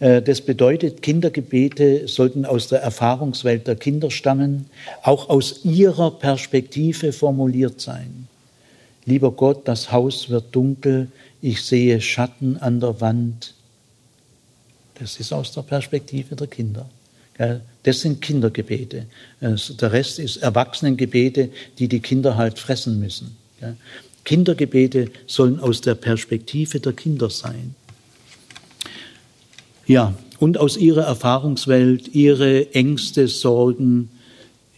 Äh, 0.00 0.20
das 0.20 0.40
bedeutet, 0.40 1.00
Kindergebete 1.00 2.08
sollten 2.08 2.44
aus 2.44 2.66
der 2.66 2.82
Erfahrungswelt 2.82 3.68
der 3.68 3.76
Kinder 3.76 4.10
stammen, 4.10 4.66
auch 5.02 5.30
aus 5.30 5.64
ihrer 5.64 6.10
Perspektive 6.10 7.12
formuliert 7.12 7.80
sein. 7.80 8.26
Lieber 9.06 9.30
Gott, 9.30 9.66
das 9.68 9.92
Haus 9.92 10.28
wird 10.28 10.54
dunkel, 10.54 11.08
ich 11.40 11.62
sehe 11.62 12.00
Schatten 12.00 12.56
an 12.56 12.80
der 12.80 13.00
Wand, 13.00 13.54
das 14.98 15.18
ist 15.18 15.32
aus 15.32 15.52
der 15.52 15.62
Perspektive 15.62 16.36
der 16.36 16.48
Kinder. 16.48 16.86
Das 17.82 18.00
sind 18.00 18.20
Kindergebete. 18.20 19.06
Der 19.40 19.92
Rest 19.92 20.18
ist 20.18 20.36
Erwachsenengebete, 20.38 21.50
die 21.78 21.88
die 21.88 22.00
Kinder 22.00 22.36
halt 22.36 22.58
fressen 22.58 23.00
müssen. 23.00 23.36
Kindergebete 24.24 25.10
sollen 25.26 25.58
aus 25.58 25.80
der 25.80 25.94
Perspektive 25.94 26.78
der 26.78 26.92
Kinder 26.92 27.28
sein. 27.28 27.74
Ja, 29.86 30.14
und 30.38 30.58
aus 30.58 30.76
ihrer 30.76 31.02
Erfahrungswelt, 31.02 32.14
ihre 32.14 32.72
Ängste, 32.74 33.26
Sorgen, 33.28 34.10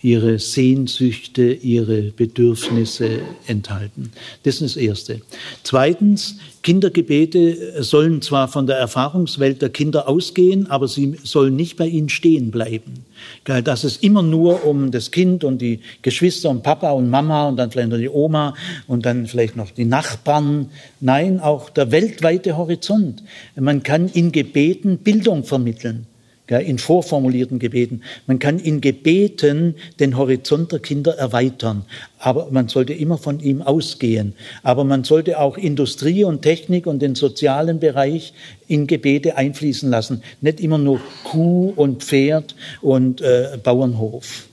ihre 0.03 0.39
Sehnsüchte, 0.39 1.53
ihre 1.53 2.03
Bedürfnisse 2.03 3.21
enthalten. 3.47 4.13
Das 4.43 4.57
ist 4.57 4.77
das 4.77 4.77
Erste. 4.77 5.21
Zweitens, 5.63 6.37
Kindergebete 6.65 7.83
sollen 7.83 8.23
zwar 8.23 8.49
von 8.49 8.67
der 8.67 8.79
Erfahrungswelt 8.79 9.61
der 9.61 9.69
Kinder 9.69 10.09
ausgehen, 10.09 10.71
aber 10.71 10.89
sie 10.89 11.15
sollen 11.23 11.55
nicht 11.57 11.77
bei 11.77 11.87
ihnen 11.87 12.09
stehen 12.09 12.51
bleiben. 12.51 13.05
Dass 13.45 13.85
es 13.85 13.99
immer 13.99 14.23
nur 14.23 14.65
um 14.65 14.91
das 14.91 15.11
Kind 15.11 15.45
und 15.45 15.61
die 15.61 15.81
Geschwister 16.01 16.49
und 16.49 16.63
Papa 16.63 16.91
und 16.93 17.11
Mama 17.11 17.49
und 17.49 17.57
dann 17.57 17.71
vielleicht 17.71 17.91
noch 17.91 17.99
die 17.99 18.09
Oma 18.09 18.55
und 18.87 19.05
dann 19.05 19.27
vielleicht 19.27 19.57
noch 19.57 19.71
die 19.71 19.85
Nachbarn. 19.85 20.71
Nein, 21.01 21.39
auch 21.39 21.69
der 21.69 21.93
weltweite 21.93 22.57
Horizont. 22.57 23.23
Man 23.55 23.83
kann 23.83 24.09
in 24.09 24.33
Gebeten 24.33 24.99
Bildung 24.99 25.45
vermitteln 25.45 26.07
in 26.49 26.79
vorformulierten 26.79 27.59
Gebeten. 27.59 28.03
Man 28.27 28.39
kann 28.39 28.59
in 28.59 28.83
Gebeten 28.83 29.77
den 29.99 30.17
Horizont 30.19 30.73
der 30.73 30.79
Kinder 30.79 31.17
erweitern, 31.17 31.87
aber 32.19 32.49
man 32.51 32.69
sollte 32.69 32.93
immer 32.93 33.17
von 33.17 33.41
ihm 33.41 33.63
ausgehen. 33.63 34.35
Aber 34.63 34.85
man 34.85 35.05
sollte 35.05 35.41
auch 35.41 35.57
Industrie 35.57 36.23
und 36.25 36.43
Technik 36.43 36.87
und 36.87 37.01
den 37.01 37.15
sozialen 37.15 37.81
Bereich 37.81 38.35
in 38.69 38.87
Gebete 38.87 39.39
einfließen 39.39 39.89
lassen. 39.89 40.23
Nicht 40.43 40.61
immer 40.61 40.79
nur 40.79 41.01
Kuh 41.25 41.73
und 41.75 42.03
Pferd 42.03 42.55
und 42.83 43.23
äh, 43.23 43.59
Bauernhof. 43.63 44.47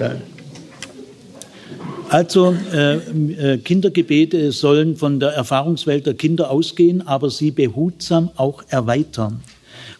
Ja. 0.00 0.16
Also 2.08 2.56
äh, 2.72 2.94
äh, 2.96 3.58
Kindergebete 3.58 4.52
sollen 4.52 4.96
von 4.96 5.18
der 5.18 5.30
Erfahrungswelt 5.30 6.06
der 6.06 6.14
Kinder 6.14 6.50
ausgehen, 6.50 7.06
aber 7.06 7.30
sie 7.30 7.50
behutsam 7.50 8.30
auch 8.36 8.62
erweitern 8.68 9.42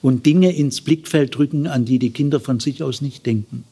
und 0.03 0.27
Dinge 0.27 0.55
ins 0.55 0.81
Blickfeld 0.81 1.39
rücken, 1.39 1.67
an 1.67 1.85
die 1.85 1.99
die 1.99 2.11
Kinder 2.11 2.41
von 2.41 2.61
sich 2.61 2.83
aus 2.83 3.01
nicht 3.01 3.27
denken. 3.27 3.65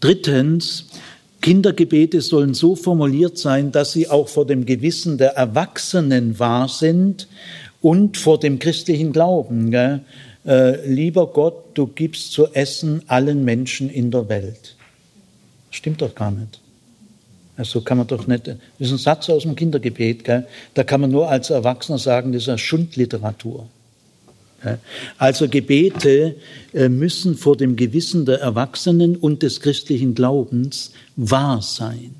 Drittens, 0.00 0.86
Kindergebete 1.40 2.20
sollen 2.20 2.54
so 2.54 2.74
formuliert 2.74 3.38
sein, 3.38 3.72
dass 3.72 3.92
sie 3.92 4.08
auch 4.08 4.28
vor 4.28 4.46
dem 4.46 4.66
Gewissen 4.66 5.18
der 5.18 5.36
Erwachsenen 5.36 6.38
wahr 6.38 6.68
sind 6.68 7.28
und 7.80 8.16
vor 8.16 8.40
dem 8.40 8.58
christlichen 8.58 9.12
Glauben. 9.12 9.70
Gell? 9.70 10.00
Äh, 10.44 10.86
lieber 10.88 11.28
Gott, 11.28 11.54
du 11.74 11.86
gibst 11.86 12.32
zu 12.32 12.46
essen 12.52 13.02
allen 13.06 13.44
Menschen 13.44 13.90
in 13.90 14.10
der 14.10 14.28
Welt. 14.28 14.76
Stimmt 15.70 16.02
doch 16.02 16.14
gar 16.14 16.30
nicht. 16.30 16.60
Also 17.56 17.80
kann 17.80 17.98
man 17.98 18.06
doch 18.06 18.26
nicht, 18.26 18.48
das 18.48 18.56
ist 18.78 18.90
ein 18.90 18.98
Satz 18.98 19.30
aus 19.30 19.44
dem 19.44 19.56
Kindergebet, 19.56 20.24
gell? 20.24 20.46
da 20.74 20.84
kann 20.84 21.00
man 21.00 21.10
nur 21.10 21.30
als 21.30 21.50
Erwachsener 21.50 21.98
sagen, 21.98 22.32
das 22.32 22.42
ist 22.42 22.48
eine 22.48 22.58
Schundliteratur. 22.58 23.66
Also 25.18 25.48
Gebete 25.48 26.36
äh, 26.72 26.88
müssen 26.88 27.36
vor 27.36 27.56
dem 27.56 27.76
Gewissen 27.76 28.26
der 28.26 28.40
Erwachsenen 28.40 29.16
und 29.16 29.42
des 29.42 29.60
christlichen 29.60 30.14
Glaubens 30.14 30.92
wahr 31.16 31.62
sein. 31.62 32.14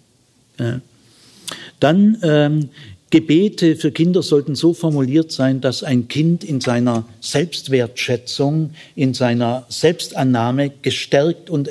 Dann 1.80 2.16
ähm, 2.22 2.70
Gebete 3.10 3.76
für 3.76 3.92
Kinder 3.92 4.20
sollten 4.20 4.56
so 4.56 4.74
formuliert 4.74 5.30
sein, 5.30 5.60
dass 5.60 5.84
ein 5.84 6.08
Kind 6.08 6.42
in 6.42 6.60
seiner 6.60 7.04
Selbstwertschätzung, 7.20 8.70
in 8.96 9.14
seiner 9.14 9.64
Selbstannahme 9.68 10.72
gestärkt 10.82 11.48
und 11.48 11.70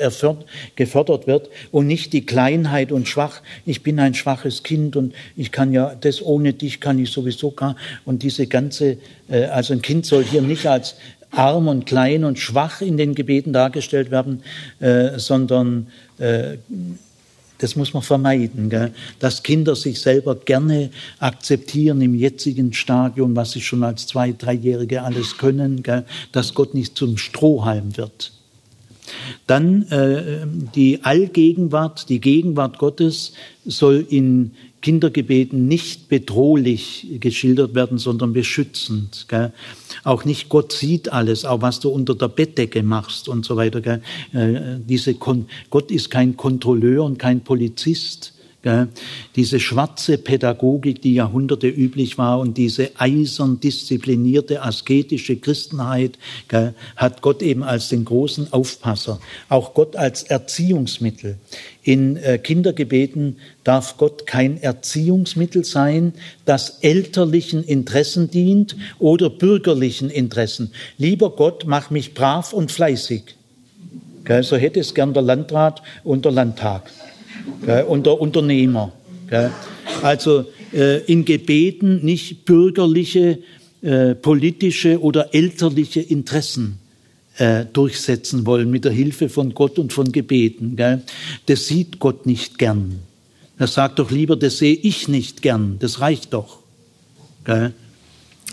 gefördert 0.76 1.26
wird 1.26 1.50
und 1.72 1.86
nicht 1.86 2.14
die 2.14 2.24
Kleinheit 2.24 2.90
und 2.90 3.06
schwach, 3.06 3.42
ich 3.66 3.82
bin 3.82 4.00
ein 4.00 4.14
schwaches 4.14 4.62
Kind 4.62 4.96
und 4.96 5.14
ich 5.36 5.52
kann 5.52 5.74
ja, 5.74 5.94
das 5.94 6.22
ohne 6.22 6.54
dich 6.54 6.80
kann 6.80 6.98
ich 6.98 7.10
sowieso 7.10 7.50
gar, 7.50 7.76
und 8.06 8.22
diese 8.22 8.46
ganze, 8.46 8.96
äh, 9.28 9.44
also 9.44 9.74
ein 9.74 9.82
Kind 9.82 10.06
soll 10.06 10.24
hier 10.24 10.40
nicht 10.40 10.66
als 10.66 10.94
arm 11.32 11.68
und 11.68 11.84
klein 11.84 12.24
und 12.24 12.38
schwach 12.38 12.80
in 12.80 12.96
den 12.96 13.14
Gebeten 13.14 13.52
dargestellt 13.52 14.10
werden, 14.10 14.42
äh, 14.80 15.18
sondern 15.18 15.88
äh, 16.18 16.56
das 17.58 17.76
muss 17.76 17.94
man 17.94 18.02
vermeiden, 18.02 18.70
gell? 18.70 18.92
dass 19.18 19.42
Kinder 19.42 19.76
sich 19.76 20.00
selber 20.00 20.34
gerne 20.34 20.90
akzeptieren 21.18 22.00
im 22.00 22.14
jetzigen 22.14 22.72
Stadium, 22.72 23.34
was 23.36 23.52
sie 23.52 23.60
schon 23.60 23.82
als 23.82 24.06
Zwei-, 24.06 24.32
Dreijährige 24.32 25.02
alles 25.02 25.38
können, 25.38 25.82
gell? 25.82 26.04
dass 26.32 26.54
Gott 26.54 26.74
nicht 26.74 26.96
zum 26.96 27.16
Strohhalm 27.16 27.96
wird. 27.96 28.32
Dann 29.46 29.82
äh, 29.90 30.46
die 30.74 31.04
Allgegenwart, 31.04 32.08
die 32.08 32.20
Gegenwart 32.20 32.78
Gottes 32.78 33.32
soll 33.64 34.04
in 34.08 34.52
Kindergebeten 34.82 35.66
nicht 35.66 36.08
bedrohlich 36.08 37.06
geschildert 37.20 37.74
werden, 37.74 37.98
sondern 37.98 38.32
beschützend. 38.32 39.26
Gell? 39.28 39.52
Auch 40.06 40.24
nicht 40.24 40.48
Gott 40.48 40.70
sieht 40.70 41.12
alles, 41.12 41.44
auch 41.44 41.62
was 41.62 41.80
du 41.80 41.88
unter 41.88 42.14
der 42.14 42.28
Bettdecke 42.28 42.84
machst 42.84 43.28
und 43.28 43.44
so 43.44 43.56
weiter. 43.56 44.00
Äh, 44.32 44.78
diese 44.78 45.14
Kon 45.14 45.46
Gott 45.68 45.90
ist 45.90 46.12
kein 46.12 46.36
Kontrolleur 46.36 47.02
und 47.04 47.18
kein 47.18 47.40
Polizist. 47.40 48.32
Diese 49.36 49.60
schwarze 49.60 50.18
Pädagogik, 50.18 51.00
die 51.00 51.14
Jahrhunderte 51.14 51.68
üblich 51.68 52.18
war 52.18 52.40
und 52.40 52.56
diese 52.56 52.90
eisern 52.98 53.60
disziplinierte 53.60 54.62
asketische 54.62 55.36
Christenheit 55.36 56.18
hat 56.96 57.22
Gott 57.22 57.42
eben 57.42 57.62
als 57.62 57.88
den 57.88 58.04
großen 58.04 58.52
Aufpasser, 58.52 59.20
auch 59.48 59.74
Gott 59.74 59.94
als 59.94 60.24
Erziehungsmittel. 60.24 61.36
In 61.82 62.16
äh, 62.16 62.38
Kindergebeten 62.38 63.36
darf 63.62 63.96
Gott 63.96 64.26
kein 64.26 64.60
Erziehungsmittel 64.60 65.64
sein, 65.64 66.14
das 66.44 66.78
elterlichen 66.80 67.62
Interessen 67.62 68.30
dient 68.30 68.76
oder 68.98 69.30
bürgerlichen 69.30 70.10
Interessen. 70.10 70.72
Lieber 70.98 71.30
Gott, 71.30 71.64
mach 71.66 71.90
mich 71.90 72.14
brav 72.14 72.52
und 72.52 72.72
fleißig. 72.72 73.22
So 74.40 74.56
hätte 74.56 74.80
es 74.80 74.94
gern 74.94 75.14
der 75.14 75.22
Landrat 75.22 75.82
und 76.02 76.24
der 76.24 76.32
Landtag 76.32 76.90
und 77.88 78.06
der 78.06 78.20
Unternehmer. 78.20 78.92
Also 80.02 80.44
äh, 80.72 81.04
in 81.04 81.24
Gebeten 81.24 82.04
nicht 82.04 82.44
bürgerliche, 82.44 83.38
äh, 83.82 84.14
politische 84.14 85.00
oder 85.00 85.34
elterliche 85.34 86.00
Interessen 86.00 86.78
äh, 87.38 87.64
durchsetzen 87.72 88.46
wollen 88.46 88.70
mit 88.70 88.84
der 88.84 88.92
Hilfe 88.92 89.28
von 89.28 89.54
Gott 89.54 89.78
und 89.78 89.92
von 89.92 90.12
Gebeten. 90.12 90.76
Das 91.46 91.66
sieht 91.66 91.98
Gott 91.98 92.26
nicht 92.26 92.58
gern. 92.58 92.98
Er 93.58 93.68
sagt 93.68 93.98
doch 93.98 94.10
lieber, 94.10 94.36
das 94.36 94.58
sehe 94.58 94.74
ich 94.74 95.08
nicht 95.08 95.40
gern, 95.40 95.76
das 95.78 96.00
reicht 96.00 96.34
doch. 96.34 96.58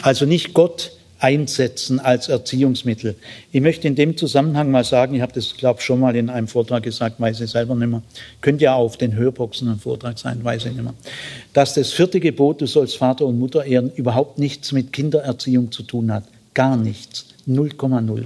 Also 0.01 0.25
nicht 0.25 0.53
Gott 0.53 0.91
einsetzen 1.23 2.01
als 2.01 2.27
Erziehungsmittel. 2.27 3.15
Ich 3.53 3.61
möchte 3.61 3.87
in 3.87 3.95
dem 3.95 4.17
Zusammenhang 4.17 4.69
mal 4.71 4.83
sagen, 4.83 5.15
ich 5.15 5.21
habe 5.21 5.31
das, 5.31 5.55
glaube 5.55 5.79
ich, 5.79 5.85
schon 5.85 6.01
mal 6.01 6.13
in 6.17 6.29
einem 6.29 6.49
Vortrag 6.49 6.83
gesagt, 6.83 7.17
weiß 7.19 7.39
ich 7.39 7.49
selber 7.49 7.75
nicht 7.75 7.87
mehr. 7.87 8.01
Könnte 8.41 8.65
ja 8.65 8.75
auf 8.75 8.97
den 8.97 9.15
Hörboxen 9.15 9.69
ein 9.69 9.79
Vortrag 9.79 10.19
sein, 10.19 10.43
weiß 10.43 10.65
ich 10.65 10.73
nicht 10.73 10.83
mehr. 10.83 10.93
Dass 11.53 11.75
das 11.75 11.93
vierte 11.93 12.19
Gebot, 12.19 12.59
du 12.59 12.67
sollst 12.67 12.97
Vater 12.97 13.25
und 13.25 13.39
Mutter 13.39 13.63
ehren, 13.63 13.89
überhaupt 13.95 14.37
nichts 14.37 14.73
mit 14.73 14.91
Kindererziehung 14.91 15.71
zu 15.71 15.83
tun 15.83 16.11
hat. 16.11 16.25
Gar 16.53 16.75
nichts. 16.75 17.27
0,0. 17.47 18.23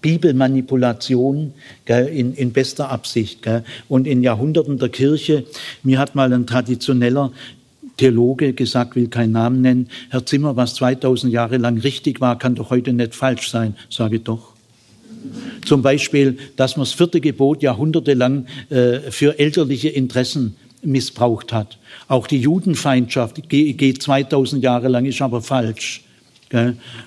Bibelmanipulation 0.00 1.54
gell, 1.84 2.06
in, 2.06 2.34
in 2.34 2.52
bester 2.52 2.90
Absicht. 2.90 3.42
Gell. 3.42 3.62
Und 3.88 4.06
in 4.06 4.22
Jahrhunderten 4.22 4.78
der 4.78 4.88
Kirche, 4.88 5.44
mir 5.82 5.98
hat 5.98 6.14
mal 6.14 6.32
ein 6.32 6.46
traditioneller 6.46 7.32
Theologe 7.98 8.54
gesagt, 8.54 8.96
will 8.96 9.08
keinen 9.08 9.32
Namen 9.32 9.60
nennen, 9.60 9.88
Herr 10.08 10.24
Zimmer, 10.24 10.56
was 10.56 10.74
2000 10.76 11.30
Jahre 11.32 11.58
lang 11.58 11.78
richtig 11.78 12.20
war, 12.20 12.38
kann 12.38 12.54
doch 12.54 12.70
heute 12.70 12.94
nicht 12.94 13.14
falsch 13.14 13.50
sein. 13.50 13.76
Sage 13.90 14.20
doch. 14.20 14.54
Zum 15.66 15.82
Beispiel, 15.82 16.38
dass 16.56 16.76
man 16.76 16.84
das 16.84 16.94
vierte 16.94 17.20
Gebot 17.20 17.62
jahrhundertelang 17.62 18.46
äh, 18.70 19.10
für 19.10 19.38
elterliche 19.38 19.88
Interessen 19.88 20.56
missbraucht 20.82 21.52
hat. 21.52 21.78
Auch 22.06 22.26
die 22.26 22.40
Judenfeindschaft 22.40 23.48
geht 23.48 24.02
2000 24.02 24.62
Jahre 24.62 24.88
lang, 24.88 25.04
ist 25.04 25.20
aber 25.20 25.42
falsch. 25.42 26.04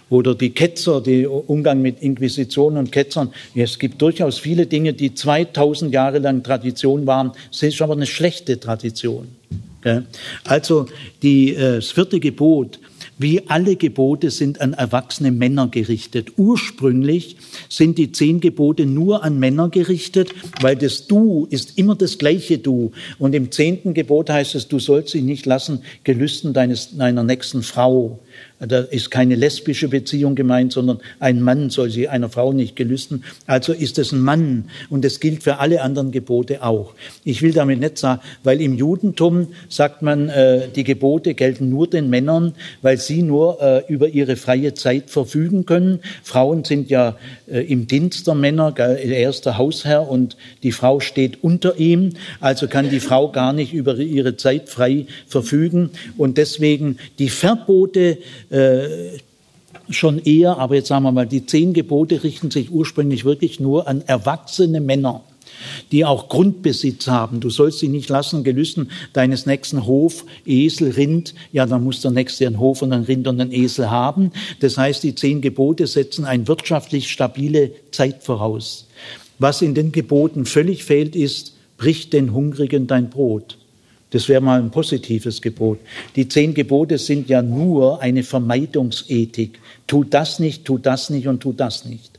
Oder 0.10 0.36
die 0.36 0.52
Ketzer, 0.52 1.02
der 1.02 1.32
Umgang 1.32 1.82
mit 1.82 2.02
Inquisitionen 2.02 2.78
und 2.78 2.92
Ketzern. 2.92 3.34
Es 3.56 3.80
gibt 3.80 4.02
durchaus 4.02 4.38
viele 4.38 4.68
Dinge, 4.68 4.94
die 4.94 5.14
2000 5.14 5.94
Jahre 5.94 6.20
lang 6.20 6.44
Tradition 6.44 7.08
waren. 7.08 7.32
Es 7.52 7.64
ist 7.64 7.82
aber 7.82 7.94
eine 7.94 8.06
schlechte 8.06 8.60
Tradition. 8.60 9.28
Also 10.44 10.88
die, 11.24 11.56
äh, 11.56 11.76
das 11.76 11.92
vierte 11.92 12.20
Gebot, 12.20 12.80
wie 13.18 13.48
alle 13.48 13.76
Gebote, 13.76 14.32
sind 14.32 14.62
an 14.62 14.74
erwachsene 14.74 15.32
Männer 15.32 15.68
gerichtet. 15.68 16.34
Ursprünglich 16.38 17.38
sind 17.70 17.98
die 17.98 18.12
zehn 18.12 18.40
Gebote 18.40 18.86
nur 18.86 19.24
an 19.24 19.40
Männer 19.40 19.70
gerichtet, 19.70 20.34
weil 20.60 20.76
das 20.76 21.08
Du 21.08 21.48
ist 21.50 21.78
immer 21.78 21.96
das 21.96 22.18
gleiche 22.18 22.58
Du. 22.58 22.92
Und 23.20 23.36
im 23.36 23.52
zehnten 23.52 23.94
Gebot 23.94 24.30
heißt 24.30 24.56
es, 24.56 24.68
du 24.68 24.80
sollst 24.80 25.14
dich 25.14 25.24
nicht 25.24 25.46
lassen 25.46 25.82
Gelüsten 26.04 26.54
deines, 26.54 26.98
deiner 26.98 27.24
nächsten 27.24 27.64
Frau. 27.64 28.20
Da 28.68 28.80
ist 28.80 29.10
keine 29.10 29.36
lesbische 29.36 29.88
Beziehung 29.88 30.36
gemeint, 30.36 30.72
sondern 30.74 31.00
ein 31.20 31.42
Mann 31.42 31.72
soll 31.72 31.90
sie 31.90 32.08
einer 32.08 32.30
Frau 32.30 32.54
nicht 32.54 32.76
gelüsten. 32.76 33.24
Also 33.48 33.74
ist 33.74 33.98
es 33.98 34.12
ein 34.12 34.22
Mann 34.22 34.66
und 34.90 35.04
das 35.04 35.20
gilt 35.20 35.42
für 35.42 35.58
alle 35.58 35.82
anderen 35.82 36.12
Gebote 36.12 36.64
auch. 36.64 36.94
Ich 37.24 37.42
will 37.42 37.54
damit 37.54 37.80
nicht 37.80 37.98
sagen, 37.98 38.22
weil 38.44 38.62
im 38.62 38.76
Judentum 38.76 39.48
sagt 39.68 40.04
man, 40.04 40.30
äh, 40.30 40.68
die 40.76 40.84
Gebote 40.84 41.34
gelten 41.34 41.70
nur 41.70 41.90
den 41.90 42.10
Männern, 42.10 42.54
weil 42.82 42.98
sie 42.98 43.24
nur 43.24 43.62
äh, 43.62 43.84
über 43.92 44.10
ihre 44.10 44.36
freie 44.36 44.76
Zeit 44.76 45.10
verfügen 45.10 45.66
können. 45.66 46.00
Frauen 46.24 46.64
sind 46.64 46.90
ja 46.90 47.16
äh, 47.48 47.62
im 47.62 47.88
Dienst 47.88 48.28
der 48.28 48.36
Männer, 48.36 48.74
er 48.78 49.30
ist 49.30 49.46
der 49.46 49.58
Hausherr 49.58 50.08
und 50.08 50.38
die 50.64 50.72
Frau 50.72 51.00
steht 51.00 51.44
unter 51.44 51.78
ihm, 51.78 52.12
also 52.40 52.68
kann 52.68 52.90
die 52.90 53.00
Frau 53.00 53.32
gar 53.32 53.54
nicht 53.54 53.74
über 53.74 53.98
ihre 53.98 54.38
Zeit 54.38 54.70
frei 54.70 55.08
verfügen. 55.28 55.90
Und 56.18 56.38
deswegen 56.38 56.98
die 57.20 57.30
Verbote 57.30 58.18
äh, 58.52 59.18
schon 59.90 60.20
eher, 60.20 60.58
aber 60.58 60.76
jetzt 60.76 60.88
sagen 60.88 61.04
wir 61.04 61.12
mal, 61.12 61.28
die 61.28 61.46
zehn 61.46 61.74
Gebote 61.74 62.24
richten 62.24 62.52
sich 62.52 62.72
ursprünglich 62.72 63.26
wirklich 63.26 63.60
nur 63.60 63.88
an 63.88 64.02
erwachsene 64.06 64.82
Männer 64.82 65.24
die 65.92 66.06
auch 66.06 66.30
Grundbesitz 66.30 67.08
haben. 67.08 67.40
Du 67.40 67.50
sollst 67.50 67.80
sie 67.80 67.88
nicht 67.88 68.10
lassen, 68.10 68.44
Gelüsten 68.44 68.92
deines 69.14 69.46
nächsten 69.46 69.86
Hof, 69.86 70.26
Esel, 70.46 70.92
Rind. 70.92 71.34
Ja, 71.52 71.66
dann 71.66 71.84
muss 71.84 72.02
der 72.02 72.12
nächste 72.12 72.48
einen 72.48 72.60
Hof 72.60 72.82
und 72.82 72.94
einen 72.94 73.06
Rind 73.06 73.28
und 73.28 73.40
einen 73.40 73.52
Esel 73.52 73.90
haben. 73.90 74.32
Das 74.60 74.78
heißt, 74.78 75.04
die 75.04 75.16
zehn 75.16 75.42
Gebote 75.42 75.88
setzen 75.88 76.26
eine 76.26 76.48
wirtschaftlich 76.48 77.12
stabile 77.12 77.72
Zeit 77.92 78.24
voraus. 78.24 78.88
Was 79.40 79.62
in 79.62 79.74
den 79.74 79.92
Geboten 79.92 80.46
völlig 80.46 80.84
fehlt, 80.84 81.16
ist, 81.16 81.54
brich 81.78 82.10
den 82.10 82.34
Hungrigen 82.34 82.88
dein 82.88 83.10
Brot. 83.10 83.58
Das 84.12 84.28
wäre 84.30 84.42
mal 84.42 84.62
ein 84.62 84.72
positives 84.72 85.42
Gebot. 85.42 85.80
Die 86.16 86.28
zehn 86.28 86.54
Gebote 86.54 86.98
sind 86.98 87.30
ja 87.30 87.42
nur 87.42 88.02
eine 88.02 88.24
Vermeidungsethik. 88.24 89.60
Tu 89.88 90.04
das 90.04 90.40
nicht, 90.40 90.66
tu 90.66 90.78
das 90.78 91.10
nicht 91.10 91.28
und 91.28 91.42
tu 91.42 91.54
das 91.54 91.86
nicht. 91.86 92.12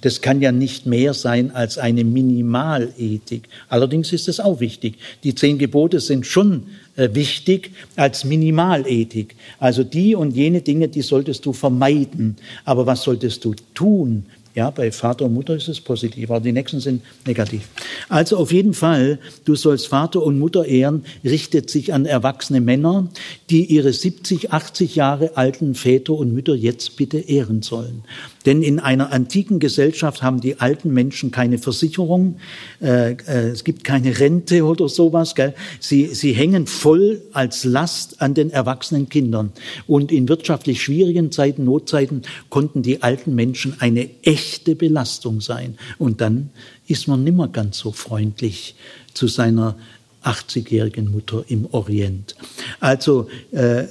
Das 0.00 0.20
kann 0.20 0.42
ja 0.42 0.50
nicht 0.50 0.86
mehr 0.86 1.14
sein 1.14 1.52
als 1.52 1.78
eine 1.78 2.02
Minimalethik. 2.02 3.44
Allerdings 3.68 4.12
ist 4.12 4.28
es 4.28 4.40
auch 4.40 4.58
wichtig. 4.58 4.96
Die 5.22 5.34
zehn 5.34 5.58
Gebote 5.58 6.00
sind 6.00 6.26
schon 6.26 6.64
äh, 6.96 7.10
wichtig 7.12 7.70
als 7.94 8.24
Minimalethik. 8.24 9.36
Also 9.60 9.84
die 9.84 10.16
und 10.16 10.34
jene 10.34 10.62
Dinge, 10.62 10.88
die 10.88 11.02
solltest 11.02 11.46
du 11.46 11.52
vermeiden. 11.52 12.36
Aber 12.64 12.86
was 12.86 13.02
solltest 13.02 13.44
du 13.44 13.54
tun? 13.74 14.26
Ja, 14.54 14.70
bei 14.70 14.92
Vater 14.92 15.24
und 15.24 15.34
Mutter 15.34 15.56
ist 15.56 15.66
es 15.66 15.80
positiv, 15.80 16.30
aber 16.30 16.38
die 16.38 16.52
nächsten 16.52 16.78
sind 16.78 17.02
negativ. 17.26 17.68
Also 18.08 18.36
auf 18.36 18.52
jeden 18.52 18.72
Fall, 18.72 19.18
du 19.44 19.56
sollst 19.56 19.88
Vater 19.88 20.22
und 20.22 20.38
Mutter 20.38 20.64
ehren, 20.64 21.04
richtet 21.24 21.70
sich 21.70 21.92
an 21.92 22.06
erwachsene 22.06 22.60
Männer, 22.60 23.08
die 23.50 23.64
ihre 23.64 23.92
70, 23.92 24.52
80 24.52 24.94
Jahre 24.94 25.36
alten 25.36 25.74
Väter 25.74 26.12
und 26.12 26.32
Mütter 26.32 26.54
jetzt 26.54 26.96
bitte 26.96 27.18
ehren 27.18 27.62
sollen. 27.62 28.04
Denn 28.46 28.62
in 28.62 28.78
einer 28.78 29.10
antiken 29.10 29.58
Gesellschaft 29.58 30.22
haben 30.22 30.40
die 30.40 30.60
alten 30.60 30.92
Menschen 30.92 31.32
keine 31.32 31.58
Versicherung, 31.58 32.36
äh, 32.80 33.14
äh, 33.14 33.48
es 33.48 33.64
gibt 33.64 33.82
keine 33.82 34.20
Rente 34.20 34.64
oder 34.64 34.88
sowas. 34.88 35.34
Gell? 35.34 35.54
Sie, 35.80 36.14
sie 36.14 36.32
hängen 36.32 36.68
voll 36.68 37.22
als 37.32 37.64
Last 37.64 38.22
an 38.22 38.34
den 38.34 38.50
erwachsenen 38.50 39.08
Kindern. 39.08 39.52
Und 39.88 40.12
in 40.12 40.28
wirtschaftlich 40.28 40.80
schwierigen 40.80 41.32
Zeiten, 41.32 41.64
Notzeiten, 41.64 42.22
konnten 42.50 42.82
die 42.82 43.02
alten 43.02 43.34
Menschen 43.34 43.80
eine 43.80 44.08
echte 44.22 44.43
Belastung 44.74 45.40
sein. 45.40 45.76
Und 45.98 46.20
dann 46.20 46.50
ist 46.86 47.08
man 47.08 47.24
nimmer 47.24 47.48
ganz 47.48 47.78
so 47.78 47.92
freundlich 47.92 48.74
zu 49.14 49.28
seiner 49.28 49.76
80-jährigen 50.24 51.10
Mutter 51.10 51.44
im 51.48 51.66
Orient. 51.72 52.34
Also 52.80 53.28
äh, 53.52 53.84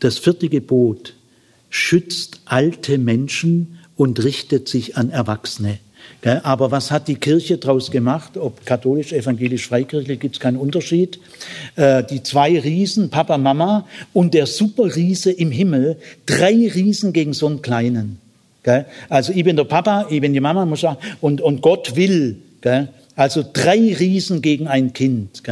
das 0.00 0.18
vierte 0.18 0.48
Gebot 0.48 1.14
schützt 1.70 2.40
alte 2.44 2.98
Menschen 2.98 3.78
und 3.96 4.22
richtet 4.22 4.68
sich 4.68 4.96
an 4.96 5.10
Erwachsene. 5.10 5.78
Aber 6.42 6.70
was 6.70 6.90
hat 6.90 7.08
die 7.08 7.16
Kirche 7.16 7.58
daraus 7.58 7.90
gemacht? 7.90 8.36
Ob 8.36 8.64
katholisch, 8.64 9.12
evangelisch, 9.12 9.68
freikirchlich, 9.68 10.20
gibt 10.20 10.36
es 10.36 10.40
keinen 10.40 10.56
Unterschied. 10.56 11.18
Äh, 11.76 12.02
die 12.04 12.22
zwei 12.22 12.58
Riesen, 12.58 13.10
Papa, 13.10 13.36
Mama 13.36 13.86
und 14.12 14.32
der 14.32 14.46
Superriese 14.46 15.30
im 15.30 15.50
Himmel, 15.50 15.98
drei 16.24 16.52
Riesen 16.52 17.12
gegen 17.12 17.34
so 17.34 17.46
einen 17.46 17.60
kleinen. 17.60 18.23
Also 19.08 19.32
ich 19.32 19.44
bin 19.44 19.56
der 19.56 19.64
Papa, 19.64 20.06
ich 20.08 20.20
bin 20.20 20.32
die 20.32 20.40
Mama, 20.40 20.64
muss 20.64 20.80
sagen, 20.80 20.98
und, 21.20 21.40
und 21.40 21.60
Gott 21.60 21.96
will. 21.96 22.36
Also 23.16 23.44
drei 23.52 23.94
Riesen 23.94 24.42
gegen 24.42 24.68
ein 24.68 24.92
Kind. 24.92 25.42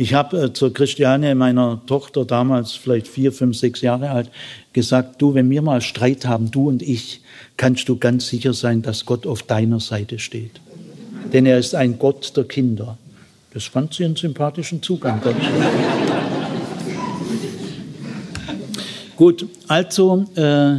Ich 0.00 0.14
habe 0.14 0.44
äh, 0.44 0.52
zur 0.54 0.72
Christiane, 0.72 1.34
meiner 1.34 1.82
Tochter, 1.84 2.24
damals 2.24 2.72
vielleicht 2.72 3.06
vier, 3.06 3.32
fünf, 3.32 3.58
sechs 3.58 3.82
Jahre 3.82 4.08
alt, 4.08 4.30
gesagt, 4.72 5.20
du, 5.20 5.34
wenn 5.34 5.50
wir 5.50 5.60
mal 5.60 5.82
Streit 5.82 6.24
haben, 6.24 6.50
du 6.50 6.68
und 6.68 6.80
ich, 6.80 7.20
kannst 7.58 7.86
du 7.90 7.98
ganz 7.98 8.28
sicher 8.28 8.54
sein, 8.54 8.80
dass 8.80 9.04
Gott 9.04 9.26
auf 9.26 9.42
deiner 9.42 9.78
Seite 9.78 10.18
steht. 10.18 10.52
Denn 11.34 11.44
er 11.44 11.58
ist 11.58 11.74
ein 11.74 11.98
Gott 11.98 12.34
der 12.34 12.44
Kinder. 12.44 12.96
Das 13.52 13.64
fand 13.64 13.92
sie 13.92 14.06
einen 14.06 14.16
sympathischen 14.16 14.82
Zugang. 14.82 15.20
Gut, 19.16 19.46
also 19.68 20.24
äh, 20.34 20.76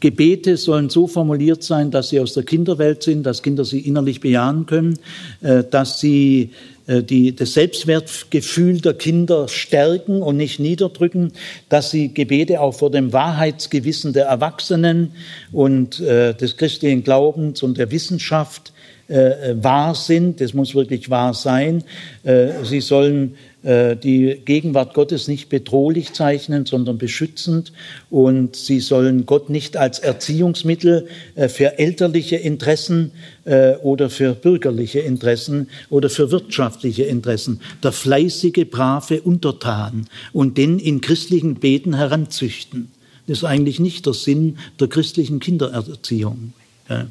Gebete 0.00 0.56
sollen 0.56 0.90
so 0.90 1.06
formuliert 1.06 1.62
sein, 1.62 1.90
dass 1.90 2.10
sie 2.10 2.20
aus 2.20 2.34
der 2.34 2.44
Kinderwelt 2.44 3.02
sind, 3.02 3.24
dass 3.24 3.42
Kinder 3.42 3.64
sie 3.64 3.80
innerlich 3.80 4.20
bejahen 4.20 4.66
können, 4.66 4.98
äh, 5.40 5.64
dass 5.68 5.98
sie 5.98 6.50
äh, 6.86 7.02
die, 7.02 7.34
das 7.34 7.54
Selbstwertgefühl 7.54 8.80
der 8.80 8.94
Kinder 8.94 9.48
stärken 9.48 10.22
und 10.22 10.36
nicht 10.36 10.60
niederdrücken, 10.60 11.32
dass 11.68 11.90
sie 11.90 12.14
Gebete 12.14 12.60
auch 12.60 12.74
vor 12.74 12.90
dem 12.90 13.12
Wahrheitsgewissen 13.12 14.12
der 14.12 14.26
Erwachsenen 14.26 15.12
und 15.52 16.00
äh, 16.00 16.34
des 16.34 16.56
christlichen 16.56 17.02
Glaubens 17.02 17.62
und 17.62 17.76
der 17.76 17.90
Wissenschaft 17.90 18.72
äh, 19.08 19.54
wahr 19.62 19.94
sind. 19.94 20.40
Das 20.40 20.54
muss 20.54 20.74
wirklich 20.74 21.10
wahr 21.10 21.34
sein. 21.34 21.82
Äh, 22.22 22.64
sie 22.64 22.80
sollen 22.80 23.36
äh, 23.62 23.96
die 23.96 24.40
Gegenwart 24.44 24.94
Gottes 24.94 25.26
nicht 25.26 25.48
bedrohlich 25.48 26.12
zeichnen, 26.12 26.64
sondern 26.64 26.96
beschützend. 26.96 27.72
Und 28.08 28.54
sie 28.54 28.80
sollen 28.80 29.26
Gott 29.26 29.50
nicht 29.50 29.76
als 29.76 29.98
Erziehungsmittel 29.98 31.08
äh, 31.34 31.48
für 31.48 31.78
elterliche 31.78 32.36
Interessen 32.36 33.10
äh, 33.44 33.74
oder 33.76 34.10
für 34.10 34.34
bürgerliche 34.34 35.00
Interessen 35.00 35.68
oder 35.90 36.08
für 36.08 36.30
wirtschaftliche 36.30 37.04
Interessen, 37.04 37.60
der 37.82 37.92
fleißige, 37.92 38.64
brave 38.70 39.22
Untertan 39.22 40.06
und 40.32 40.56
den 40.56 40.78
in 40.78 41.00
christlichen 41.00 41.56
Beten 41.56 41.94
heranzüchten. 41.94 42.92
Das 43.26 43.38
ist 43.38 43.44
eigentlich 43.44 43.80
nicht 43.80 44.06
der 44.06 44.14
Sinn 44.14 44.58
der 44.78 44.88
christlichen 44.88 45.40
Kindererziehung. 45.40 46.52
Ja. 46.88 47.06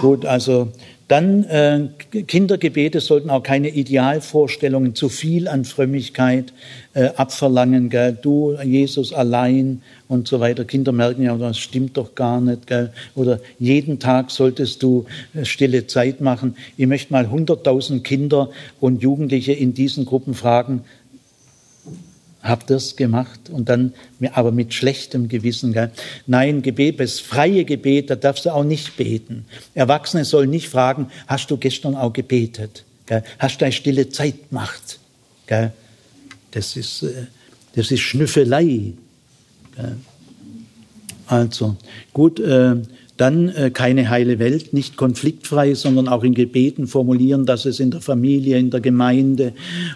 Gut, 0.00 0.24
also 0.24 0.72
dann 1.12 1.44
äh, 1.44 1.88
Kindergebete 2.22 3.02
sollten 3.02 3.28
auch 3.28 3.42
keine 3.42 3.68
Idealvorstellungen 3.68 4.94
zu 4.94 5.10
viel 5.10 5.46
an 5.46 5.66
Frömmigkeit 5.66 6.54
äh, 6.94 7.10
abverlangen. 7.16 7.90
Gell? 7.90 8.16
Du, 8.22 8.56
Jesus 8.64 9.12
allein 9.12 9.82
und 10.08 10.26
so 10.26 10.40
weiter. 10.40 10.64
Kinder 10.64 10.92
merken 10.92 11.22
ja, 11.22 11.36
das 11.36 11.58
stimmt 11.58 11.98
doch 11.98 12.14
gar 12.14 12.40
nicht. 12.40 12.66
Gell? 12.66 12.94
Oder 13.14 13.40
jeden 13.58 13.98
Tag 13.98 14.30
solltest 14.30 14.82
du 14.82 15.04
äh, 15.34 15.44
stille 15.44 15.86
Zeit 15.86 16.22
machen. 16.22 16.56
Ich 16.78 16.86
möchte 16.86 17.12
mal 17.12 17.26
100.000 17.26 18.00
Kinder 18.00 18.48
und 18.80 19.02
Jugendliche 19.02 19.52
in 19.52 19.74
diesen 19.74 20.06
Gruppen 20.06 20.32
fragen, 20.32 20.80
hab 22.42 22.66
das 22.66 22.96
gemacht 22.96 23.50
und 23.50 23.68
dann 23.68 23.94
aber 24.32 24.50
mit 24.50 24.74
schlechtem 24.74 25.28
Gewissen. 25.28 25.72
Gell? 25.72 25.90
Nein, 26.26 26.62
Gebet, 26.62 26.98
das 26.98 27.20
freie 27.20 27.64
Gebet, 27.64 28.10
da 28.10 28.16
darfst 28.16 28.46
du 28.46 28.50
auch 28.50 28.64
nicht 28.64 28.96
beten. 28.96 29.44
Erwachsene 29.74 30.24
sollen 30.24 30.50
nicht 30.50 30.68
fragen, 30.68 31.08
hast 31.28 31.50
du 31.50 31.56
gestern 31.56 31.94
auch 31.94 32.12
gebetet? 32.12 32.84
Gell? 33.06 33.22
Hast 33.38 33.60
du 33.60 33.64
eine 33.64 33.72
stille 33.72 34.08
Zeit 34.08 34.48
gemacht? 34.48 34.98
Gell? 35.46 35.72
Das 36.50 36.76
ist, 36.76 37.04
äh, 37.04 37.26
das 37.74 37.90
ist 37.90 38.00
Schnüffelei. 38.00 38.94
Also, 41.26 41.76
gut, 42.12 42.40
äh, 42.40 42.76
dann 43.22 43.50
äh, 43.50 43.70
keine 43.70 44.10
heile 44.10 44.40
Welt, 44.40 44.72
nicht 44.72 44.96
konfliktfrei, 44.96 45.74
sondern 45.74 46.08
auch 46.08 46.24
in 46.24 46.34
Gebeten 46.34 46.88
formulieren, 46.88 47.46
dass 47.46 47.66
es 47.66 47.78
in 47.78 47.92
der 47.92 48.00
Familie, 48.00 48.58
in 48.58 48.70
der 48.70 48.80
Gemeinde 48.80 49.52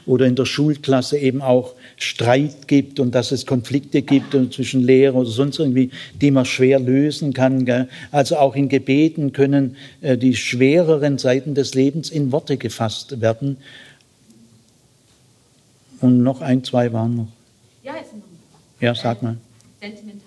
oder 0.06 0.26
in 0.26 0.36
der 0.36 0.44
Schulklasse 0.44 1.18
eben 1.18 1.42
auch 1.42 1.74
Streit 1.96 2.68
gibt 2.68 3.00
und 3.00 3.16
dass 3.16 3.32
es 3.32 3.44
Konflikte 3.44 4.02
gibt 4.02 4.36
zwischen 4.54 4.80
Lehrer 4.80 5.16
oder 5.16 5.28
sonst 5.28 5.58
irgendwie, 5.58 5.90
die 6.22 6.30
man 6.30 6.44
schwer 6.44 6.78
lösen 6.78 7.32
kann. 7.32 7.64
Gell? 7.64 7.88
Also 8.12 8.36
auch 8.36 8.54
in 8.54 8.68
Gebeten 8.68 9.32
können 9.32 9.74
äh, 10.02 10.16
die 10.16 10.36
schwereren 10.36 11.18
Seiten 11.18 11.56
des 11.56 11.74
Lebens 11.74 12.10
in 12.10 12.30
Worte 12.30 12.56
gefasst 12.56 13.20
werden. 13.20 13.56
Und 16.00 16.22
noch 16.22 16.42
ein, 16.42 16.62
zwei 16.62 16.92
waren 16.92 17.16
noch. 17.16 17.28
Ja, 17.82 17.94
ist 17.94 18.12
noch. 18.12 18.22
Ja, 18.80 18.94
sag 18.94 19.20
mal. 19.20 19.36
Sentimentalität. 19.80 20.25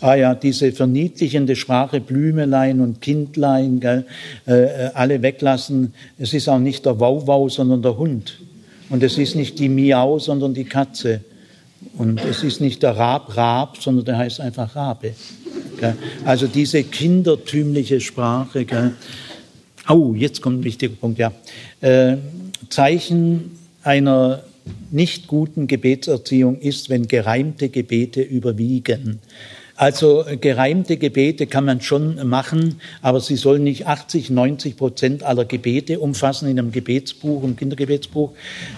Ah 0.00 0.14
ja, 0.14 0.34
diese 0.34 0.72
verniedlichende 0.72 1.56
Sprache, 1.56 2.00
Blümelein 2.00 2.80
und 2.80 3.00
Kindlein, 3.00 3.80
gell, 3.80 4.06
äh, 4.46 4.90
alle 4.94 5.22
weglassen. 5.22 5.94
Es 6.18 6.34
ist 6.34 6.48
auch 6.48 6.58
nicht 6.58 6.86
der 6.86 7.00
Wauwau, 7.00 7.48
sondern 7.48 7.82
der 7.82 7.96
Hund. 7.96 8.40
Und 8.90 9.02
es 9.02 9.18
ist 9.18 9.34
nicht 9.34 9.58
die 9.58 9.68
Miau, 9.68 10.18
sondern 10.18 10.54
die 10.54 10.64
Katze. 10.64 11.20
Und 11.96 12.24
es 12.24 12.42
ist 12.42 12.60
nicht 12.60 12.82
der 12.82 12.96
Rab, 12.96 13.36
Rab, 13.36 13.78
sondern 13.80 14.04
der 14.04 14.18
heißt 14.18 14.40
einfach 14.40 14.74
Rabe. 14.74 15.14
Also 16.24 16.46
diese 16.46 16.82
kindertümliche 16.82 18.00
Sprache. 18.00 18.66
Oh, 19.88 20.14
jetzt 20.16 20.40
kommt 20.40 20.60
ein 20.60 20.64
wichtiger 20.64 20.94
Punkt, 20.94 21.18
ja. 21.18 21.32
Äh, 21.80 22.16
Zeichen 22.70 23.58
einer 23.82 24.42
nicht 24.90 25.26
guten 25.26 25.66
Gebetserziehung 25.66 26.58
ist, 26.58 26.88
wenn 26.88 27.06
gereimte 27.06 27.68
Gebete 27.68 28.22
überwiegen. 28.22 29.20
Also 29.76 30.24
gereimte 30.40 30.96
Gebete 30.96 31.48
kann 31.48 31.64
man 31.64 31.80
schon 31.80 32.28
machen, 32.28 32.80
aber 33.02 33.20
sie 33.20 33.34
sollen 33.34 33.64
nicht 33.64 33.88
80, 33.88 34.30
90 34.30 34.76
Prozent 34.76 35.22
aller 35.24 35.44
Gebete 35.44 35.98
umfassen 35.98 36.48
in 36.48 36.60
einem 36.60 36.70
Gebetsbuch, 36.70 37.42
im 37.42 37.56
Kindergebetsbuch. 37.56 38.30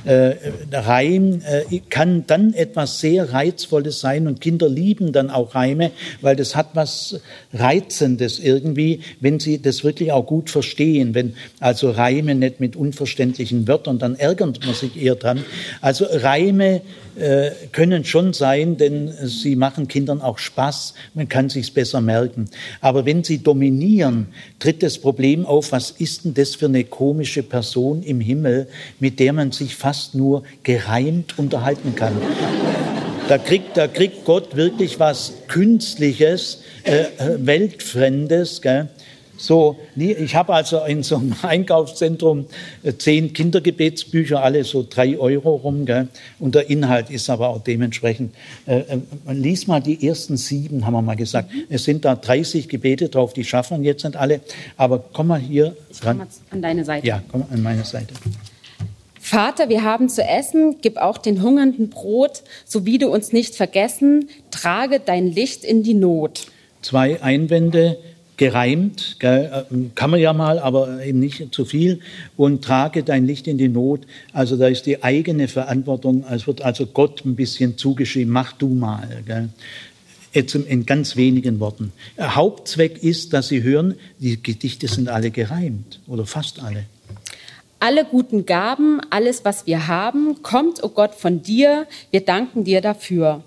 Äh, 0.05 0.37
Reim 0.73 1.43
äh, 1.45 1.81
kann 1.91 2.25
dann 2.27 2.55
etwas 2.55 3.01
sehr 3.01 3.31
Reizvolles 3.31 4.01
sein 4.01 4.27
und 4.27 4.41
Kinder 4.41 4.71
lieben 4.71 5.13
dann 5.13 5.29
auch 5.29 5.55
Reime, 5.55 5.91
weil 6.23 6.35
das 6.35 6.57
hat 6.57 6.71
was 6.73 7.21
Reizendes 7.53 8.39
irgendwie, 8.39 9.01
wenn 9.21 9.39
sie 9.39 9.61
das 9.61 9.85
wirklich 9.85 10.13
auch 10.13 10.25
gut 10.25 10.49
verstehen. 10.49 11.15
Wenn 11.15 11.35
also 11.61 11.91
Reime 11.91 12.35
nicht 12.35 12.59
mit 12.59 12.75
unverständlichen 12.75 13.69
Wörtern, 13.69 13.99
dann 13.99 14.15
ärgert 14.15 14.65
man 14.65 14.75
sich 14.75 14.97
eher 14.97 15.17
dran. 15.17 15.45
Also 15.83 16.07
Reime 16.09 16.81
äh, 17.19 17.51
können 17.73 18.05
schon 18.05 18.33
sein, 18.33 18.77
denn 18.77 19.13
sie 19.25 19.57
machen 19.57 19.89
Kindern 19.89 20.21
auch 20.21 20.39
Spaß. 20.39 20.95
Man 21.15 21.29
kann 21.29 21.49
sich's 21.49 21.71
besser 21.71 22.01
merken. 22.01 22.49
Aber 22.81 23.07
wenn 23.07 23.25
sie 23.25 23.39
dominieren, 23.39 24.29
tritt 24.59 24.83
das 24.83 24.99
Problem 24.99 25.47
auf, 25.47 25.73
was 25.73 25.91
ist 25.91 26.25
denn 26.25 26.35
das 26.35 26.55
für 26.55 26.67
eine 26.67 26.85
komische 26.85 27.43
Person 27.43 28.03
im 28.03 28.21
Himmel, 28.21 28.69
mit 29.01 29.19
der 29.19 29.33
man 29.33 29.53
sich 29.53 29.77
fast 29.77 30.15
nur 30.15 30.43
gereimt 30.63 31.39
unterhalten 31.39 31.95
kann? 31.95 32.15
Da 33.29 33.39
kriegt, 33.39 33.77
da 33.77 33.89
kriegt 33.89 34.25
Gott 34.25 34.55
wirklich 34.55 35.01
was 35.01 35.33
Künstliches, 35.49 36.63
äh, 36.85 37.01
äh 37.19 37.39
Weltfremdes. 37.39 38.63
Gell? 38.63 38.89
So, 39.37 39.77
ich 39.97 40.35
habe 40.35 40.55
also 40.55 40.85
in 40.85 41.03
so 41.03 41.17
einem 41.17 41.35
Einkaufszentrum 41.43 42.47
äh, 42.83 42.95
zehn 42.95 43.33
Kindergebetsbücher, 43.33 44.43
alle 44.43 44.65
so 44.65 44.87
drei 44.89 45.19
Euro 45.19 45.57
rum. 45.57 45.85
Gell? 45.87 46.09
Und 46.39 46.55
der 46.55 46.71
Inhalt 46.71 47.11
ist 47.11 47.29
aber 47.29 47.49
auch 47.49 47.63
dementsprechend. 47.63 48.35
Äh, 48.67 48.81
äh 48.81 48.99
lies 49.29 49.67
mal 49.67 49.81
die 49.81 50.07
ersten 50.07 50.37
sieben, 50.37 50.87
haben 50.87 50.95
wir 50.95 51.03
mal 51.03 51.17
gesagt. 51.17 51.53
Mhm. 51.53 51.65
Es 51.69 51.85
sind 51.85 52.05
da 52.05 52.15
30 52.15 52.69
Gebete 52.69 53.09
drauf, 53.09 53.33
die 53.33 53.45
schaffen 53.45 53.83
wir 53.83 53.91
jetzt 53.91 54.05
nicht 54.05 54.17
alle. 54.17 54.41
Aber 54.77 55.03
komm 55.13 55.29
mal 55.29 55.41
hier 55.41 55.77
ich 55.91 56.01
dran. 56.01 56.19
Komm 56.19 56.29
an 56.51 56.63
deine 56.63 56.85
Seite. 56.85 57.07
Ja, 57.07 57.23
komm 57.31 57.45
an 57.51 57.63
meine 57.63 57.85
Seite. 57.85 58.15
Vater, 59.27 59.69
wir 59.69 59.83
haben 59.83 60.09
zu 60.09 60.23
essen, 60.23 60.77
gib 60.81 60.99
auch 60.99 61.19
den 61.19 61.43
Hungernden 61.43 61.91
Brot, 61.91 62.45
so 62.65 62.87
wie 62.87 62.99
du 62.99 63.09
uns 63.09 63.33
nicht 63.33 63.57
vergessen, 63.57 64.29
trage 64.53 65.01
dein 65.05 65.27
Licht 65.27 65.65
in 65.65 65.83
die 65.83 65.95
Not. 65.95 66.47
Zwei 66.81 67.21
Einwände 67.21 67.99
gereimt, 68.37 69.17
gell, 69.19 69.67
äh, 69.71 69.77
kann 69.95 70.11
man 70.11 70.21
ja 70.21 70.33
mal, 70.33 70.59
aber 70.59 71.05
eben 71.05 71.21
nicht 71.21 71.55
zu 71.55 71.65
viel. 71.65 72.01
Und 72.37 72.65
trage 72.65 73.03
dein 73.03 73.27
Licht 73.27 73.47
in 73.47 73.59
die 73.59 73.69
Not. 73.69 74.07
Also 74.33 74.57
da 74.57 74.69
ist 74.69 74.87
die 74.87 75.03
eigene 75.03 75.49
Verantwortung. 75.49 76.25
Es 76.31 76.47
wird 76.47 76.63
also 76.63 76.87
Gott 76.87 77.25
ein 77.25 77.37
bisschen 77.37 77.77
zugeschrieben. 77.79 78.33
Mach 78.33 78.53
du 78.53 78.69
mal. 78.69 79.09
Gell. 79.27 79.49
Jetzt 80.33 80.55
in 80.55 80.85
ganz 80.85 81.17
wenigen 81.17 81.61
Worten. 81.61 81.93
Hauptzweck 82.21 83.03
ist, 83.03 83.33
dass 83.33 83.49
Sie 83.49 83.63
hören, 83.63 83.95
die 84.19 84.43
Gedichte 84.43 84.87
sind 84.87 85.09
alle 85.09 85.31
gereimt 85.31 86.01
oder 86.07 86.27
fast 86.27 86.63
alle. 86.63 86.85
Alle 87.79 88.05
guten 88.05 88.45
Gaben, 88.45 89.01
alles, 89.09 89.47
was 89.47 89.67
wir 89.67 89.87
haben, 89.87 90.43
kommt, 90.43 90.83
o 90.83 90.87
oh 90.87 90.89
Gott, 90.91 91.15
von 91.15 91.43
dir. 91.43 91.87
Wir 92.11 92.21
danken 92.21 92.65
dir 92.65 92.83
dafür. 92.83 93.43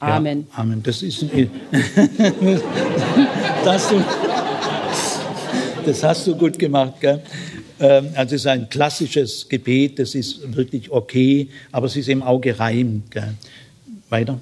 Amen. 0.00 0.46
Ja, 0.52 0.58
Amen. 0.58 0.82
Das 0.82 1.02
ist 1.02 1.22
ein, 1.22 1.50
das, 3.64 3.88
das 3.88 3.92
hast 6.02 6.26
du 6.26 6.36
gut 6.36 6.58
gemacht. 6.58 6.94
Gell? 7.00 7.22
Ähm, 7.80 8.08
also 8.14 8.34
es 8.34 8.42
ist 8.42 8.46
ein 8.46 8.68
klassisches 8.68 9.48
Gebet, 9.48 9.98
das 9.98 10.14
ist 10.14 10.54
wirklich 10.54 10.90
okay, 10.90 11.48
aber 11.72 11.86
es 11.86 11.96
ist 11.96 12.10
auch 12.22 12.40
gereimt. 12.40 13.10
Gell? 13.10 13.34
Weiter. 14.08 14.38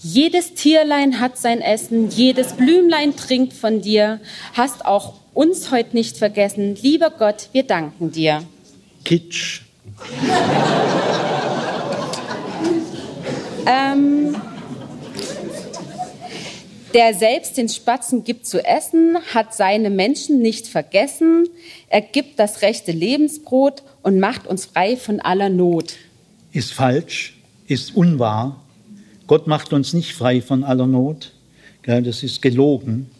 Jedes 0.00 0.54
Tierlein 0.54 1.20
hat 1.20 1.38
sein 1.38 1.60
Essen, 1.60 2.10
jedes 2.10 2.52
Blümlein 2.52 3.16
trinkt 3.16 3.52
von 3.52 3.80
dir. 3.80 4.20
Hast 4.54 4.86
auch 4.86 5.14
uns 5.34 5.72
heute 5.72 5.96
nicht 5.96 6.16
vergessen. 6.16 6.76
Lieber 6.80 7.10
Gott, 7.10 7.48
wir 7.52 7.64
danken 7.64 8.12
dir. 8.12 8.44
Kitsch. 9.04 9.62
ähm, 13.66 14.36
der 16.94 17.14
selbst 17.14 17.56
den 17.56 17.68
Spatzen 17.68 18.24
gibt 18.24 18.46
zu 18.46 18.64
essen, 18.64 19.18
hat 19.34 19.54
seine 19.54 19.90
Menschen 19.90 20.40
nicht 20.40 20.66
vergessen. 20.66 21.48
Er 21.88 22.00
gibt 22.00 22.38
das 22.38 22.62
rechte 22.62 22.92
Lebensbrot 22.92 23.82
und 24.02 24.18
macht 24.18 24.46
uns 24.46 24.66
frei 24.66 24.96
von 24.96 25.20
aller 25.20 25.48
Not. 25.48 25.94
Ist 26.52 26.72
falsch, 26.72 27.36
ist 27.66 27.94
unwahr. 27.94 28.60
Gott 29.26 29.46
macht 29.46 29.72
uns 29.72 29.92
nicht 29.92 30.14
frei 30.14 30.40
von 30.40 30.64
aller 30.64 30.86
Not. 30.86 31.32
Das 31.82 32.22
ist 32.22 32.42
gelogen. 32.42 33.10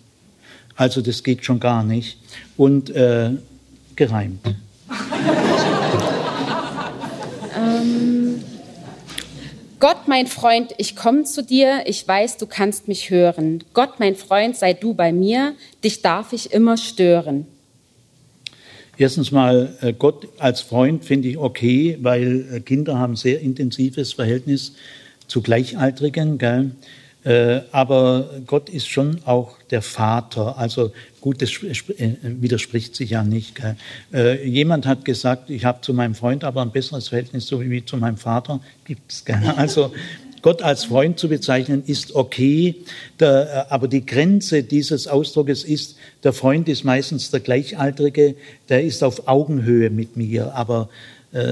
Also 0.76 1.00
das 1.00 1.22
geht 1.22 1.44
schon 1.44 1.60
gar 1.60 1.82
nicht. 1.82 2.18
Und 2.56 2.90
äh, 2.90 3.30
gereimt. 3.96 4.54
Gott, 9.80 10.08
mein 10.08 10.26
Freund, 10.26 10.74
ich 10.78 10.96
komme 10.96 11.22
zu 11.22 11.40
dir, 11.42 11.84
ich 11.86 12.06
weiß, 12.06 12.36
du 12.38 12.46
kannst 12.46 12.88
mich 12.88 13.10
hören. 13.10 13.62
Gott, 13.74 14.00
mein 14.00 14.16
Freund, 14.16 14.56
sei 14.56 14.72
du 14.72 14.92
bei 14.92 15.12
mir, 15.12 15.54
dich 15.84 16.02
darf 16.02 16.32
ich 16.32 16.52
immer 16.52 16.76
stören. 16.76 17.46
Erstens 18.96 19.30
mal, 19.30 19.76
äh, 19.80 19.92
Gott 19.92 20.26
als 20.38 20.62
Freund 20.62 21.04
finde 21.04 21.28
ich 21.28 21.38
okay, 21.38 21.96
weil 22.02 22.48
äh, 22.52 22.60
Kinder 22.60 22.98
haben 22.98 23.14
sehr 23.14 23.40
intensives 23.40 24.14
Verhältnis 24.14 24.72
zu 25.28 25.42
Gleichaltrigen. 25.42 26.38
Gell? 26.38 26.72
Äh, 27.28 27.60
aber 27.72 28.30
Gott 28.46 28.70
ist 28.70 28.88
schon 28.88 29.18
auch 29.26 29.56
der 29.70 29.82
Vater. 29.82 30.56
Also 30.56 30.92
gut, 31.20 31.42
das 31.42 31.50
äh, 31.98 32.14
widerspricht 32.22 32.96
sich 32.96 33.10
ja 33.10 33.22
nicht. 33.22 33.60
Äh, 34.14 34.48
jemand 34.48 34.86
hat 34.86 35.04
gesagt, 35.04 35.50
ich 35.50 35.66
habe 35.66 35.82
zu 35.82 35.92
meinem 35.92 36.14
Freund 36.14 36.42
aber 36.42 36.62
ein 36.62 36.70
besseres 36.70 37.08
Verhältnis 37.08 37.46
so 37.46 37.60
wie 37.60 37.84
zu 37.84 37.98
meinem 37.98 38.16
Vater. 38.16 38.60
Gibt's. 38.84 39.24
Also 39.56 39.92
Gott 40.40 40.62
als 40.62 40.84
Freund 40.84 41.18
zu 41.18 41.28
bezeichnen 41.28 41.82
ist 41.84 42.14
okay, 42.14 42.76
der, 43.20 43.66
aber 43.70 43.88
die 43.88 44.06
Grenze 44.06 44.62
dieses 44.62 45.06
Ausdrucks 45.06 45.64
ist, 45.64 45.96
der 46.22 46.32
Freund 46.32 46.68
ist 46.68 46.84
meistens 46.84 47.30
der 47.30 47.40
Gleichaltrige, 47.40 48.36
der 48.68 48.84
ist 48.84 49.02
auf 49.02 49.26
Augenhöhe 49.26 49.90
mit 49.90 50.16
mir, 50.16 50.54
aber 50.54 50.88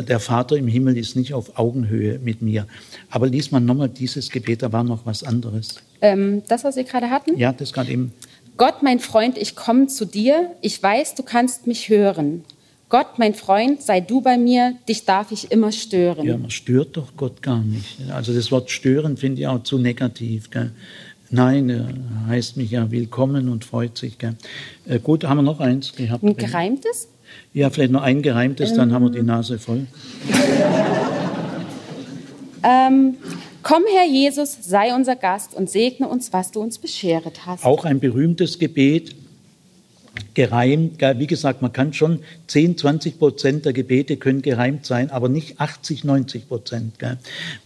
der 0.03 0.21
Vater 0.21 0.57
im 0.57 0.69
Himmel 0.69 0.97
ist 0.97 1.17
nicht 1.17 1.35
auf 1.35 1.59
Augenhöhe 1.59 2.19
mit 2.19 2.43
mir. 2.43 2.67
Aber 3.11 3.27
liest 3.27 3.53
man 3.53 3.65
nochmal 3.65 3.89
dieses 3.89 4.31
Gebet, 4.31 4.63
da 4.63 4.73
war 4.73 4.85
noch 4.85 5.07
was 5.07 5.23
anderes. 5.23 5.77
Ähm, 6.01 6.43
das, 6.49 6.65
was 6.65 6.75
Sie 6.75 6.85
gerade 6.85 7.11
hatten? 7.11 7.37
Ja, 7.37 7.53
das 7.53 7.73
gerade 7.73 7.91
eben. 7.91 8.13
Gott, 8.57 8.83
mein 8.83 9.01
Freund, 9.01 9.37
ich 9.37 9.55
komme 9.55 9.87
zu 9.87 10.07
dir. 10.07 10.53
Ich 10.63 10.83
weiß, 10.83 11.15
du 11.15 11.23
kannst 11.23 11.67
mich 11.67 11.89
hören. 11.89 12.45
Gott, 12.89 13.19
mein 13.19 13.35
Freund, 13.35 13.83
sei 13.83 14.01
du 14.01 14.21
bei 14.21 14.39
mir, 14.39 14.75
dich 14.89 15.05
darf 15.05 15.33
ich 15.33 15.51
immer 15.51 15.73
stören. 15.73 16.25
Ja, 16.25 16.39
man 16.39 16.51
stört 16.51 16.97
doch 16.97 17.17
Gott 17.17 17.43
gar 17.43 17.61
nicht. 17.61 17.99
Also 18.11 18.33
das 18.33 18.53
Wort 18.53 18.71
stören 18.71 19.17
finde 19.17 19.41
ich 19.41 19.47
auch 19.49 19.63
zu 19.65 19.77
negativ. 19.79 20.51
Gell? 20.51 20.71
Nein, 21.31 21.69
er 21.69 21.89
heißt 22.29 22.57
mich 22.57 22.71
ja 22.71 22.91
willkommen 22.93 23.49
und 23.49 23.65
freut 23.65 23.99
sich. 23.99 24.19
Gell? 24.19 24.37
Äh, 24.87 25.01
gut, 25.01 25.25
haben 25.25 25.39
wir 25.39 25.43
noch 25.43 25.59
eins 25.59 25.95
gehabt. 25.95 26.23
Ein 26.23 26.37
gereimtes? 26.37 27.09
Ja, 27.57 27.71
vielleicht 27.71 27.91
noch 27.91 28.03
ein 28.03 28.21
gereimtes, 28.21 28.73
ähm, 28.73 28.77
dann 28.77 28.93
haben 28.93 29.05
wir 29.05 29.11
die 29.11 29.23
Nase 29.23 29.59
voll. 29.59 29.87
Ähm, 32.63 33.17
komm, 33.63 33.83
Herr 33.95 34.07
Jesus, 34.07 34.59
sei 34.61 34.95
unser 34.95 35.17
Gast 35.17 35.55
und 35.55 35.71
segne 35.71 36.07
uns, 36.07 36.35
was 36.35 36.51
du 36.51 36.61
uns 36.61 36.77
bescheret 36.77 37.47
hast. 37.47 37.65
Auch 37.65 37.87
ein 37.87 37.99
berühmtes 37.99 38.59
Gebet, 38.59 39.15
gereimt. 40.35 41.01
Wie 41.01 41.27
gesagt, 41.27 41.63
man 41.63 41.73
kann 41.73 41.93
schon 41.93 42.21
10, 42.47 42.79
20 42.79 43.19
Prozent 43.19 43.65
der 43.65 43.73
Gebete 43.73 44.17
können 44.17 44.43
gereimt 44.43 44.87
sein, 44.87 45.11
aber 45.11 45.29
nicht 45.29 45.61
80, 45.61 46.05
90 46.05 46.49
Prozent. 46.49 46.95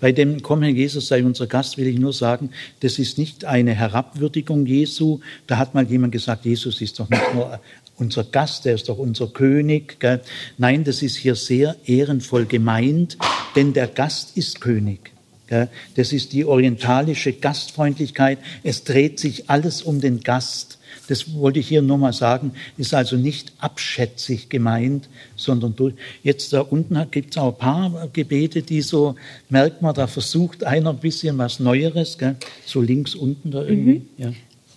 Bei 0.01 0.13
dem 0.13 0.43
Komm, 0.43 0.63
Herr 0.63 0.71
Jesus, 0.71 1.09
sei 1.09 1.25
unser 1.25 1.47
Gast, 1.47 1.79
will 1.79 1.87
ich 1.87 1.99
nur 1.99 2.13
sagen, 2.13 2.51
das 2.81 2.99
ist 2.99 3.19
nicht 3.19 3.45
eine 3.45 3.75
Herabwürdigung 3.75 4.67
Jesu. 4.67 5.21
Da 5.47 5.59
hat 5.59 5.75
mal 5.75 5.85
jemand 5.85 6.13
gesagt, 6.13 6.45
Jesus 6.45 6.81
ist 6.81 6.99
doch 6.99 7.09
nicht 7.11 7.35
nur 7.35 7.61
unser 8.01 8.25
Gast, 8.25 8.65
der 8.65 8.75
ist 8.75 8.89
doch 8.89 8.99
unser 8.99 9.29
König. 9.29 10.01
Gell? 10.01 10.21
Nein, 10.59 10.85
das 10.85 11.03
ist 11.03 11.17
hier 11.17 11.35
sehr 11.37 11.77
ehrenvoll 11.85 12.47
gemeint, 12.47 13.19
denn 13.55 13.73
der 13.73 13.87
Gast 13.87 14.37
ist 14.37 14.61
König. 14.61 15.13
Gell? 15.47 15.69
Das 15.97 16.13
ist 16.13 16.33
die 16.33 16.45
orientalische 16.45 17.33
Gastfreundlichkeit. 17.33 18.39
Es 18.63 18.85
dreht 18.85 19.21
sich 19.21 19.51
alles 19.51 19.83
um 19.83 20.01
den 20.01 20.21
Gast. 20.21 20.79
Das 21.09 21.35
wollte 21.35 21.59
ich 21.59 21.69
hier 21.69 21.83
nur 21.83 21.99
mal 21.99 22.13
sagen, 22.13 22.53
ist 22.77 22.95
also 22.95 23.17
nicht 23.17 23.53
abschätzig 23.59 24.49
gemeint, 24.49 25.09
sondern 25.35 25.75
durch. 25.75 25.95
Jetzt 26.23 26.53
da 26.53 26.61
unten 26.61 26.99
gibt 27.11 27.33
es 27.33 27.39
auch 27.39 27.53
ein 27.53 27.59
paar 27.59 28.09
Gebete, 28.13 28.63
die 28.63 28.81
so, 28.81 29.17
merkt 29.49 29.83
man, 29.83 29.95
da 29.95 30.07
versucht 30.07 30.63
einer 30.63 30.91
ein 30.91 30.99
bisschen 30.99 31.37
was 31.37 31.59
Neueres, 31.59 32.17
gell? 32.17 32.37
so 32.65 32.81
links 32.81 33.17
unten 33.17 33.51
da 33.51 33.63
irgendwie. 33.63 34.01
Mhm. 34.01 34.09
Ja 34.19 34.33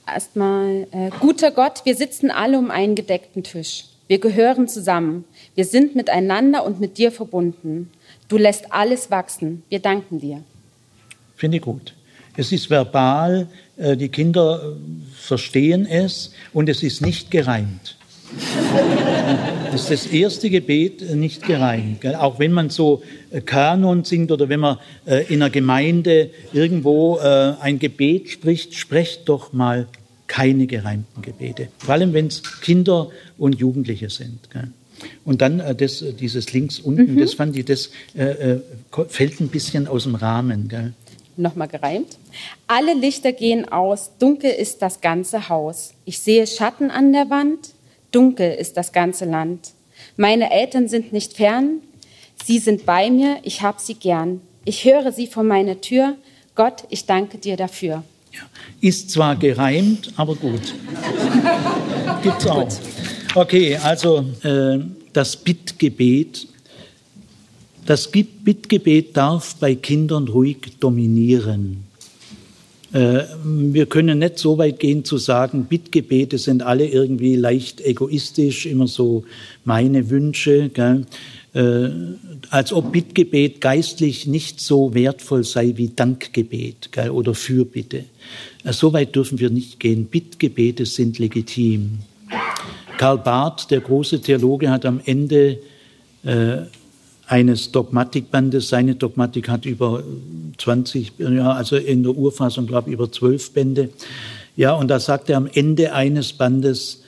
erstmal, 0.08 0.88
äh, 0.92 1.10
guter 1.20 1.52
Gott, 1.52 1.82
wir 1.86 1.96
sitzen 1.96 2.32
alle 2.32 2.58
um 2.58 2.72
einen 2.72 2.96
gedeckten 2.96 3.44
Tisch. 3.44 3.86
Wir 4.08 4.20
gehören 4.20 4.68
zusammen. 4.68 5.26
Wir 5.56 5.66
sind 5.66 5.96
miteinander 5.96 6.66
und 6.66 6.80
mit 6.80 6.98
dir 6.98 7.12
verbunden. 7.12 7.90
Du 8.28 8.38
lässt 8.38 8.72
alles 8.72 9.12
wachsen. 9.12 9.64
Wir 9.70 9.80
danken 9.80 10.20
dir. 10.20 10.44
Finde 11.36 11.58
ich 11.58 11.64
gut. 11.64 11.94
Es 12.36 12.52
ist 12.52 12.70
verbal, 12.70 13.48
äh, 13.78 13.96
die 13.96 14.10
Kinder 14.10 14.62
äh, 14.64 15.16
verstehen 15.16 15.86
es 15.86 16.32
und 16.52 16.68
es 16.68 16.84
ist 16.84 17.02
nicht 17.02 17.32
gereimt. 17.32 17.96
Das 19.72 19.82
ist 19.82 19.92
das 19.92 20.06
erste 20.08 20.50
Gebet 20.50 21.02
äh, 21.02 21.16
nicht 21.16 21.46
gereimt. 21.46 22.06
Auch 22.16 22.40
wenn 22.40 22.52
man 22.52 22.70
so 22.70 23.02
Kanon 23.46 24.04
singt 24.04 24.32
oder 24.32 24.50
wenn 24.50 24.60
man 24.60 24.78
in 25.06 25.42
einer 25.42 25.50
Gemeinde 25.50 26.30
irgendwo 26.52 27.18
ein 27.18 27.80
Gebet 27.80 28.30
spricht, 28.30 28.76
sprecht 28.76 29.28
doch 29.28 29.54
mal 29.54 29.88
keine 30.28 30.68
gereimten 30.68 31.24
Gebete. 31.24 31.70
Vor 31.80 31.96
allem, 31.96 32.14
wenn 32.14 32.28
es 32.28 32.44
Kinder 32.62 33.10
und 33.40 33.60
Jugendliche 33.60 34.12
sind. 34.12 34.40
Und 35.26 35.42
dann 35.42 35.64
das, 35.78 36.06
dieses 36.20 36.54
links 36.54 36.80
unten, 36.80 37.16
mhm. 37.16 37.20
das 37.20 37.34
fand 37.34 37.58
ich, 37.58 37.66
das 37.66 37.90
äh, 38.14 38.58
fällt 39.08 39.40
ein 39.42 39.48
bisschen 39.48 39.88
aus 39.88 40.04
dem 40.04 40.14
Rahmen. 40.14 40.68
Gell? 40.68 40.94
nochmal 41.38 41.68
gereimt. 41.68 42.18
Alle 42.68 42.94
Lichter 42.94 43.32
gehen 43.32 43.68
aus, 43.68 44.12
dunkel 44.20 44.52
ist 44.52 44.82
das 44.82 45.02
ganze 45.02 45.50
Haus. 45.50 45.94
Ich 46.06 46.20
sehe 46.20 46.48
Schatten 46.48 46.92
an 46.92 47.14
der 47.14 47.30
Wand, 47.30 47.73
dunkel 48.14 48.54
ist 48.54 48.78
das 48.78 48.92
ganze 48.92 49.26
Land. 49.26 49.72
Meine 50.18 50.52
Eltern 50.52 50.88
sind 50.88 51.14
nicht 51.14 51.34
fern, 51.34 51.82
sie 52.44 52.60
sind 52.60 52.86
bei 52.86 53.10
mir, 53.10 53.38
ich 53.44 53.62
hab 53.62 53.80
sie 53.80 53.96
gern. 53.96 54.42
Ich 54.66 54.86
höre 54.86 55.12
sie 55.12 55.28
vor 55.28 55.44
meiner 55.44 55.82
Tür, 55.82 56.16
Gott, 56.56 56.84
ich 56.90 57.06
danke 57.06 57.38
dir 57.38 57.58
dafür. 57.58 58.04
Ja. 58.32 58.40
Ist 58.82 59.12
zwar 59.12 59.36
gereimt, 59.36 60.14
aber 60.18 60.36
gut. 60.36 60.62
Gibt's 62.24 62.48
auch. 62.48 62.68
Okay, 63.36 63.78
also 63.78 64.26
äh, 64.44 64.80
das 65.12 65.36
Bittgebet 65.36 66.48
das 67.86 68.10
Bittgebet 68.10 69.18
darf 69.18 69.56
bei 69.56 69.76
Kindern 69.76 70.30
ruhig 70.30 70.78
dominieren. 70.80 71.84
Äh, 72.94 73.24
wir 73.44 73.88
können 73.88 74.20
nicht 74.20 74.38
so 74.38 74.58
weit 74.60 74.80
gehen 74.80 75.04
zu 75.04 75.18
sagen, 75.18 75.66
Bittgebete 75.66 76.38
sind 76.38 76.62
alle 76.62 76.88
irgendwie 76.88 77.36
leicht 77.36 77.82
egoistisch, 77.82 78.68
immer 78.68 78.88
so 78.88 79.26
meine 79.66 80.10
Wünsche, 80.10 80.70
gell? 80.70 81.06
Äh, 81.56 81.90
als 82.50 82.72
ob 82.72 82.92
Bittgebet 82.92 83.62
geistlich 83.62 84.26
nicht 84.28 84.60
so 84.60 84.94
wertvoll 84.94 85.44
sei 85.44 85.74
wie 85.76 85.90
Dankgebet 85.90 86.92
gell? 86.92 87.10
oder 87.10 87.34
Fürbitte. 87.34 88.06
Äh, 88.64 88.74
so 88.74 88.94
weit 88.94 89.16
dürfen 89.16 89.40
wir 89.40 89.50
nicht 89.50 89.80
gehen. 89.80 90.06
Bittgebete 90.06 90.86
sind 90.86 91.18
legitim. 91.18 92.00
Karl 92.98 93.18
Barth, 93.18 93.72
der 93.72 93.82
große 93.82 94.22
Theologe, 94.22 94.70
hat 94.70 94.86
am 94.86 95.02
Ende 95.04 95.60
eines 97.34 97.72
Dogmatikbandes. 97.72 98.70
Seine 98.70 98.94
Dogmatik 98.94 99.50
hat 99.50 99.66
über 99.66 100.04
20, 100.60 101.14
ja, 101.18 101.52
also 101.54 101.76
in 101.78 102.04
der 102.04 102.16
Urfassung, 102.16 102.68
glaube 102.68 102.90
ich, 102.90 102.94
über 102.94 103.12
zwölf 103.12 103.52
Bände. 103.54 103.90
Ja, 104.56 104.74
und 104.74 104.88
da 104.88 105.00
sagt 105.00 105.32
er 105.32 105.38
am 105.38 105.50
Ende 105.52 105.94
eines 105.94 106.34
Bandes, 106.34 107.02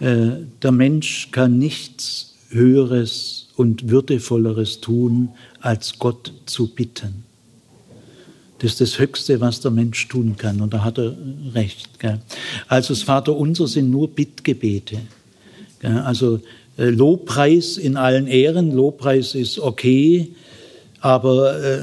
äh, 0.00 0.32
der 0.62 0.70
Mensch 0.70 1.30
kann 1.32 1.58
nichts 1.58 2.34
Höheres 2.50 3.48
und 3.56 3.88
Würdevolleres 3.88 4.82
tun, 4.82 5.30
als 5.62 5.98
Gott 5.98 6.30
zu 6.44 6.66
bitten. 6.66 7.24
Das 8.58 8.72
ist 8.72 8.82
das 8.82 8.98
Höchste, 8.98 9.40
was 9.40 9.60
der 9.60 9.70
Mensch 9.70 10.08
tun 10.08 10.36
kann. 10.36 10.60
Und 10.60 10.74
da 10.74 10.84
hat 10.84 10.98
er 10.98 11.16
recht. 11.54 11.98
Gell? 12.00 12.20
Also 12.68 12.92
das 12.92 13.02
Vaterunser 13.02 13.66
sind 13.66 13.90
nur 13.90 14.08
Bittgebete. 14.08 14.98
Gell? 15.84 15.98
Also 15.98 16.40
äh, 16.78 16.86
Lobpreis 16.86 17.76
in 17.76 17.96
allen 17.96 18.26
Ehren, 18.26 18.72
Lobpreis 18.72 19.34
ist 19.34 19.58
okay, 19.58 20.30
aber 21.00 21.62
äh, 21.62 21.80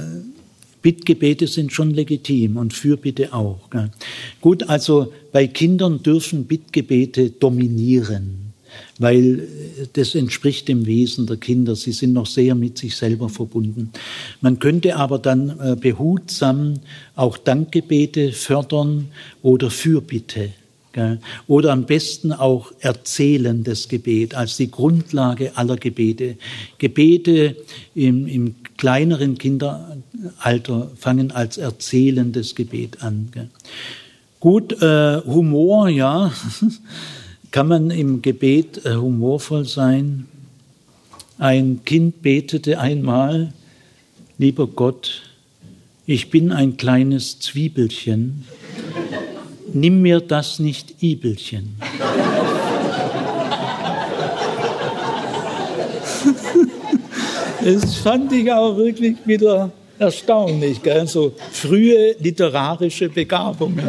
Bittgebete 0.81 1.45
sind 1.45 1.71
schon 1.71 1.91
legitim 1.91 2.57
und 2.57 2.73
Fürbitte 2.73 3.33
auch. 3.33 3.69
Gell. 3.69 3.91
Gut, 4.41 4.67
also 4.67 5.13
bei 5.31 5.47
Kindern 5.47 6.01
dürfen 6.01 6.45
Bittgebete 6.45 7.29
dominieren, 7.29 8.53
weil 8.97 9.39
äh, 9.39 9.87
das 9.93 10.15
entspricht 10.15 10.67
dem 10.67 10.87
Wesen 10.87 11.27
der 11.27 11.37
Kinder. 11.37 11.75
Sie 11.75 11.91
sind 11.91 12.13
noch 12.13 12.25
sehr 12.25 12.55
mit 12.55 12.79
sich 12.79 12.95
selber 12.95 13.29
verbunden. 13.29 13.91
Man 14.41 14.57
könnte 14.57 14.95
aber 14.95 15.19
dann 15.19 15.59
äh, 15.59 15.75
behutsam 15.79 16.79
auch 17.15 17.37
Dankgebete 17.37 18.31
fördern 18.31 19.09
oder 19.43 19.69
Fürbitte 19.69 20.49
oder 21.47 21.71
am 21.71 21.85
besten 21.85 22.33
auch 22.33 22.71
erzählendes 22.79 23.87
Gebet 23.87 24.35
als 24.35 24.57
die 24.57 24.69
Grundlage 24.69 25.55
aller 25.55 25.77
Gebete. 25.77 26.37
Gebete 26.77 27.55
im, 27.95 28.27
im 28.27 28.55
kleineren 28.77 29.37
Kinderalter 29.37 30.91
fangen 30.97 31.31
als 31.31 31.57
erzählendes 31.57 32.55
Gebet 32.55 33.01
an. 33.01 33.31
Gut, 34.39 34.81
äh, 34.81 35.21
Humor, 35.25 35.89
ja. 35.89 36.31
Kann 37.51 37.67
man 37.67 37.91
im 37.91 38.21
Gebet 38.21 38.85
äh, 38.85 38.95
humorvoll 38.95 39.65
sein? 39.65 40.27
Ein 41.37 41.81
Kind 41.85 42.21
betete 42.21 42.79
einmal, 42.79 43.53
lieber 44.37 44.67
Gott, 44.67 45.23
ich 46.05 46.29
bin 46.29 46.51
ein 46.51 46.77
kleines 46.77 47.39
Zwiebelchen 47.39 48.45
nimm 49.73 50.01
mir 50.01 50.19
das 50.19 50.59
nicht 50.59 51.01
Ibelchen. 51.01 51.75
das 57.63 57.95
fand 57.95 58.31
ich 58.31 58.51
auch 58.51 58.75
wirklich 58.75 59.17
wieder 59.25 59.71
erstaunlich, 59.99 60.81
gell? 60.81 61.07
so 61.07 61.33
frühe 61.51 62.15
literarische 62.19 63.09
Begabungen. 63.09 63.87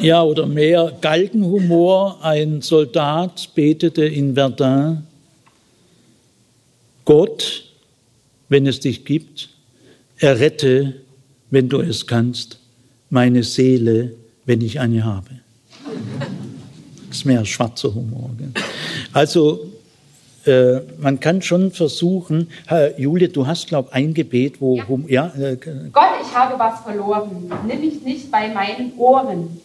Ja, 0.00 0.22
oder 0.22 0.46
mehr 0.46 0.92
Galgenhumor. 1.00 2.18
Ein 2.22 2.60
Soldat 2.62 3.50
betete 3.54 4.04
in 4.04 4.34
Verdun, 4.34 5.04
Gott, 7.04 7.64
wenn 8.48 8.66
es 8.66 8.80
dich 8.80 9.04
gibt, 9.04 9.48
errette 10.18 10.94
wenn 11.50 11.68
du 11.68 11.80
es 11.80 12.06
kannst, 12.06 12.58
meine 13.10 13.42
Seele, 13.42 14.14
wenn 14.44 14.60
ich 14.60 14.80
eine 14.80 15.04
habe. 15.04 15.30
Das 17.08 17.18
ist 17.18 17.24
mehr 17.24 17.44
schwarzer 17.44 17.94
Humor. 17.94 18.30
Gell? 18.38 18.50
Also 19.12 19.60
äh, 20.46 20.80
man 20.98 21.18
kann 21.20 21.42
schon 21.42 21.72
versuchen, 21.72 22.48
Herr 22.66 22.98
Julia, 22.98 23.28
du 23.28 23.46
hast, 23.46 23.68
glaube 23.68 23.88
ich, 23.90 23.94
ein 23.96 24.14
Gebet, 24.14 24.60
wo... 24.60 24.76
Ja. 24.76 24.88
Hum, 24.88 25.04
ja 25.08 25.32
äh, 25.38 25.56
Gott, 25.92 26.04
ich 26.22 26.34
habe 26.34 26.58
was 26.58 26.80
verloren. 26.80 27.50
Nimm 27.66 27.80
mich 27.80 28.02
nicht 28.02 28.30
bei 28.30 28.48
meinen 28.48 28.92
Ohren. 28.96 29.60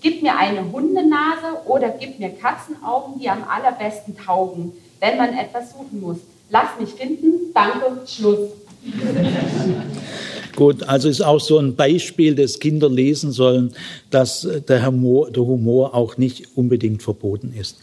Gib 0.00 0.22
mir 0.22 0.36
eine 0.36 0.70
Hundenase 0.70 1.66
oder 1.66 1.88
gib 1.88 2.18
mir 2.18 2.30
Katzenaugen, 2.30 3.18
die 3.20 3.28
am 3.28 3.44
allerbesten 3.44 4.16
taugen, 4.16 4.72
wenn 5.00 5.16
man 5.16 5.36
etwas 5.36 5.70
suchen 5.72 6.00
muss. 6.00 6.18
Lass 6.50 6.78
mich 6.78 6.90
finden. 6.90 7.52
Danke. 7.54 8.06
Schluss. 8.06 8.50
Gut, 10.56 10.84
also 10.84 11.08
ist 11.08 11.20
auch 11.20 11.40
so 11.40 11.58
ein 11.58 11.74
Beispiel, 11.74 12.34
das 12.34 12.60
Kinder 12.60 12.88
lesen 12.88 13.32
sollen, 13.32 13.72
dass 14.10 14.46
der 14.68 14.86
Humor, 14.86 15.30
der 15.30 15.44
Humor 15.44 15.94
auch 15.94 16.16
nicht 16.16 16.56
unbedingt 16.56 17.02
verboten 17.02 17.52
ist. 17.58 17.78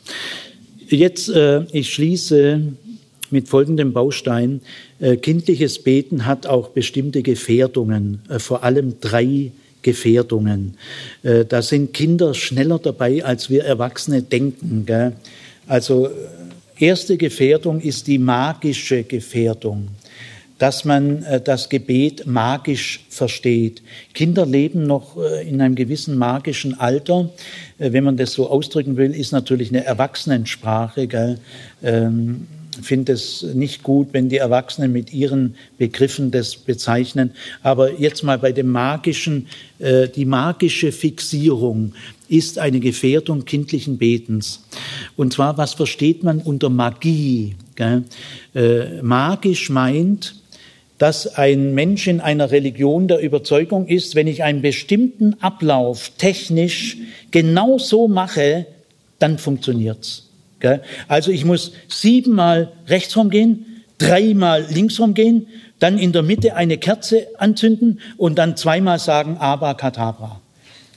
Jetzt, 0.88 1.30
äh, 1.30 1.64
ich 1.72 1.94
schließe 1.94 2.62
mit 3.30 3.48
folgendem 3.48 3.94
Baustein. 3.94 4.62
Äh, 5.00 5.18
kindliches 5.18 5.80
Beten 5.80 6.26
hat 6.26 6.48
auch 6.48 6.70
bestimmte 6.70 7.24
Gefährdungen, 7.24 8.22
äh, 8.30 8.40
vor 8.40 8.64
allem 8.64 8.96
drei 9.00 9.52
Gefährdungen. 9.82 10.76
Äh, 11.24 11.46
da 11.46 11.62
sind 11.62 11.94
Kinder 11.94 12.34
schneller 12.34 12.80
dabei, 12.80 13.24
als 13.24 13.50
wir 13.50 13.64
Erwachsene 13.64 14.22
denken. 14.22 14.86
Gell? 14.86 15.14
Also 15.68 16.08
äh, 16.08 16.12
erste 16.86 17.18
Gefährdung 17.18 17.82
ist 17.82 18.08
die 18.08 18.18
magische 18.18 19.04
Gefährdung 19.04 19.88
dass 20.62 20.86
man 20.86 21.24
äh, 21.24 21.42
das 21.42 21.70
Gebet 21.70 22.28
magisch 22.28 23.04
versteht. 23.10 23.82
Kinder 24.14 24.46
leben 24.46 24.84
noch 24.84 25.18
äh, 25.18 25.48
in 25.50 25.60
einem 25.60 25.74
gewissen 25.74 26.20
magischen 26.20 26.80
Alter. 26.80 27.32
Äh, 27.80 27.94
wenn 27.94 28.04
man 28.04 28.16
das 28.16 28.34
so 28.34 28.48
ausdrücken 28.48 28.96
will, 28.96 29.16
ist 29.16 29.32
natürlich 29.32 29.70
eine 29.70 29.84
Erwachsenensprache. 29.84 31.08
Gell? 31.08 31.40
Ähm, 31.82 32.46
finde 32.80 33.14
es 33.14 33.42
nicht 33.42 33.82
gut, 33.82 34.10
wenn 34.12 34.30
die 34.30 34.38
Erwachsenen 34.38 34.92
mit 34.92 35.12
ihren 35.12 35.56
Begriffen 35.80 36.30
das 36.30 36.56
bezeichnen. 36.56 37.32
Aber 37.64 38.00
jetzt 38.00 38.24
mal 38.24 38.38
bei 38.38 38.52
dem 38.52 38.68
magischen, 38.70 39.48
äh, 39.80 40.10
die 40.10 40.26
magische 40.26 40.92
Fixierung 40.92 41.94
ist 42.30 42.60
eine 42.60 42.80
Gefährdung 42.80 43.46
kindlichen 43.46 43.98
Betens. 43.98 44.64
Und 45.18 45.34
zwar, 45.34 45.58
was 45.58 45.74
versteht 45.74 46.24
man 46.24 46.38
unter 46.38 46.70
Magie? 46.70 47.56
Gell? 47.76 48.04
Äh, 48.54 49.02
magisch 49.02 49.72
meint, 49.72 50.36
dass 51.02 51.36
ein 51.36 51.74
Mensch 51.74 52.06
in 52.06 52.22
einer 52.22 52.52
Religion 52.52 53.08
der 53.08 53.22
Überzeugung 53.22 53.88
ist, 53.88 54.14
wenn 54.14 54.28
ich 54.28 54.44
einen 54.44 54.62
bestimmten 54.62 55.36
Ablauf 55.42 56.12
technisch 56.20 56.98
genau 57.32 57.80
so 57.80 58.08
mache, 58.08 58.68
dann 59.18 59.40
funktioniert's. 59.40 60.30
Also 61.08 61.32
ich 61.32 61.44
muss 61.44 61.72
siebenmal 61.88 62.72
rechts 62.86 63.18
rumgehen, 63.18 63.82
dreimal 63.98 64.68
links 64.70 65.00
rumgehen, 65.00 65.48
dann 65.80 65.98
in 65.98 66.12
der 66.12 66.22
Mitte 66.22 66.56
eine 66.56 66.78
Kerze 66.78 67.26
anzünden 67.40 68.00
und 68.18 68.38
dann 68.38 68.56
zweimal 68.56 69.00
sagen 69.00 69.38
Abacadabra. 69.38 70.40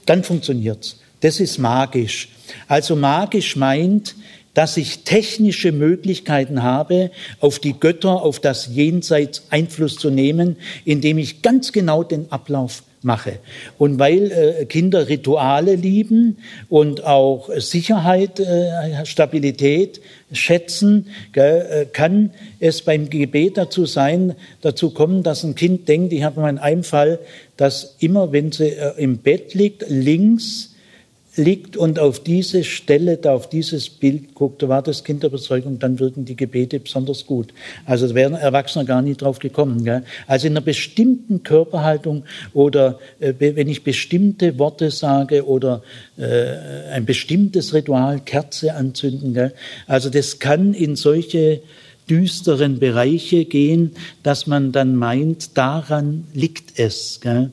Dann 0.04 0.22
funktioniert's. 0.22 1.00
Das 1.20 1.40
ist 1.40 1.56
magisch. 1.56 2.28
Also 2.68 2.94
magisch 2.94 3.56
meint, 3.56 4.16
dass 4.54 4.76
ich 4.76 5.00
technische 5.04 5.72
Möglichkeiten 5.72 6.62
habe, 6.62 7.10
auf 7.40 7.58
die 7.58 7.78
Götter, 7.78 8.22
auf 8.22 8.40
das 8.40 8.68
Jenseits 8.72 9.46
Einfluss 9.50 9.96
zu 9.96 10.10
nehmen, 10.10 10.56
indem 10.84 11.18
ich 11.18 11.42
ganz 11.42 11.72
genau 11.72 12.02
den 12.02 12.30
Ablauf 12.30 12.82
mache. 13.04 13.38
Und 13.78 13.98
weil 13.98 14.32
äh, 14.32 14.64
Kinder 14.64 15.08
Rituale 15.08 15.74
lieben 15.74 16.38
und 16.68 17.04
auch 17.04 17.50
Sicherheit, 17.56 18.40
äh, 18.40 19.04
Stabilität 19.04 20.00
schätzen, 20.32 21.08
gell, 21.32 21.66
äh, 21.70 21.86
kann 21.86 22.30
es 22.60 22.82
beim 22.82 23.10
Gebet 23.10 23.58
dazu 23.58 23.84
sein, 23.84 24.34
dazu 24.62 24.90
kommen, 24.90 25.22
dass 25.22 25.44
ein 25.44 25.54
Kind 25.54 25.88
denkt, 25.88 26.12
ich 26.12 26.24
habe 26.24 26.40
mal 26.40 26.48
in 26.48 26.58
einem 26.58 26.84
Fall, 26.84 27.18
dass 27.56 27.96
immer, 28.00 28.32
wenn 28.32 28.50
sie 28.50 28.68
äh, 28.68 28.94
im 28.96 29.18
Bett 29.18 29.54
liegt, 29.54 29.84
links 29.88 30.73
liegt 31.36 31.76
und 31.76 31.98
auf 31.98 32.22
diese 32.22 32.64
Stelle, 32.64 33.16
da 33.16 33.34
auf 33.34 33.48
dieses 33.48 33.88
Bild 33.88 34.34
guckt, 34.34 34.62
da 34.62 34.68
war 34.68 34.82
das 34.82 35.04
Kind 35.04 35.24
dann 35.24 35.98
wirken 35.98 36.24
die 36.24 36.36
Gebete 36.36 36.78
besonders 36.78 37.26
gut. 37.26 37.52
Also 37.86 38.08
da 38.08 38.14
wären 38.14 38.34
Erwachsene 38.34 38.84
gar 38.84 39.02
nicht 39.02 39.22
drauf 39.22 39.38
gekommen. 39.38 39.84
Gell? 39.84 40.04
Also 40.26 40.46
in 40.46 40.52
einer 40.52 40.60
bestimmten 40.60 41.42
Körperhaltung 41.42 42.24
oder 42.52 42.98
äh, 43.20 43.34
wenn 43.38 43.68
ich 43.68 43.82
bestimmte 43.82 44.58
Worte 44.58 44.90
sage 44.90 45.46
oder 45.46 45.82
äh, 46.16 46.92
ein 46.92 47.04
bestimmtes 47.04 47.74
Ritual, 47.74 48.20
Kerze 48.20 48.74
anzünden. 48.74 49.34
Gell? 49.34 49.52
Also 49.86 50.10
das 50.10 50.38
kann 50.38 50.74
in 50.74 50.96
solche 50.96 51.60
düsteren 52.08 52.78
Bereiche 52.78 53.44
gehen, 53.46 53.92
dass 54.22 54.46
man 54.46 54.72
dann 54.72 54.94
meint, 54.94 55.56
daran 55.56 56.24
liegt 56.34 56.78
es. 56.78 57.20
Gell? 57.20 57.50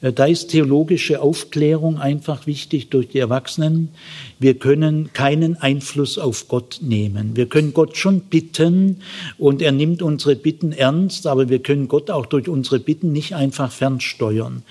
Äh, 0.00 0.12
da 0.12 0.26
ist 0.26 0.48
theologische 0.48 1.20
Aufklärung 1.20 1.98
einfach 1.98 2.46
wichtig 2.46 2.88
durch 2.88 3.08
die 3.08 3.18
Erwachsenen. 3.18 3.90
Wir 4.38 4.54
können 4.54 5.12
keinen 5.12 5.56
Einfluss 5.56 6.18
auf 6.18 6.48
Gott 6.48 6.78
nehmen. 6.82 7.36
Wir 7.36 7.46
können 7.46 7.74
Gott 7.74 7.96
schon 7.96 8.20
bitten 8.20 9.00
und 9.38 9.62
er 9.62 9.72
nimmt 9.72 10.02
unsere 10.02 10.36
Bitten 10.36 10.72
ernst, 10.72 11.26
aber 11.26 11.48
wir 11.48 11.60
können 11.60 11.88
Gott 11.88 12.10
auch 12.10 12.26
durch 12.26 12.48
unsere 12.48 12.78
Bitten 12.78 13.12
nicht 13.12 13.34
einfach 13.34 13.72
fernsteuern. 13.72 14.62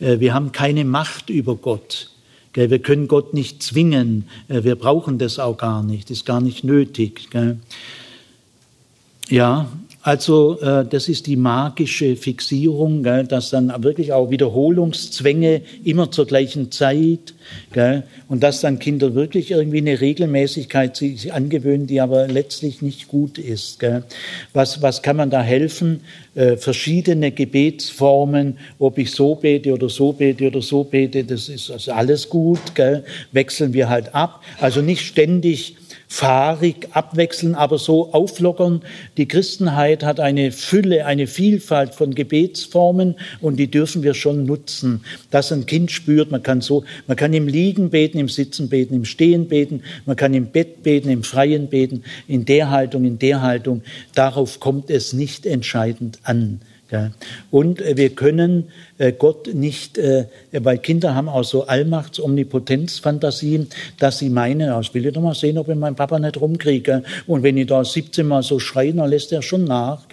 Äh, 0.00 0.20
wir 0.20 0.34
haben 0.34 0.52
keine 0.52 0.84
Macht 0.84 1.30
über 1.30 1.56
Gott. 1.56 2.10
Wir 2.54 2.78
können 2.78 3.06
Gott 3.06 3.34
nicht 3.34 3.62
zwingen. 3.62 4.28
Äh, 4.48 4.64
wir 4.64 4.76
brauchen 4.76 5.18
das 5.18 5.38
auch 5.38 5.58
gar 5.58 5.82
nicht. 5.82 6.10
Ist 6.10 6.24
gar 6.24 6.40
nicht 6.40 6.64
nötig. 6.64 7.28
Ja, 9.28 9.68
also 10.06 10.60
äh, 10.60 10.84
das 10.88 11.08
ist 11.08 11.26
die 11.26 11.34
magische 11.34 12.14
Fixierung, 12.14 13.02
gell, 13.02 13.24
dass 13.24 13.50
dann 13.50 13.72
wirklich 13.82 14.12
auch 14.12 14.30
Wiederholungszwänge 14.30 15.62
immer 15.82 16.12
zur 16.12 16.26
gleichen 16.28 16.70
Zeit 16.70 17.34
gell, 17.72 18.04
und 18.28 18.44
dass 18.44 18.60
dann 18.60 18.78
Kinder 18.78 19.16
wirklich 19.16 19.50
irgendwie 19.50 19.78
eine 19.78 20.00
Regelmäßigkeit 20.00 20.96
sich 20.96 21.32
angewöhnen, 21.32 21.88
die 21.88 22.00
aber 22.00 22.28
letztlich 22.28 22.82
nicht 22.82 23.08
gut 23.08 23.38
ist. 23.38 23.80
Gell. 23.80 24.04
Was, 24.52 24.80
was 24.80 25.02
kann 25.02 25.16
man 25.16 25.30
da 25.30 25.42
helfen? 25.42 26.02
Äh, 26.36 26.56
verschiedene 26.56 27.32
Gebetsformen, 27.32 28.58
ob 28.78 28.98
ich 28.98 29.10
so 29.10 29.34
bete 29.34 29.72
oder 29.72 29.88
so 29.88 30.12
bete 30.12 30.46
oder 30.46 30.62
so 30.62 30.84
bete, 30.84 31.24
das 31.24 31.48
ist 31.48 31.68
also 31.68 31.90
alles 31.90 32.28
gut. 32.28 32.76
Gell. 32.76 33.02
Wechseln 33.32 33.72
wir 33.72 33.88
halt 33.88 34.14
ab. 34.14 34.44
Also 34.60 34.82
nicht 34.82 35.04
ständig 35.04 35.74
fahrig 36.08 36.88
abwechseln, 36.92 37.54
aber 37.54 37.78
so 37.78 38.12
auflockern. 38.12 38.82
Die 39.16 39.26
Christenheit 39.26 40.04
hat 40.04 40.20
eine 40.20 40.52
Fülle, 40.52 41.04
eine 41.06 41.26
Vielfalt 41.26 41.94
von 41.94 42.14
Gebetsformen 42.14 43.16
und 43.40 43.56
die 43.56 43.70
dürfen 43.70 44.02
wir 44.02 44.14
schon 44.14 44.46
nutzen. 44.46 45.04
Dass 45.30 45.52
ein 45.52 45.66
Kind 45.66 45.90
spürt, 45.90 46.30
man 46.30 46.42
kann 46.42 46.60
so, 46.60 46.84
man 47.06 47.16
kann 47.16 47.32
im 47.32 47.48
Liegen 47.48 47.90
beten, 47.90 48.18
im 48.18 48.28
Sitzen 48.28 48.68
beten, 48.68 48.94
im 48.94 49.04
Stehen 49.04 49.48
beten, 49.48 49.82
man 50.04 50.16
kann 50.16 50.34
im 50.34 50.46
Bett 50.46 50.82
beten, 50.82 51.10
im 51.10 51.22
Freien 51.22 51.68
beten, 51.68 52.04
in 52.28 52.44
der 52.44 52.70
Haltung, 52.70 53.04
in 53.04 53.18
der 53.18 53.42
Haltung. 53.42 53.82
Darauf 54.14 54.60
kommt 54.60 54.90
es 54.90 55.12
nicht 55.12 55.46
entscheidend 55.46 56.20
an. 56.22 56.60
Und 57.50 57.80
äh, 57.80 57.96
wir 57.96 58.10
können 58.10 58.68
äh, 58.98 59.12
Gott 59.12 59.52
nicht, 59.52 59.98
äh, 59.98 60.26
weil 60.52 60.78
Kinder 60.78 61.14
haben 61.14 61.28
auch 61.28 61.42
so 61.42 61.66
Allmachts-, 61.66 62.20
Omnipotenzfantasien, 62.20 63.68
dass 63.98 64.18
sie 64.18 64.30
meinen, 64.30 64.72
ich 64.80 64.94
will 64.94 65.04
ja 65.04 65.10
doch 65.10 65.20
mal 65.20 65.34
sehen, 65.34 65.58
ob 65.58 65.68
ich 65.68 65.74
meinen 65.74 65.96
Papa 65.96 66.18
nicht 66.18 66.40
rumkriege. 66.40 67.02
Und 67.26 67.42
wenn 67.42 67.56
ich 67.56 67.66
da 67.66 67.84
17 67.84 68.26
Mal 68.26 68.42
so 68.42 68.60
schreie, 68.60 68.94
dann 68.94 69.10
lässt 69.10 69.32
er 69.32 69.42
schon 69.42 69.64
nach. 69.64 70.04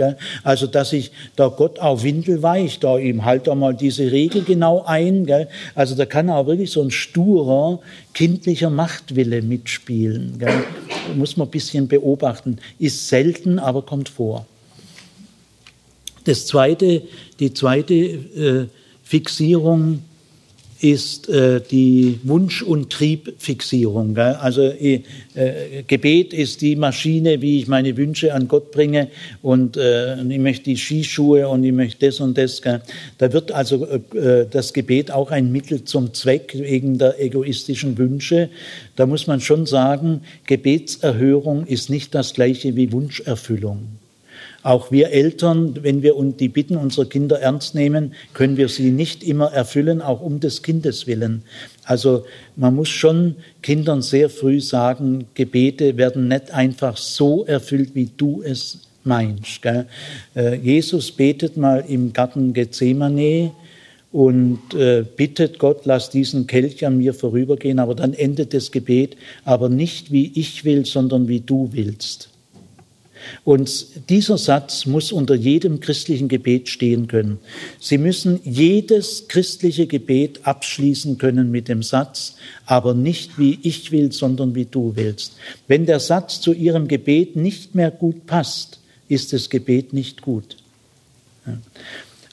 Also, 0.44 0.66
dass 0.66 0.94
ich 0.94 1.12
da 1.36 1.48
Gott 1.48 1.80
auch 1.80 2.04
windelweich, 2.04 2.80
da 2.80 2.98
ihm 2.98 3.24
halt 3.24 3.48
da 3.48 3.54
mal 3.54 3.76
diese 3.76 4.12
Regel 4.12 4.44
genau 4.44 4.84
ein. 4.86 5.28
Also, 5.76 5.96
da 5.96 6.06
kann 6.06 6.30
auch 6.30 6.48
wirklich 6.48 6.72
so 6.72 6.82
ein 6.82 6.92
sturer, 6.92 7.80
kindlicher 8.14 8.72
Machtwille 8.72 9.42
mitspielen. 9.42 10.40
Muss 11.16 11.38
man 11.38 11.48
ein 11.48 11.52
bisschen 11.52 11.88
beobachten. 11.88 12.58
Ist 12.80 13.10
selten, 13.10 13.60
aber 13.60 13.84
kommt 13.84 14.10
vor. 14.10 14.48
Das 16.26 16.46
zweite, 16.46 17.02
die 17.40 17.54
zweite 17.54 17.94
äh, 17.94 18.66
Fixierung 19.04 20.00
ist 20.84 21.30
äh, 21.30 21.62
die 21.62 22.20
Wunsch- 22.24 22.62
und 22.62 22.90
Triebfixierung. 22.92 24.16
Gell? 24.16 24.36
Also 24.36 24.64
äh, 24.64 25.02
Gebet 25.88 26.34
ist 26.34 26.62
die 26.62 26.76
Maschine, 26.76 27.42
wie 27.42 27.60
ich 27.60 27.68
meine 27.68 27.96
Wünsche 27.96 28.34
an 28.34 28.50
Gott 28.50 28.72
bringe 28.72 29.08
und 29.42 29.78
äh, 29.78 30.22
ich 30.22 30.40
möchte 30.40 30.66
die 30.66 30.76
Skischuhe 30.76 31.48
und 31.48 31.64
ich 31.64 31.72
möchte 31.72 32.08
das 32.08 32.20
und 32.20 32.38
das. 32.38 32.62
Gell? 32.62 32.82
Da 33.18 33.32
wird 33.32 33.54
also 33.54 33.86
äh, 33.86 34.46
das 34.50 34.74
Gebet 34.74 35.10
auch 35.10 35.32
ein 35.32 35.54
Mittel 35.54 35.86
zum 35.86 36.14
Zweck 36.14 36.54
wegen 36.54 36.98
der 36.98 37.18
egoistischen 37.22 37.98
Wünsche. 37.98 38.50
Da 38.98 39.06
muss 39.06 39.26
man 39.26 39.40
schon 39.40 39.66
sagen, 39.66 40.22
Gebetserhörung 40.48 41.66
ist 41.66 41.90
nicht 41.90 42.14
das 42.14 42.34
gleiche 42.34 42.76
wie 42.76 42.92
Wunscherfüllung. 42.92 44.03
Auch 44.64 44.92
wir 44.92 45.10
Eltern, 45.10 45.78
wenn 45.84 46.02
wir 46.02 46.16
die 46.40 46.48
Bitten 46.48 46.78
unserer 46.78 47.06
Kinder 47.06 47.40
ernst 47.40 47.76
nehmen, 47.76 48.14
können 48.34 48.56
wir 48.56 48.70
sie 48.70 48.92
nicht 48.92 49.24
immer 49.24 49.52
erfüllen, 49.52 50.02
auch 50.02 50.22
um 50.22 50.40
des 50.40 50.64
Kindes 50.64 51.06
willen. 51.06 51.44
Also 51.84 52.26
man 52.56 52.74
muss 52.74 52.88
schon 52.88 53.36
Kindern 53.62 54.02
sehr 54.02 54.30
früh 54.30 54.62
sagen, 54.62 55.26
Gebete 55.34 55.98
werden 55.98 56.30
nicht 56.30 56.52
einfach 56.52 56.96
so 56.96 57.46
erfüllt, 57.46 57.94
wie 57.94 58.10
du 58.16 58.42
es 58.42 58.80
meinst. 59.04 59.62
Gell? 59.62 59.86
Äh, 60.36 60.56
Jesus 60.56 61.12
betet 61.12 61.58
mal 61.58 61.84
im 61.88 62.14
Garten 62.14 62.54
Gethsemane 62.54 63.52
und 64.14 64.74
äh, 64.76 65.04
bittet 65.04 65.60
Gott, 65.60 65.82
lass 65.86 66.10
diesen 66.10 66.48
Kelch 66.48 66.86
an 66.86 66.98
mir 67.00 67.14
vorübergehen, 67.14 67.80
aber 67.80 67.96
dann 67.96 68.14
endet 68.14 68.54
das 68.54 68.72
Gebet, 68.72 69.18
aber 69.44 69.68
nicht 69.68 70.12
wie 70.12 70.32
ich 70.36 70.64
will, 70.64 70.86
sondern 70.86 71.28
wie 71.28 71.42
du 71.42 71.70
willst. 71.74 72.30
Und 73.44 74.10
dieser 74.10 74.38
Satz 74.38 74.86
muss 74.86 75.12
unter 75.12 75.36
jedem 75.36 75.80
christlichen 75.80 76.28
Gebet 76.28 76.70
stehen 76.70 77.08
können. 77.08 77.40
Sie 77.80 77.98
müssen 77.98 78.40
jedes 78.44 79.28
christliche 79.28 79.88
Gebet 79.88 80.42
abschließen 80.44 81.18
können 81.18 81.52
mit 81.52 81.68
dem 81.68 81.84
Satz, 81.84 82.36
aber 82.66 82.94
nicht 82.94 83.38
wie 83.38 83.60
ich 83.64 83.92
will, 83.92 84.12
sondern 84.12 84.56
wie 84.56 84.66
du 84.66 84.94
willst. 84.96 85.34
Wenn 85.68 85.86
der 85.86 86.00
Satz 86.00 86.42
zu 86.42 86.54
Ihrem 86.54 86.88
Gebet 86.88 87.36
nicht 87.36 87.76
mehr 87.76 87.92
gut 87.92 88.26
passt, 88.26 88.80
ist 89.10 89.34
das 89.34 89.50
Gebet 89.50 89.94
nicht 89.94 90.22
gut. 90.22 90.58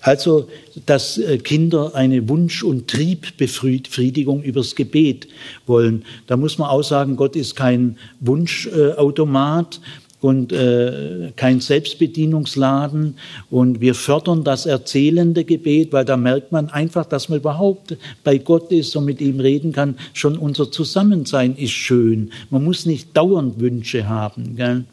Also, 0.01 0.49
dass 0.87 1.19
äh, 1.19 1.39
Kinder 1.39 1.95
eine 1.95 2.29
Wunsch- 2.29 2.63
und 2.63 2.89
Triebbefriedigung 2.89 4.43
übers 4.43 4.75
Gebet 4.75 5.29
wollen. 5.67 6.05
Da 6.27 6.39
muss 6.39 6.57
man 6.57 6.71
auch 6.71 6.83
sagen, 6.83 7.17
Gott 7.17 7.37
ist 7.37 7.55
kein 7.55 7.99
Wunschautomat, 8.21 9.81
und 10.21 10.53
äh, 10.53 11.33
kein 11.37 11.61
Selbstbedienungsladen. 11.61 13.17
Und 13.51 13.81
wir 13.81 13.95
fördern 13.95 14.45
das 14.45 14.67
erzählende 14.67 15.45
Gebet, 15.45 15.93
weil 15.93 16.05
da 16.05 16.17
merkt 16.17 16.53
man 16.53 16.69
einfach, 16.69 17.07
dass 17.07 17.29
man 17.29 17.39
überhaupt 17.39 17.97
bei 18.23 18.39
Gott 18.39 18.71
ist 18.71 18.95
und 18.97 19.05
mit 19.07 19.21
ihm 19.21 19.41
reden 19.41 19.73
kann. 19.73 19.97
Schon 20.13 20.37
unser 20.37 20.71
Zusammensein 20.71 21.57
ist 21.57 21.73
schön. 21.73 22.33
Man 22.51 22.65
muss 22.65 22.87
nicht 22.87 23.17
dauernd 23.17 23.61
Wünsche 23.61 24.09
haben. 24.09 24.57
Gell? 24.57 24.85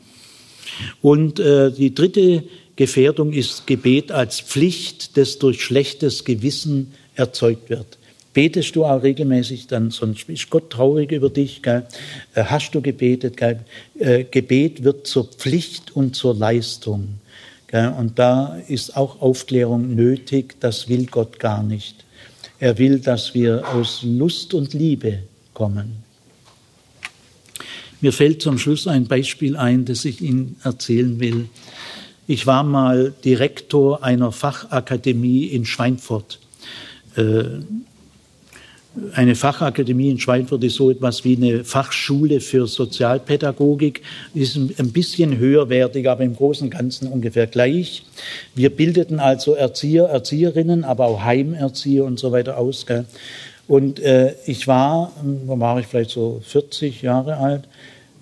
Und 1.02 1.40
äh, 1.40 1.72
die 1.72 1.94
dritte 1.94 2.44
Gefährdung 2.76 3.34
ist 3.34 3.68
Gebet 3.68 4.12
als 4.12 4.40
Pflicht, 4.40 5.18
das 5.18 5.40
durch 5.40 5.64
schlechtes 5.64 6.24
Gewissen 6.24 6.94
erzeugt 7.16 7.70
wird. 7.70 7.98
Betest 8.38 8.76
du 8.76 8.86
auch 8.86 9.02
regelmäßig, 9.02 9.66
dann 9.66 9.90
sonst 9.90 10.30
ist 10.30 10.52
Gott 10.52 10.70
traurig 10.70 11.12
über 11.12 11.32
dich. 11.32 11.64
Gell? 11.64 11.88
Äh, 12.36 12.44
hast 12.44 12.70
du 12.76 12.82
gebetet? 12.82 13.36
Gell? 13.36 13.62
Äh, 13.98 14.26
Gebet 14.26 14.84
wird 14.84 15.08
zur 15.08 15.24
Pflicht 15.24 15.96
und 15.96 16.16
zur 16.16 16.36
Leistung. 16.36 17.16
Und 17.72 18.20
da 18.20 18.56
ist 18.68 18.96
auch 18.96 19.22
Aufklärung 19.22 19.96
nötig, 19.96 20.56
das 20.60 20.88
will 20.88 21.08
Gott 21.08 21.40
gar 21.40 21.64
nicht. 21.64 22.06
Er 22.60 22.78
will, 22.78 23.00
dass 23.00 23.34
wir 23.34 23.68
aus 23.74 24.04
Lust 24.04 24.54
und 24.54 24.76
Liebe 24.76 25.24
kommen. 25.56 26.04
Mir 28.02 28.14
fällt 28.14 28.44
zum 28.44 28.60
Schluss 28.60 28.86
ein 28.86 29.08
Beispiel 29.08 29.58
ein, 29.58 29.84
das 29.84 30.06
ich 30.06 30.22
Ihnen 30.22 30.58
erzählen 30.64 31.20
will. 31.20 31.50
Ich 32.28 32.46
war 32.46 32.64
mal 32.64 33.16
Direktor 33.26 34.04
einer 34.04 34.32
Fachakademie 34.32 35.46
in 35.46 35.66
Schweinfurt. 35.66 36.40
Eine 39.14 39.36
Fachakademie 39.36 40.10
in 40.10 40.20
Schweinfurt 40.20 40.64
ist 40.64 40.76
so 40.76 40.90
etwas 40.90 41.24
wie 41.24 41.36
eine 41.36 41.64
Fachschule 41.64 42.40
für 42.40 42.68
Sozialpädagogik, 42.68 44.02
ist 44.34 44.56
ein 44.56 44.92
bisschen 44.92 45.38
höherwertig, 45.38 46.10
aber 46.10 46.24
im 46.24 46.36
Großen 46.36 46.66
und 46.66 46.72
Ganzen 46.72 47.08
ungefähr 47.08 47.48
gleich. 47.48 48.04
Wir 48.56 48.70
bildeten 48.70 49.20
also 49.20 49.54
Erzieher, 49.54 50.06
Erzieherinnen, 50.06 50.84
aber 50.84 51.06
auch 51.06 51.24
Heimerzieher 51.24 52.06
und 52.06 52.18
so 52.18 52.32
weiter 52.32 52.58
aus. 52.58 52.86
Gell? 52.86 53.06
Und 53.68 54.00
äh, 54.00 54.34
ich 54.46 54.68
war, 54.68 55.12
da 55.48 55.60
war 55.60 55.80
ich 55.80 55.88
vielleicht 55.88 56.12
so 56.12 56.42
40 56.46 57.02
Jahre 57.02 57.38
alt, 57.38 57.64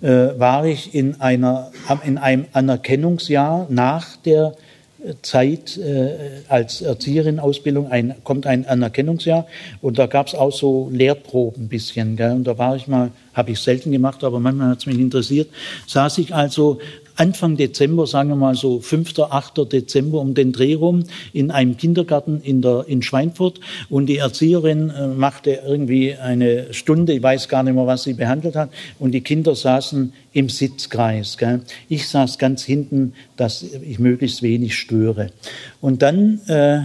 äh, 0.02 0.38
war 0.38 0.66
ich 0.66 0.94
in, 0.94 1.20
einer, 1.20 1.70
in 2.04 2.18
einem 2.18 2.46
Anerkennungsjahr 2.52 3.66
nach 3.70 4.16
der 4.16 4.54
Zeit 5.22 5.76
äh, 5.76 6.42
als 6.48 6.80
Erzieherin 6.80 7.38
Ausbildung 7.38 7.90
ein, 7.90 8.14
kommt 8.24 8.46
ein 8.46 8.66
Anerkennungsjahr 8.66 9.46
und 9.82 9.98
da 9.98 10.06
gab 10.06 10.26
es 10.26 10.34
auch 10.34 10.52
so 10.52 10.88
Lehrproben 10.92 11.64
ein 11.64 11.68
bisschen. 11.68 12.16
Gell? 12.16 12.32
Und 12.32 12.44
da 12.44 12.58
war 12.58 12.76
ich 12.76 12.88
mal, 12.88 13.10
habe 13.34 13.50
ich 13.50 13.60
selten 13.60 13.92
gemacht, 13.92 14.24
aber 14.24 14.40
manchmal 14.40 14.70
hat 14.70 14.78
es 14.78 14.86
mich 14.86 14.98
interessiert, 14.98 15.48
saß 15.86 16.18
ich 16.18 16.34
also 16.34 16.78
Anfang 17.16 17.56
Dezember, 17.56 18.06
sagen 18.06 18.28
wir 18.28 18.36
mal 18.36 18.54
so 18.54 18.80
5., 18.80 19.18
8. 19.18 19.72
Dezember 19.72 20.20
um 20.20 20.34
den 20.34 20.52
Dreh 20.52 20.74
rum 20.74 21.04
in 21.32 21.50
einem 21.50 21.76
Kindergarten 21.76 22.40
in, 22.42 22.62
der, 22.62 22.84
in 22.86 23.02
Schweinfurt 23.02 23.60
und 23.88 24.06
die 24.06 24.18
Erzieherin 24.18 24.90
äh, 24.90 25.08
machte 25.08 25.60
irgendwie 25.66 26.14
eine 26.14 26.72
Stunde, 26.72 27.14
ich 27.14 27.22
weiß 27.22 27.48
gar 27.48 27.62
nicht 27.62 27.74
mehr, 27.74 27.86
was 27.86 28.04
sie 28.04 28.14
behandelt 28.14 28.56
hat 28.56 28.70
und 28.98 29.12
die 29.12 29.22
Kinder 29.22 29.54
saßen 29.54 30.12
im 30.32 30.48
Sitzkreis. 30.48 31.38
Gell. 31.38 31.62
Ich 31.88 32.08
saß 32.08 32.38
ganz 32.38 32.62
hinten, 32.62 33.14
dass 33.36 33.62
ich 33.62 33.98
möglichst 33.98 34.42
wenig 34.42 34.76
störe. 34.76 35.30
Und 35.80 36.02
dann 36.02 36.40
äh, 36.46 36.82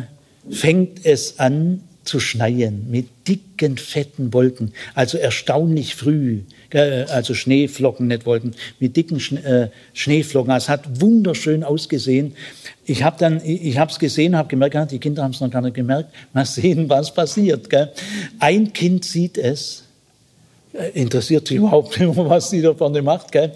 fängt 0.50 1.06
es 1.06 1.40
an 1.40 1.82
zu 2.04 2.20
schneien 2.20 2.90
mit 2.90 3.08
dicken, 3.28 3.78
fetten 3.78 4.34
Wolken, 4.34 4.74
also 4.96 5.18
erstaunlich 5.18 5.96
früh 5.96 6.42
also 6.74 7.34
Schneeflocken, 7.34 8.08
nicht 8.08 8.26
Wolken, 8.26 8.56
mit 8.80 8.96
dicken 8.96 9.18
äh, 9.38 9.70
Schneeflocken. 9.94 10.54
Es 10.54 10.70
hat 10.70 11.02
wunderschön 11.02 11.64
ausgesehen. 11.64 12.36
Ich 12.86 13.04
habe 13.04 13.18
dann, 13.20 13.42
ich 13.44 13.78
habe 13.78 13.92
es 13.92 14.00
gesehen, 14.00 14.36
habe 14.36 14.48
gemerkt, 14.48 14.92
die 14.92 15.00
Kinder 15.00 15.24
haben 15.24 15.32
es 15.32 15.42
noch 15.42 15.52
gar 15.52 15.62
nicht 15.62 15.76
gemerkt. 15.76 16.14
Mal 16.34 16.46
sehen, 16.46 16.90
was 16.90 17.14
passiert. 17.14 17.68
Ein 18.40 18.74
Kind 18.74 19.06
sieht 19.06 19.38
es, 19.38 19.84
interessiert 20.94 21.48
sich 21.48 21.58
überhaupt 21.58 22.00
nicht, 22.00 22.10
was 22.16 22.50
die 22.50 22.62
da 22.62 22.74
vorne 22.74 23.02
macht. 23.02 23.32
Gell? 23.32 23.52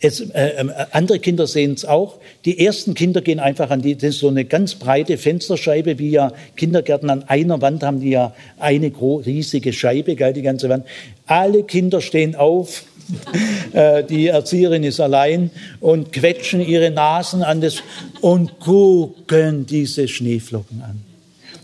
Es, 0.00 0.20
äh, 0.20 0.48
äh, 0.56 0.68
andere 0.92 1.18
Kinder 1.18 1.46
sehen 1.46 1.74
es 1.74 1.84
auch. 1.84 2.18
Die 2.44 2.64
ersten 2.64 2.94
Kinder 2.94 3.20
gehen 3.20 3.40
einfach 3.40 3.70
an 3.70 3.82
die, 3.82 3.94
das 3.94 4.10
ist 4.10 4.18
so 4.20 4.28
eine 4.28 4.44
ganz 4.44 4.74
breite 4.74 5.18
Fensterscheibe, 5.18 5.98
wie 5.98 6.10
ja 6.10 6.32
Kindergärten 6.56 7.10
an 7.10 7.24
einer 7.24 7.60
Wand 7.60 7.82
haben 7.82 8.00
die 8.00 8.10
ja 8.10 8.34
eine 8.58 8.92
riesige 9.26 9.72
Scheibe, 9.72 10.16
gell, 10.16 10.32
die 10.32 10.42
ganze 10.42 10.68
Wand. 10.68 10.86
Alle 11.26 11.64
Kinder 11.64 12.00
stehen 12.00 12.34
auf, 12.34 12.84
äh, 13.72 14.02
die 14.04 14.28
Erzieherin 14.28 14.84
ist 14.84 15.00
allein 15.00 15.50
und 15.80 16.12
quetschen 16.12 16.60
ihre 16.60 16.90
Nasen 16.90 17.42
an 17.42 17.60
das 17.60 17.82
und 18.20 18.58
gucken 18.60 19.66
diese 19.66 20.08
Schneeflocken 20.08 20.82
an. 20.82 21.02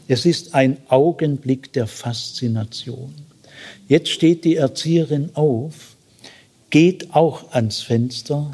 Es 0.08 0.26
ist 0.26 0.54
ein 0.54 0.76
Augenblick 0.88 1.72
der 1.72 1.86
Faszination. 1.86 3.14
Jetzt 3.90 4.10
steht 4.10 4.44
die 4.44 4.54
Erzieherin 4.54 5.30
auf, 5.34 5.96
geht 6.70 7.12
auch 7.12 7.50
ans 7.50 7.80
Fenster, 7.80 8.52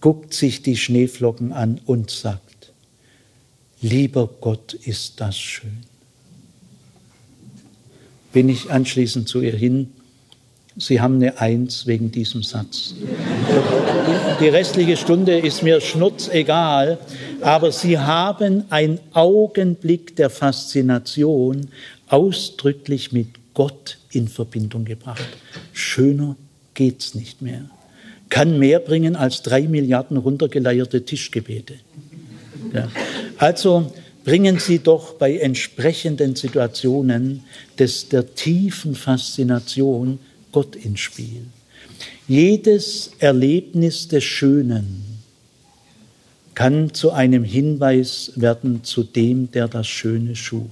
guckt 0.00 0.34
sich 0.34 0.62
die 0.62 0.76
Schneeflocken 0.76 1.52
an 1.52 1.80
und 1.86 2.10
sagt, 2.10 2.72
lieber 3.80 4.28
Gott, 4.40 4.74
ist 4.74 5.20
das 5.20 5.38
schön. 5.38 5.84
Bin 8.32 8.48
ich 8.48 8.68
anschließend 8.68 9.28
zu 9.28 9.42
ihr 9.42 9.54
hin, 9.54 9.92
Sie 10.76 11.00
haben 11.00 11.16
eine 11.16 11.38
Eins 11.38 11.86
wegen 11.86 12.10
diesem 12.10 12.42
Satz. 12.42 12.94
Die 14.40 14.48
restliche 14.48 14.96
Stunde 14.96 15.38
ist 15.38 15.62
mir 15.62 15.80
schnurzegal, 15.80 16.98
aber 17.42 17.70
Sie 17.70 17.96
haben 17.96 18.64
einen 18.70 18.98
Augenblick 19.12 20.16
der 20.16 20.30
Faszination 20.30 21.68
ausdrücklich 22.08 23.12
mit 23.12 23.28
Gott 23.54 23.98
in 24.12 24.28
Verbindung 24.28 24.84
gebracht. 24.84 25.26
Schöner 25.72 26.36
geht's 26.74 27.14
nicht 27.14 27.42
mehr. 27.42 27.68
Kann 28.28 28.58
mehr 28.58 28.80
bringen 28.80 29.16
als 29.16 29.42
drei 29.42 29.62
Milliarden 29.62 30.16
runtergeleierte 30.16 31.04
Tischgebete. 31.04 31.74
Ja. 32.72 32.90
Also 33.38 33.92
bringen 34.24 34.58
Sie 34.58 34.78
doch 34.78 35.14
bei 35.14 35.36
entsprechenden 35.38 36.36
Situationen 36.36 37.44
des, 37.78 38.08
der 38.08 38.34
tiefen 38.34 38.94
Faszination 38.94 40.18
Gott 40.52 40.76
ins 40.76 41.00
Spiel. 41.00 41.46
Jedes 42.28 43.10
Erlebnis 43.18 44.08
des 44.08 44.24
Schönen 44.24 45.12
kann 46.54 46.94
zu 46.94 47.10
einem 47.12 47.44
Hinweis 47.44 48.32
werden 48.36 48.84
zu 48.84 49.02
dem, 49.02 49.50
der 49.50 49.68
das 49.68 49.86
Schöne 49.86 50.36
schuf. 50.36 50.70